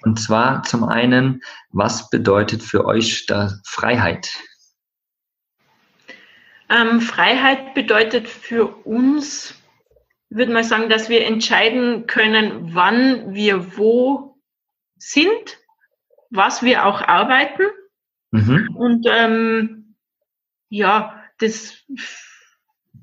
Und 0.02 0.20
zwar 0.20 0.64
zum 0.64 0.84
einen, 0.84 1.44
was 1.72 2.10
bedeutet 2.10 2.64
für 2.64 2.86
euch 2.86 3.28
da 3.28 3.54
Freiheit? 3.66 4.32
Ähm, 6.74 7.02
Freiheit 7.02 7.76
bedeutet 7.76 8.28
für 8.28 8.68
uns 8.86 9.64
würde 10.36 10.52
mal 10.52 10.64
sagen, 10.64 10.90
dass 10.90 11.10
wir 11.10 11.26
entscheiden 11.26 12.08
können, 12.08 12.74
wann 12.74 13.34
wir 13.34 13.78
wo 13.78 14.42
sind, 14.98 15.60
was 16.32 16.64
wir 16.64 16.86
auch 16.86 17.02
arbeiten. 17.02 17.64
Mhm. 18.32 18.76
Und 18.76 19.06
ähm, 19.10 19.96
ja, 20.70 21.22
das, 21.38 21.84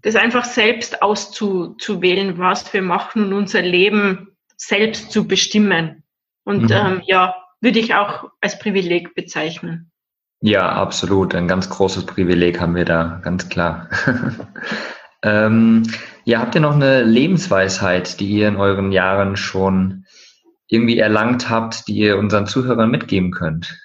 das 0.02 0.16
einfach 0.16 0.44
selbst 0.44 1.02
auszuwählen, 1.02 2.38
was 2.38 2.72
wir 2.72 2.82
machen 2.82 3.26
und 3.26 3.32
unser 3.32 3.62
Leben 3.62 4.36
selbst 4.56 5.12
zu 5.12 5.28
bestimmen. 5.28 6.02
Und 6.42 6.64
mhm. 6.64 6.72
ähm, 6.72 7.02
ja, 7.06 7.36
würde 7.60 7.78
ich 7.78 7.94
auch 7.94 8.30
als 8.40 8.58
Privileg 8.58 9.14
bezeichnen. 9.14 9.89
Ja, 10.41 10.70
absolut. 10.70 11.34
Ein 11.34 11.49
ganz 11.49 11.68
großes 11.68 12.07
Privileg 12.07 12.61
haben 12.61 12.74
wir 12.74 12.86
da, 12.86 13.20
ganz 13.22 13.49
klar. 13.49 13.91
ähm, 15.22 15.82
ja, 16.24 16.41
habt 16.41 16.55
ihr 16.55 16.62
noch 16.62 16.74
eine 16.74 17.03
Lebensweisheit, 17.03 18.20
die 18.20 18.30
ihr 18.30 18.49
in 18.49 18.57
euren 18.57 18.91
Jahren 18.91 19.36
schon 19.36 20.07
irgendwie 20.68 20.99
erlangt 20.99 21.51
habt, 21.51 21.88
die 21.88 21.97
ihr 21.97 22.16
unseren 22.16 22.47
Zuhörern 22.47 22.91
mitgeben 22.91 23.32
könnt? 23.32 23.78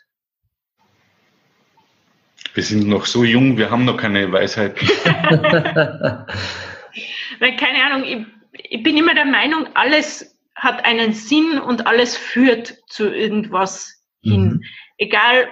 Wir 2.53 2.63
sind 2.63 2.87
noch 2.87 3.05
so 3.05 3.25
jung, 3.25 3.57
wir 3.57 3.69
haben 3.69 3.83
noch 3.83 3.97
keine 3.97 4.31
Weisheit. 4.31 4.77
keine 5.03 6.25
Ahnung, 7.85 8.05
ich, 8.05 8.25
ich 8.69 8.81
bin 8.81 8.95
immer 8.95 9.13
der 9.13 9.25
Meinung, 9.25 9.67
alles 9.73 10.37
hat 10.55 10.85
einen 10.85 11.11
Sinn 11.11 11.59
und 11.59 11.85
alles 11.85 12.15
führt 12.15 12.77
zu 12.87 13.09
irgendwas 13.09 14.01
mhm. 14.21 14.31
hin. 14.31 14.63
Egal, 14.97 15.49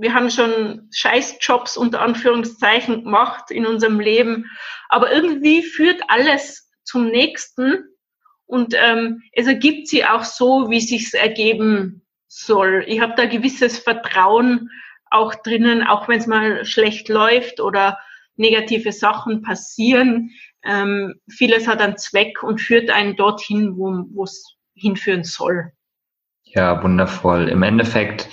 wir 0.00 0.14
haben 0.14 0.30
schon 0.30 0.88
Scheißjobs 0.92 1.76
unter 1.76 2.00
Anführungszeichen 2.00 3.04
gemacht 3.04 3.50
in 3.50 3.66
unserem 3.66 4.00
Leben, 4.00 4.50
aber 4.88 5.12
irgendwie 5.12 5.62
führt 5.62 6.00
alles 6.08 6.70
zum 6.84 7.08
nächsten 7.08 7.84
und 8.46 8.74
ähm, 8.76 9.22
es 9.32 9.46
ergibt 9.46 9.88
sich 9.88 10.06
auch 10.06 10.24
so, 10.24 10.70
wie 10.70 10.80
sich's 10.80 11.14
ergeben 11.14 12.06
soll. 12.28 12.84
Ich 12.86 13.00
habe 13.00 13.14
da 13.16 13.26
gewisses 13.26 13.78
Vertrauen 13.78 14.70
auch 15.10 15.34
drinnen, 15.34 15.82
auch 15.82 16.08
wenn 16.08 16.18
es 16.18 16.26
mal 16.26 16.64
schlecht 16.64 17.08
läuft 17.08 17.60
oder 17.60 17.98
negative 18.36 18.92
Sachen 18.92 19.42
passieren. 19.42 20.30
Ähm, 20.64 21.20
vieles 21.28 21.66
hat 21.66 21.80
einen 21.80 21.98
Zweck 21.98 22.42
und 22.42 22.60
führt 22.60 22.90
einen 22.90 23.16
dorthin, 23.16 23.76
wo 23.76 24.24
es 24.24 24.56
hinführen 24.74 25.24
soll. 25.24 25.72
Ja, 26.44 26.82
wundervoll. 26.82 27.48
Im 27.48 27.62
Endeffekt, 27.62 28.28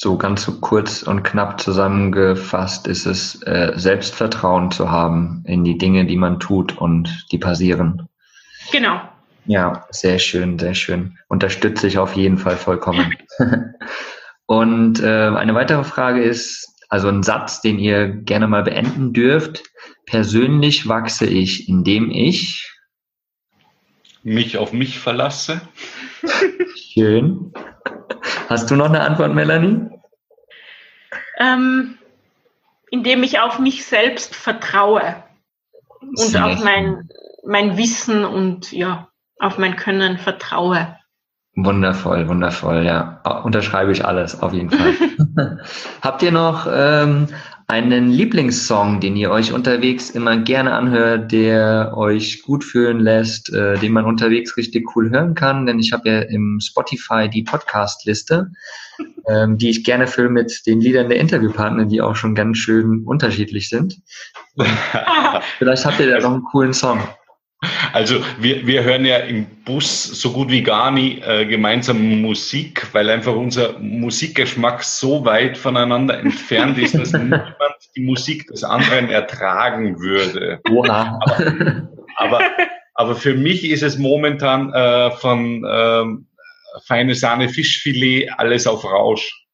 so 0.00 0.16
ganz 0.16 0.44
so 0.44 0.60
kurz 0.60 1.02
und 1.02 1.24
knapp 1.24 1.60
zusammengefasst, 1.60 2.86
ist 2.86 3.04
es 3.04 3.42
äh, 3.42 3.72
Selbstvertrauen 3.76 4.70
zu 4.70 4.90
haben 4.90 5.44
in 5.46 5.62
die 5.62 5.76
Dinge, 5.76 6.06
die 6.06 6.16
man 6.16 6.40
tut 6.40 6.78
und 6.78 7.26
die 7.30 7.36
passieren. 7.36 8.08
Genau. 8.72 9.02
Ja, 9.44 9.86
sehr 9.90 10.18
schön, 10.18 10.58
sehr 10.58 10.72
schön. 10.72 11.18
Unterstütze 11.28 11.86
ich 11.86 11.98
auf 11.98 12.16
jeden 12.16 12.38
Fall 12.38 12.56
vollkommen. 12.56 13.14
und 14.46 15.00
äh, 15.00 15.28
eine 15.36 15.54
weitere 15.54 15.84
Frage 15.84 16.22
ist, 16.22 16.66
also 16.88 17.08
ein 17.08 17.22
Satz, 17.22 17.60
den 17.60 17.78
ihr 17.78 18.08
gerne 18.08 18.48
mal 18.48 18.62
beenden 18.62 19.12
dürft. 19.12 19.64
Persönlich 20.06 20.88
wachse 20.88 21.26
ich, 21.26 21.68
indem 21.68 22.10
ich 22.10 22.72
mich 24.22 24.56
auf 24.56 24.72
mich 24.72 24.98
verlasse. 24.98 25.60
Schön. 26.74 27.52
Hast 28.50 28.68
du 28.68 28.74
noch 28.74 28.86
eine 28.86 29.02
Antwort, 29.02 29.32
Melanie? 29.32 29.88
Ähm, 31.38 31.98
indem 32.90 33.22
ich 33.22 33.38
auf 33.38 33.60
mich 33.60 33.84
selbst 33.84 34.34
vertraue 34.34 35.22
und 36.00 36.18
Sehr 36.18 36.44
auf 36.44 36.64
mein, 36.64 37.08
mein 37.46 37.76
Wissen 37.76 38.24
und 38.24 38.72
ja, 38.72 39.08
auf 39.38 39.56
mein 39.56 39.76
Können 39.76 40.18
vertraue. 40.18 40.96
Wundervoll, 41.54 42.26
wundervoll, 42.26 42.84
ja. 42.84 43.20
Unterschreibe 43.44 43.92
ich 43.92 44.04
alles, 44.04 44.42
auf 44.42 44.52
jeden 44.52 44.70
Fall. 44.70 45.60
Habt 46.02 46.22
ihr 46.22 46.32
noch 46.32 46.66
ähm, 46.68 47.28
einen 47.70 48.10
Lieblingssong, 48.10 49.00
den 49.00 49.14
ihr 49.16 49.30
euch 49.30 49.52
unterwegs 49.52 50.10
immer 50.10 50.36
gerne 50.36 50.74
anhört, 50.74 51.30
der 51.30 51.92
euch 51.96 52.42
gut 52.42 52.64
fühlen 52.64 52.98
lässt, 52.98 53.52
äh, 53.54 53.78
den 53.78 53.92
man 53.92 54.04
unterwegs 54.04 54.56
richtig 54.56 54.94
cool 54.96 55.08
hören 55.10 55.34
kann? 55.34 55.66
Denn 55.66 55.78
ich 55.78 55.92
habe 55.92 56.08
ja 56.08 56.20
im 56.22 56.58
Spotify 56.60 57.28
die 57.28 57.44
Podcast-Liste, 57.44 58.50
ähm, 59.28 59.56
die 59.56 59.70
ich 59.70 59.84
gerne 59.84 60.08
fülle 60.08 60.30
mit 60.30 60.66
den 60.66 60.80
Liedern 60.80 61.08
der 61.08 61.20
Interviewpartner, 61.20 61.84
die 61.84 62.00
auch 62.00 62.16
schon 62.16 62.34
ganz 62.34 62.58
schön 62.58 63.04
unterschiedlich 63.04 63.68
sind. 63.68 64.00
Vielleicht 65.58 65.86
habt 65.86 66.00
ihr 66.00 66.10
da 66.10 66.18
noch 66.18 66.32
einen 66.32 66.44
coolen 66.44 66.74
Song. 66.74 67.00
Also 67.92 68.22
wir, 68.38 68.66
wir 68.66 68.84
hören 68.84 69.04
ja 69.04 69.18
im 69.18 69.46
Bus 69.64 70.02
so 70.02 70.32
gut 70.32 70.48
wie 70.48 70.62
gar 70.62 70.90
nie 70.90 71.20
äh, 71.20 71.44
gemeinsam 71.44 72.22
Musik, 72.22 72.86
weil 72.92 73.10
einfach 73.10 73.34
unser 73.34 73.78
Musikgeschmack 73.78 74.82
so 74.82 75.24
weit 75.24 75.58
voneinander 75.58 76.18
entfernt 76.18 76.78
ist, 76.78 76.94
dass 76.94 77.12
niemand 77.12 77.54
die 77.96 78.02
Musik 78.02 78.46
des 78.46 78.64
anderen 78.64 79.10
ertragen 79.10 80.00
würde. 80.00 80.60
Oha. 80.70 81.18
Aber, 81.20 81.84
aber, 82.16 82.40
aber 82.94 83.14
für 83.16 83.34
mich 83.34 83.68
ist 83.68 83.82
es 83.82 83.98
momentan 83.98 84.72
äh, 84.72 85.10
von 85.10 85.64
äh, 85.64 86.04
feine 86.86 87.14
Sahne 87.14 87.48
Fischfilet 87.48 88.28
alles 88.38 88.66
auf 88.66 88.84
Rausch. 88.84 89.46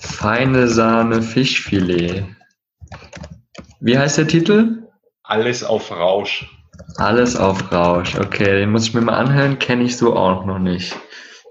Feine 0.00 0.68
Sahne 0.68 1.22
Fischfilet. 1.22 2.24
Wie 3.80 3.96
heißt 3.96 4.18
der 4.18 4.26
Titel? 4.26 4.82
Alles 5.22 5.64
auf 5.64 5.90
Rausch. 5.90 6.46
Alles 6.96 7.36
auf 7.36 7.72
Rausch. 7.72 8.16
Okay, 8.16 8.60
den 8.60 8.70
muss 8.70 8.88
ich 8.88 8.94
mir 8.94 9.00
mal 9.00 9.14
anhören, 9.14 9.58
kenne 9.58 9.84
ich 9.84 9.96
so 9.96 10.14
auch 10.14 10.44
noch 10.44 10.58
nicht. 10.58 10.96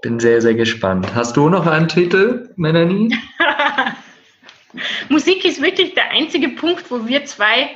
Bin 0.02 0.18
sehr, 0.18 0.40
sehr 0.40 0.54
gespannt. 0.54 1.14
Hast 1.14 1.36
du 1.36 1.48
noch 1.48 1.66
einen 1.66 1.88
Titel, 1.88 2.50
Melanie? 2.56 3.16
Musik 5.08 5.44
ist 5.44 5.62
wirklich 5.62 5.94
der 5.94 6.10
einzige 6.10 6.48
Punkt, 6.48 6.90
wo 6.90 7.06
wir 7.06 7.24
zwei 7.24 7.70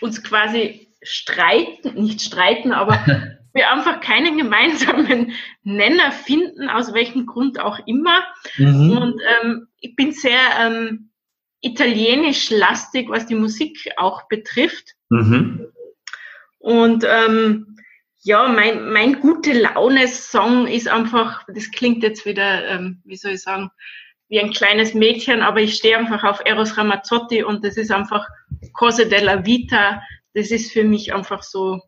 uns 0.00 0.22
quasi 0.22 0.88
streiten, 1.02 1.94
nicht 1.94 2.20
streiten, 2.22 2.72
aber 2.72 2.98
wir 3.52 3.70
einfach 3.70 4.00
keinen 4.00 4.36
gemeinsamen 4.38 5.32
Nenner 5.62 6.12
finden, 6.12 6.68
aus 6.68 6.94
welchem 6.94 7.26
Grund 7.26 7.60
auch 7.60 7.78
immer. 7.86 8.22
Mhm. 8.56 8.96
Und 8.96 9.20
ähm, 9.42 9.66
ich 9.80 9.96
bin 9.96 10.12
sehr 10.12 10.40
ähm, 10.60 11.10
italienisch 11.60 12.50
lastig, 12.50 13.08
was 13.08 13.26
die 13.26 13.34
Musik 13.34 13.90
auch 13.96 14.28
betrifft. 14.28 14.92
Mhm. 15.10 15.66
Und 16.62 17.04
ähm, 17.08 17.76
ja, 18.22 18.46
mein, 18.46 18.92
mein 18.92 19.20
gute 19.20 19.52
Laune-Song 19.52 20.68
ist 20.68 20.88
einfach, 20.88 21.42
das 21.52 21.70
klingt 21.72 22.04
jetzt 22.04 22.24
wieder, 22.24 22.66
ähm, 22.68 23.02
wie 23.04 23.16
soll 23.16 23.32
ich 23.32 23.42
sagen, 23.42 23.70
wie 24.28 24.40
ein 24.40 24.52
kleines 24.52 24.94
Mädchen, 24.94 25.42
aber 25.42 25.60
ich 25.60 25.74
stehe 25.74 25.98
einfach 25.98 26.22
auf 26.22 26.40
Eros 26.44 26.78
Ramazzotti 26.78 27.42
und 27.42 27.64
das 27.64 27.76
ist 27.76 27.90
einfach 27.90 28.26
Cose 28.74 29.06
della 29.06 29.44
Vita. 29.44 30.00
Das 30.34 30.50
ist 30.50 30.72
für 30.72 30.84
mich 30.84 31.12
einfach 31.12 31.42
so 31.42 31.80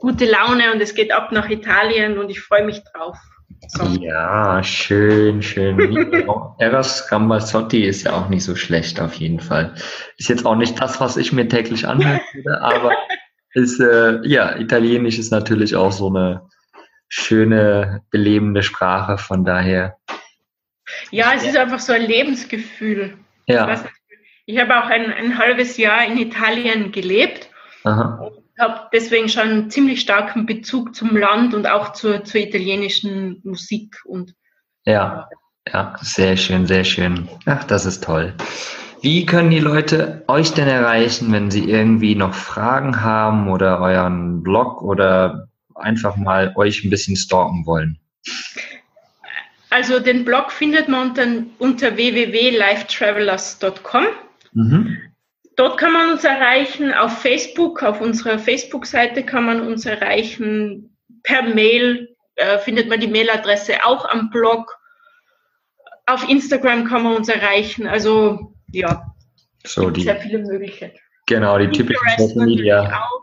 gute 0.00 0.26
Laune 0.26 0.72
und 0.72 0.80
es 0.80 0.94
geht 0.94 1.12
ab 1.12 1.32
nach 1.32 1.50
Italien 1.50 2.18
und 2.18 2.30
ich 2.30 2.40
freue 2.40 2.64
mich 2.64 2.80
drauf. 2.84 3.18
So. 3.68 3.84
Ja, 4.00 4.62
schön, 4.62 5.42
schön. 5.42 5.78
Eros 6.58 7.10
Ramazzotti 7.10 7.84
ist 7.84 8.04
ja 8.04 8.12
auch 8.12 8.28
nicht 8.28 8.44
so 8.44 8.54
schlecht 8.54 9.00
auf 9.00 9.14
jeden 9.14 9.40
Fall. 9.40 9.74
Ist 10.18 10.28
jetzt 10.28 10.46
auch 10.46 10.56
nicht 10.56 10.80
das, 10.80 11.00
was 11.00 11.16
ich 11.16 11.32
mir 11.32 11.48
täglich 11.48 11.86
anhöre, 11.86 12.20
aber 12.60 12.92
ist, 13.54 13.80
äh, 13.80 14.20
ja, 14.26 14.56
Italienisch 14.56 15.18
ist 15.18 15.30
natürlich 15.30 15.76
auch 15.76 15.92
so 15.92 16.08
eine 16.08 16.42
schöne, 17.08 18.02
belebende 18.10 18.62
Sprache, 18.62 19.18
von 19.18 19.44
daher. 19.44 19.96
Ja, 21.10 21.32
es 21.34 21.44
ist 21.44 21.56
einfach 21.56 21.78
so 21.78 21.92
ein 21.92 22.02
Lebensgefühl. 22.02 23.16
Ja. 23.46 23.72
Ich, 23.72 23.80
ich 24.46 24.60
habe 24.60 24.76
auch 24.76 24.88
ein, 24.88 25.12
ein 25.12 25.38
halbes 25.38 25.76
Jahr 25.76 26.04
in 26.04 26.18
Italien 26.18 26.92
gelebt 26.92 27.48
Aha. 27.84 28.20
und 28.26 28.44
habe 28.58 28.88
deswegen 28.92 29.28
schon 29.28 29.42
einen 29.42 29.70
ziemlich 29.70 30.00
starken 30.00 30.46
Bezug 30.46 30.94
zum 30.94 31.16
Land 31.16 31.54
und 31.54 31.66
auch 31.66 31.92
zur, 31.92 32.24
zur 32.24 32.40
italienischen 32.40 33.40
Musik. 33.44 33.96
Und, 34.04 34.34
ja, 34.84 35.28
ja, 35.72 35.94
sehr 36.00 36.36
schön, 36.36 36.66
sehr 36.66 36.84
schön. 36.84 37.28
Ach, 37.46 37.64
das 37.64 37.86
ist 37.86 38.04
toll. 38.04 38.34
Wie 39.04 39.24
können 39.26 39.50
die 39.50 39.60
Leute 39.60 40.24
euch 40.28 40.54
denn 40.54 40.66
erreichen, 40.66 41.30
wenn 41.30 41.50
sie 41.50 41.68
irgendwie 41.68 42.14
noch 42.14 42.32
Fragen 42.32 43.02
haben 43.02 43.50
oder 43.50 43.82
euren 43.82 44.42
Blog 44.42 44.80
oder 44.80 45.50
einfach 45.74 46.16
mal 46.16 46.54
euch 46.56 46.82
ein 46.82 46.88
bisschen 46.88 47.14
stalken 47.14 47.66
wollen? 47.66 47.98
Also 49.68 50.00
den 50.00 50.24
Blog 50.24 50.50
findet 50.50 50.88
man 50.88 51.10
unter, 51.10 51.26
unter 51.58 51.98
www.lifetravelers.com. 51.98 54.04
Mhm. 54.54 54.96
Dort 55.56 55.76
kann 55.76 55.92
man 55.92 56.12
uns 56.12 56.24
erreichen, 56.24 56.94
auf 56.94 57.18
Facebook, 57.18 57.82
auf 57.82 58.00
unserer 58.00 58.38
Facebook-Seite 58.38 59.22
kann 59.22 59.44
man 59.44 59.66
uns 59.66 59.84
erreichen, 59.84 60.96
per 61.24 61.42
Mail 61.42 62.16
äh, 62.36 62.56
findet 62.56 62.88
man 62.88 63.00
die 63.00 63.08
Mailadresse 63.08 63.84
auch 63.84 64.06
am 64.06 64.30
Blog. 64.30 64.78
Auf 66.06 66.26
Instagram 66.26 66.86
kann 66.86 67.02
man 67.02 67.16
uns 67.16 67.28
erreichen. 67.28 67.86
Also 67.86 68.53
ja, 68.74 69.14
so 69.64 69.90
die, 69.90 70.02
sehr 70.02 70.16
viele 70.16 70.38
Möglichkeiten. 70.38 70.98
Genau, 71.26 71.58
die 71.58 71.68
typischen 71.68 72.06
Social 72.18 72.46
Media. 72.46 73.00
Auch. 73.02 73.22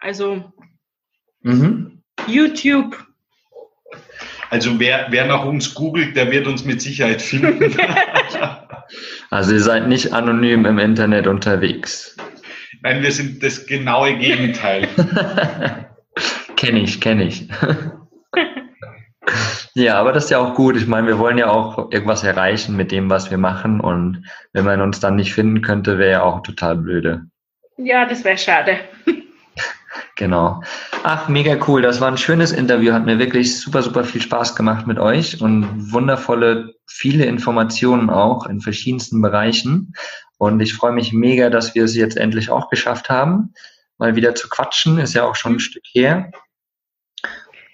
Also 0.00 0.52
mhm. 1.42 2.02
YouTube. 2.26 2.96
Also 4.50 4.78
wer, 4.78 5.06
wer 5.10 5.26
nach 5.26 5.44
uns 5.44 5.74
googelt, 5.74 6.16
der 6.16 6.30
wird 6.30 6.46
uns 6.46 6.64
mit 6.64 6.80
Sicherheit 6.80 7.20
finden. 7.20 7.76
also 9.30 9.52
ihr 9.52 9.60
seid 9.60 9.88
nicht 9.88 10.12
anonym 10.12 10.64
im 10.64 10.78
Internet 10.78 11.26
unterwegs. 11.26 12.16
Nein, 12.82 13.02
wir 13.02 13.12
sind 13.12 13.42
das 13.42 13.66
genaue 13.66 14.16
Gegenteil. 14.16 14.88
kenne 16.56 16.80
ich, 16.80 17.00
kenne 17.00 17.24
ich. 17.24 17.48
Ja, 19.78 20.00
aber 20.00 20.12
das 20.12 20.24
ist 20.24 20.30
ja 20.30 20.38
auch 20.38 20.56
gut. 20.56 20.76
Ich 20.76 20.88
meine, 20.88 21.06
wir 21.06 21.20
wollen 21.20 21.38
ja 21.38 21.48
auch 21.48 21.92
irgendwas 21.92 22.24
erreichen 22.24 22.74
mit 22.74 22.90
dem, 22.90 23.08
was 23.10 23.30
wir 23.30 23.38
machen. 23.38 23.80
Und 23.80 24.24
wenn 24.52 24.64
man 24.64 24.80
uns 24.80 24.98
dann 24.98 25.14
nicht 25.14 25.32
finden 25.32 25.62
könnte, 25.62 25.98
wäre 25.98 26.10
ja 26.10 26.22
auch 26.24 26.42
total 26.42 26.78
blöde. 26.78 27.26
Ja, 27.76 28.04
das 28.04 28.24
wäre 28.24 28.36
schade. 28.36 28.78
Genau. 30.16 30.62
Ach, 31.04 31.28
mega 31.28 31.56
cool. 31.68 31.80
Das 31.80 32.00
war 32.00 32.08
ein 32.08 32.18
schönes 32.18 32.50
Interview. 32.50 32.92
Hat 32.92 33.06
mir 33.06 33.20
wirklich 33.20 33.56
super, 33.56 33.82
super 33.82 34.02
viel 34.02 34.20
Spaß 34.20 34.56
gemacht 34.56 34.84
mit 34.84 34.98
euch 34.98 35.40
und 35.40 35.92
wundervolle, 35.92 36.74
viele 36.86 37.24
Informationen 37.24 38.10
auch 38.10 38.46
in 38.46 38.60
verschiedensten 38.60 39.22
Bereichen. 39.22 39.94
Und 40.36 40.58
ich 40.58 40.74
freue 40.74 40.92
mich 40.92 41.12
mega, 41.12 41.50
dass 41.50 41.76
wir 41.76 41.84
es 41.84 41.94
jetzt 41.94 42.16
endlich 42.16 42.50
auch 42.50 42.68
geschafft 42.68 43.10
haben, 43.10 43.54
mal 43.96 44.16
wieder 44.16 44.34
zu 44.34 44.48
quatschen. 44.48 44.98
Ist 44.98 45.14
ja 45.14 45.22
auch 45.22 45.36
schon 45.36 45.54
ein 45.54 45.60
Stück 45.60 45.84
her. 45.92 46.32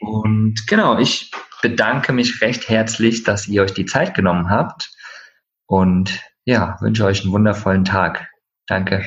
Und 0.00 0.66
genau, 0.66 0.98
ich 0.98 1.30
bedanke 1.64 2.12
mich 2.12 2.42
recht 2.42 2.68
herzlich, 2.68 3.24
dass 3.24 3.48
ihr 3.48 3.62
euch 3.62 3.72
die 3.72 3.86
Zeit 3.86 4.12
genommen 4.12 4.50
habt. 4.50 4.90
Und 5.64 6.20
ja, 6.44 6.76
wünsche 6.82 7.06
euch 7.06 7.22
einen 7.22 7.32
wundervollen 7.32 7.86
Tag. 7.86 8.28
Danke. 8.66 9.02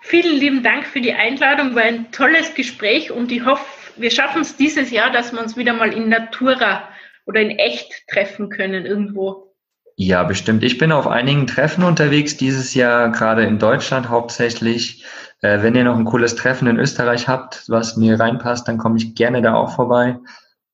Vielen 0.00 0.36
lieben 0.36 0.64
Dank 0.64 0.84
für 0.84 1.00
die 1.00 1.12
Einladung. 1.12 1.76
War 1.76 1.84
ein 1.84 2.10
tolles 2.10 2.56
Gespräch 2.56 3.12
und 3.12 3.30
ich 3.30 3.44
hoffe, 3.44 3.64
wir 3.96 4.10
schaffen 4.10 4.42
es 4.42 4.56
dieses 4.56 4.90
Jahr, 4.90 5.12
dass 5.12 5.32
wir 5.32 5.40
uns 5.40 5.56
wieder 5.56 5.72
mal 5.72 5.92
in 5.92 6.08
Natura 6.08 6.88
oder 7.24 7.40
in 7.40 7.50
echt 7.50 7.92
treffen 8.08 8.48
können 8.48 8.84
irgendwo. 8.84 9.54
Ja, 9.94 10.24
bestimmt. 10.24 10.64
Ich 10.64 10.76
bin 10.76 10.90
auf 10.90 11.06
einigen 11.06 11.46
Treffen 11.46 11.84
unterwegs 11.84 12.36
dieses 12.36 12.74
Jahr, 12.74 13.12
gerade 13.12 13.44
in 13.44 13.60
Deutschland 13.60 14.08
hauptsächlich. 14.08 15.04
Äh, 15.40 15.62
wenn 15.62 15.76
ihr 15.76 15.84
noch 15.84 15.96
ein 15.96 16.04
cooles 16.04 16.34
Treffen 16.34 16.66
in 16.66 16.78
Österreich 16.78 17.28
habt, 17.28 17.62
was 17.68 17.96
mir 17.96 18.18
reinpasst, 18.18 18.66
dann 18.66 18.78
komme 18.78 18.96
ich 18.96 19.14
gerne 19.14 19.40
da 19.40 19.54
auch 19.54 19.76
vorbei. 19.76 20.18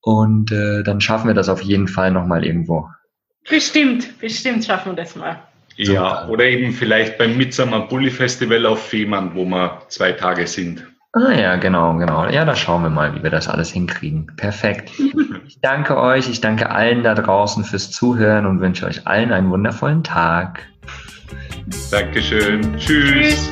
Und 0.06 0.52
äh, 0.52 0.84
dann 0.84 1.00
schaffen 1.00 1.26
wir 1.26 1.34
das 1.34 1.48
auf 1.48 1.62
jeden 1.62 1.88
Fall 1.88 2.12
nochmal 2.12 2.46
irgendwo. 2.46 2.88
Bestimmt, 3.50 4.20
bestimmt 4.20 4.64
schaffen 4.64 4.92
wir 4.92 5.02
das 5.02 5.16
mal. 5.16 5.42
Ja, 5.74 6.28
oder 6.28 6.44
eben 6.44 6.72
vielleicht 6.72 7.18
beim 7.18 7.36
Midsummer 7.36 7.88
Bully 7.88 8.12
Festival 8.12 8.66
auf 8.66 8.86
Fehmarn, 8.86 9.32
wo 9.34 9.44
wir 9.44 9.82
zwei 9.88 10.12
Tage 10.12 10.46
sind. 10.46 10.86
Ah 11.12 11.32
ja, 11.32 11.56
genau, 11.56 11.96
genau. 11.96 12.28
Ja, 12.28 12.44
da 12.44 12.54
schauen 12.54 12.84
wir 12.84 12.90
mal, 12.90 13.16
wie 13.16 13.24
wir 13.24 13.30
das 13.30 13.48
alles 13.48 13.70
hinkriegen. 13.70 14.30
Perfekt. 14.36 14.92
Ich 15.48 15.60
danke 15.60 15.96
euch, 15.96 16.28
ich 16.28 16.40
danke 16.40 16.70
allen 16.70 17.04
da 17.04 17.14
draußen 17.14 17.62
fürs 17.62 17.92
Zuhören 17.92 18.46
und 18.46 18.60
wünsche 18.60 18.84
euch 18.84 19.06
allen 19.06 19.32
einen 19.32 19.48
wundervollen 19.48 20.02
Tag. 20.02 20.66
Dankeschön. 21.92 22.76
Tschüss. 22.76 23.48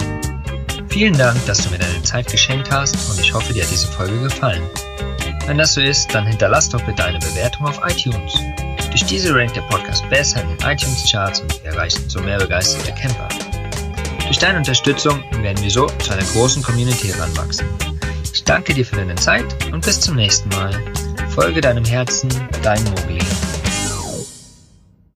Vielen 0.88 1.16
Dank, 1.16 1.36
dass 1.46 1.64
du 1.64 1.70
mir 1.70 1.78
deine 1.78 2.02
Zeit 2.02 2.26
geschenkt 2.26 2.72
hast 2.72 2.96
und 3.12 3.20
ich 3.20 3.32
hoffe, 3.32 3.52
dir 3.52 3.62
hat 3.62 3.70
diese 3.70 3.86
Folge 3.86 4.20
gefallen. 4.20 4.62
Wenn 5.46 5.58
das 5.58 5.74
so 5.74 5.80
ist, 5.82 6.14
dann 6.14 6.26
hinterlass 6.26 6.70
doch 6.70 6.80
bitte 6.82 7.04
eine 7.04 7.18
Bewertung 7.18 7.66
auf 7.66 7.78
iTunes. 7.86 8.32
Durch 8.90 9.04
diese 9.04 9.34
rankt 9.34 9.56
der 9.56 9.62
Podcast 9.62 10.08
besser 10.08 10.40
in 10.40 10.48
den 10.48 10.58
iTunes-Charts 10.66 11.40
und 11.40 11.62
wir 11.62 11.72
erreichen 11.72 12.08
so 12.08 12.20
mehr 12.20 12.38
begeisterte 12.38 12.92
Camper. 12.92 13.28
Durch 14.26 14.38
deine 14.38 14.58
Unterstützung 14.58 15.22
werden 15.42 15.62
wir 15.62 15.70
so 15.70 15.86
zu 15.86 16.12
einer 16.12 16.24
großen 16.24 16.62
Community 16.62 17.08
heranwachsen. 17.08 17.68
Ich 18.32 18.42
danke 18.42 18.72
dir 18.72 18.86
für 18.86 18.96
deine 18.96 19.16
Zeit 19.16 19.44
und 19.70 19.84
bis 19.84 20.00
zum 20.00 20.16
nächsten 20.16 20.48
Mal. 20.48 20.72
Folge 21.34 21.60
deinem 21.60 21.84
Herzen, 21.84 22.30
dein 22.62 22.82
Mogli. 22.84 23.18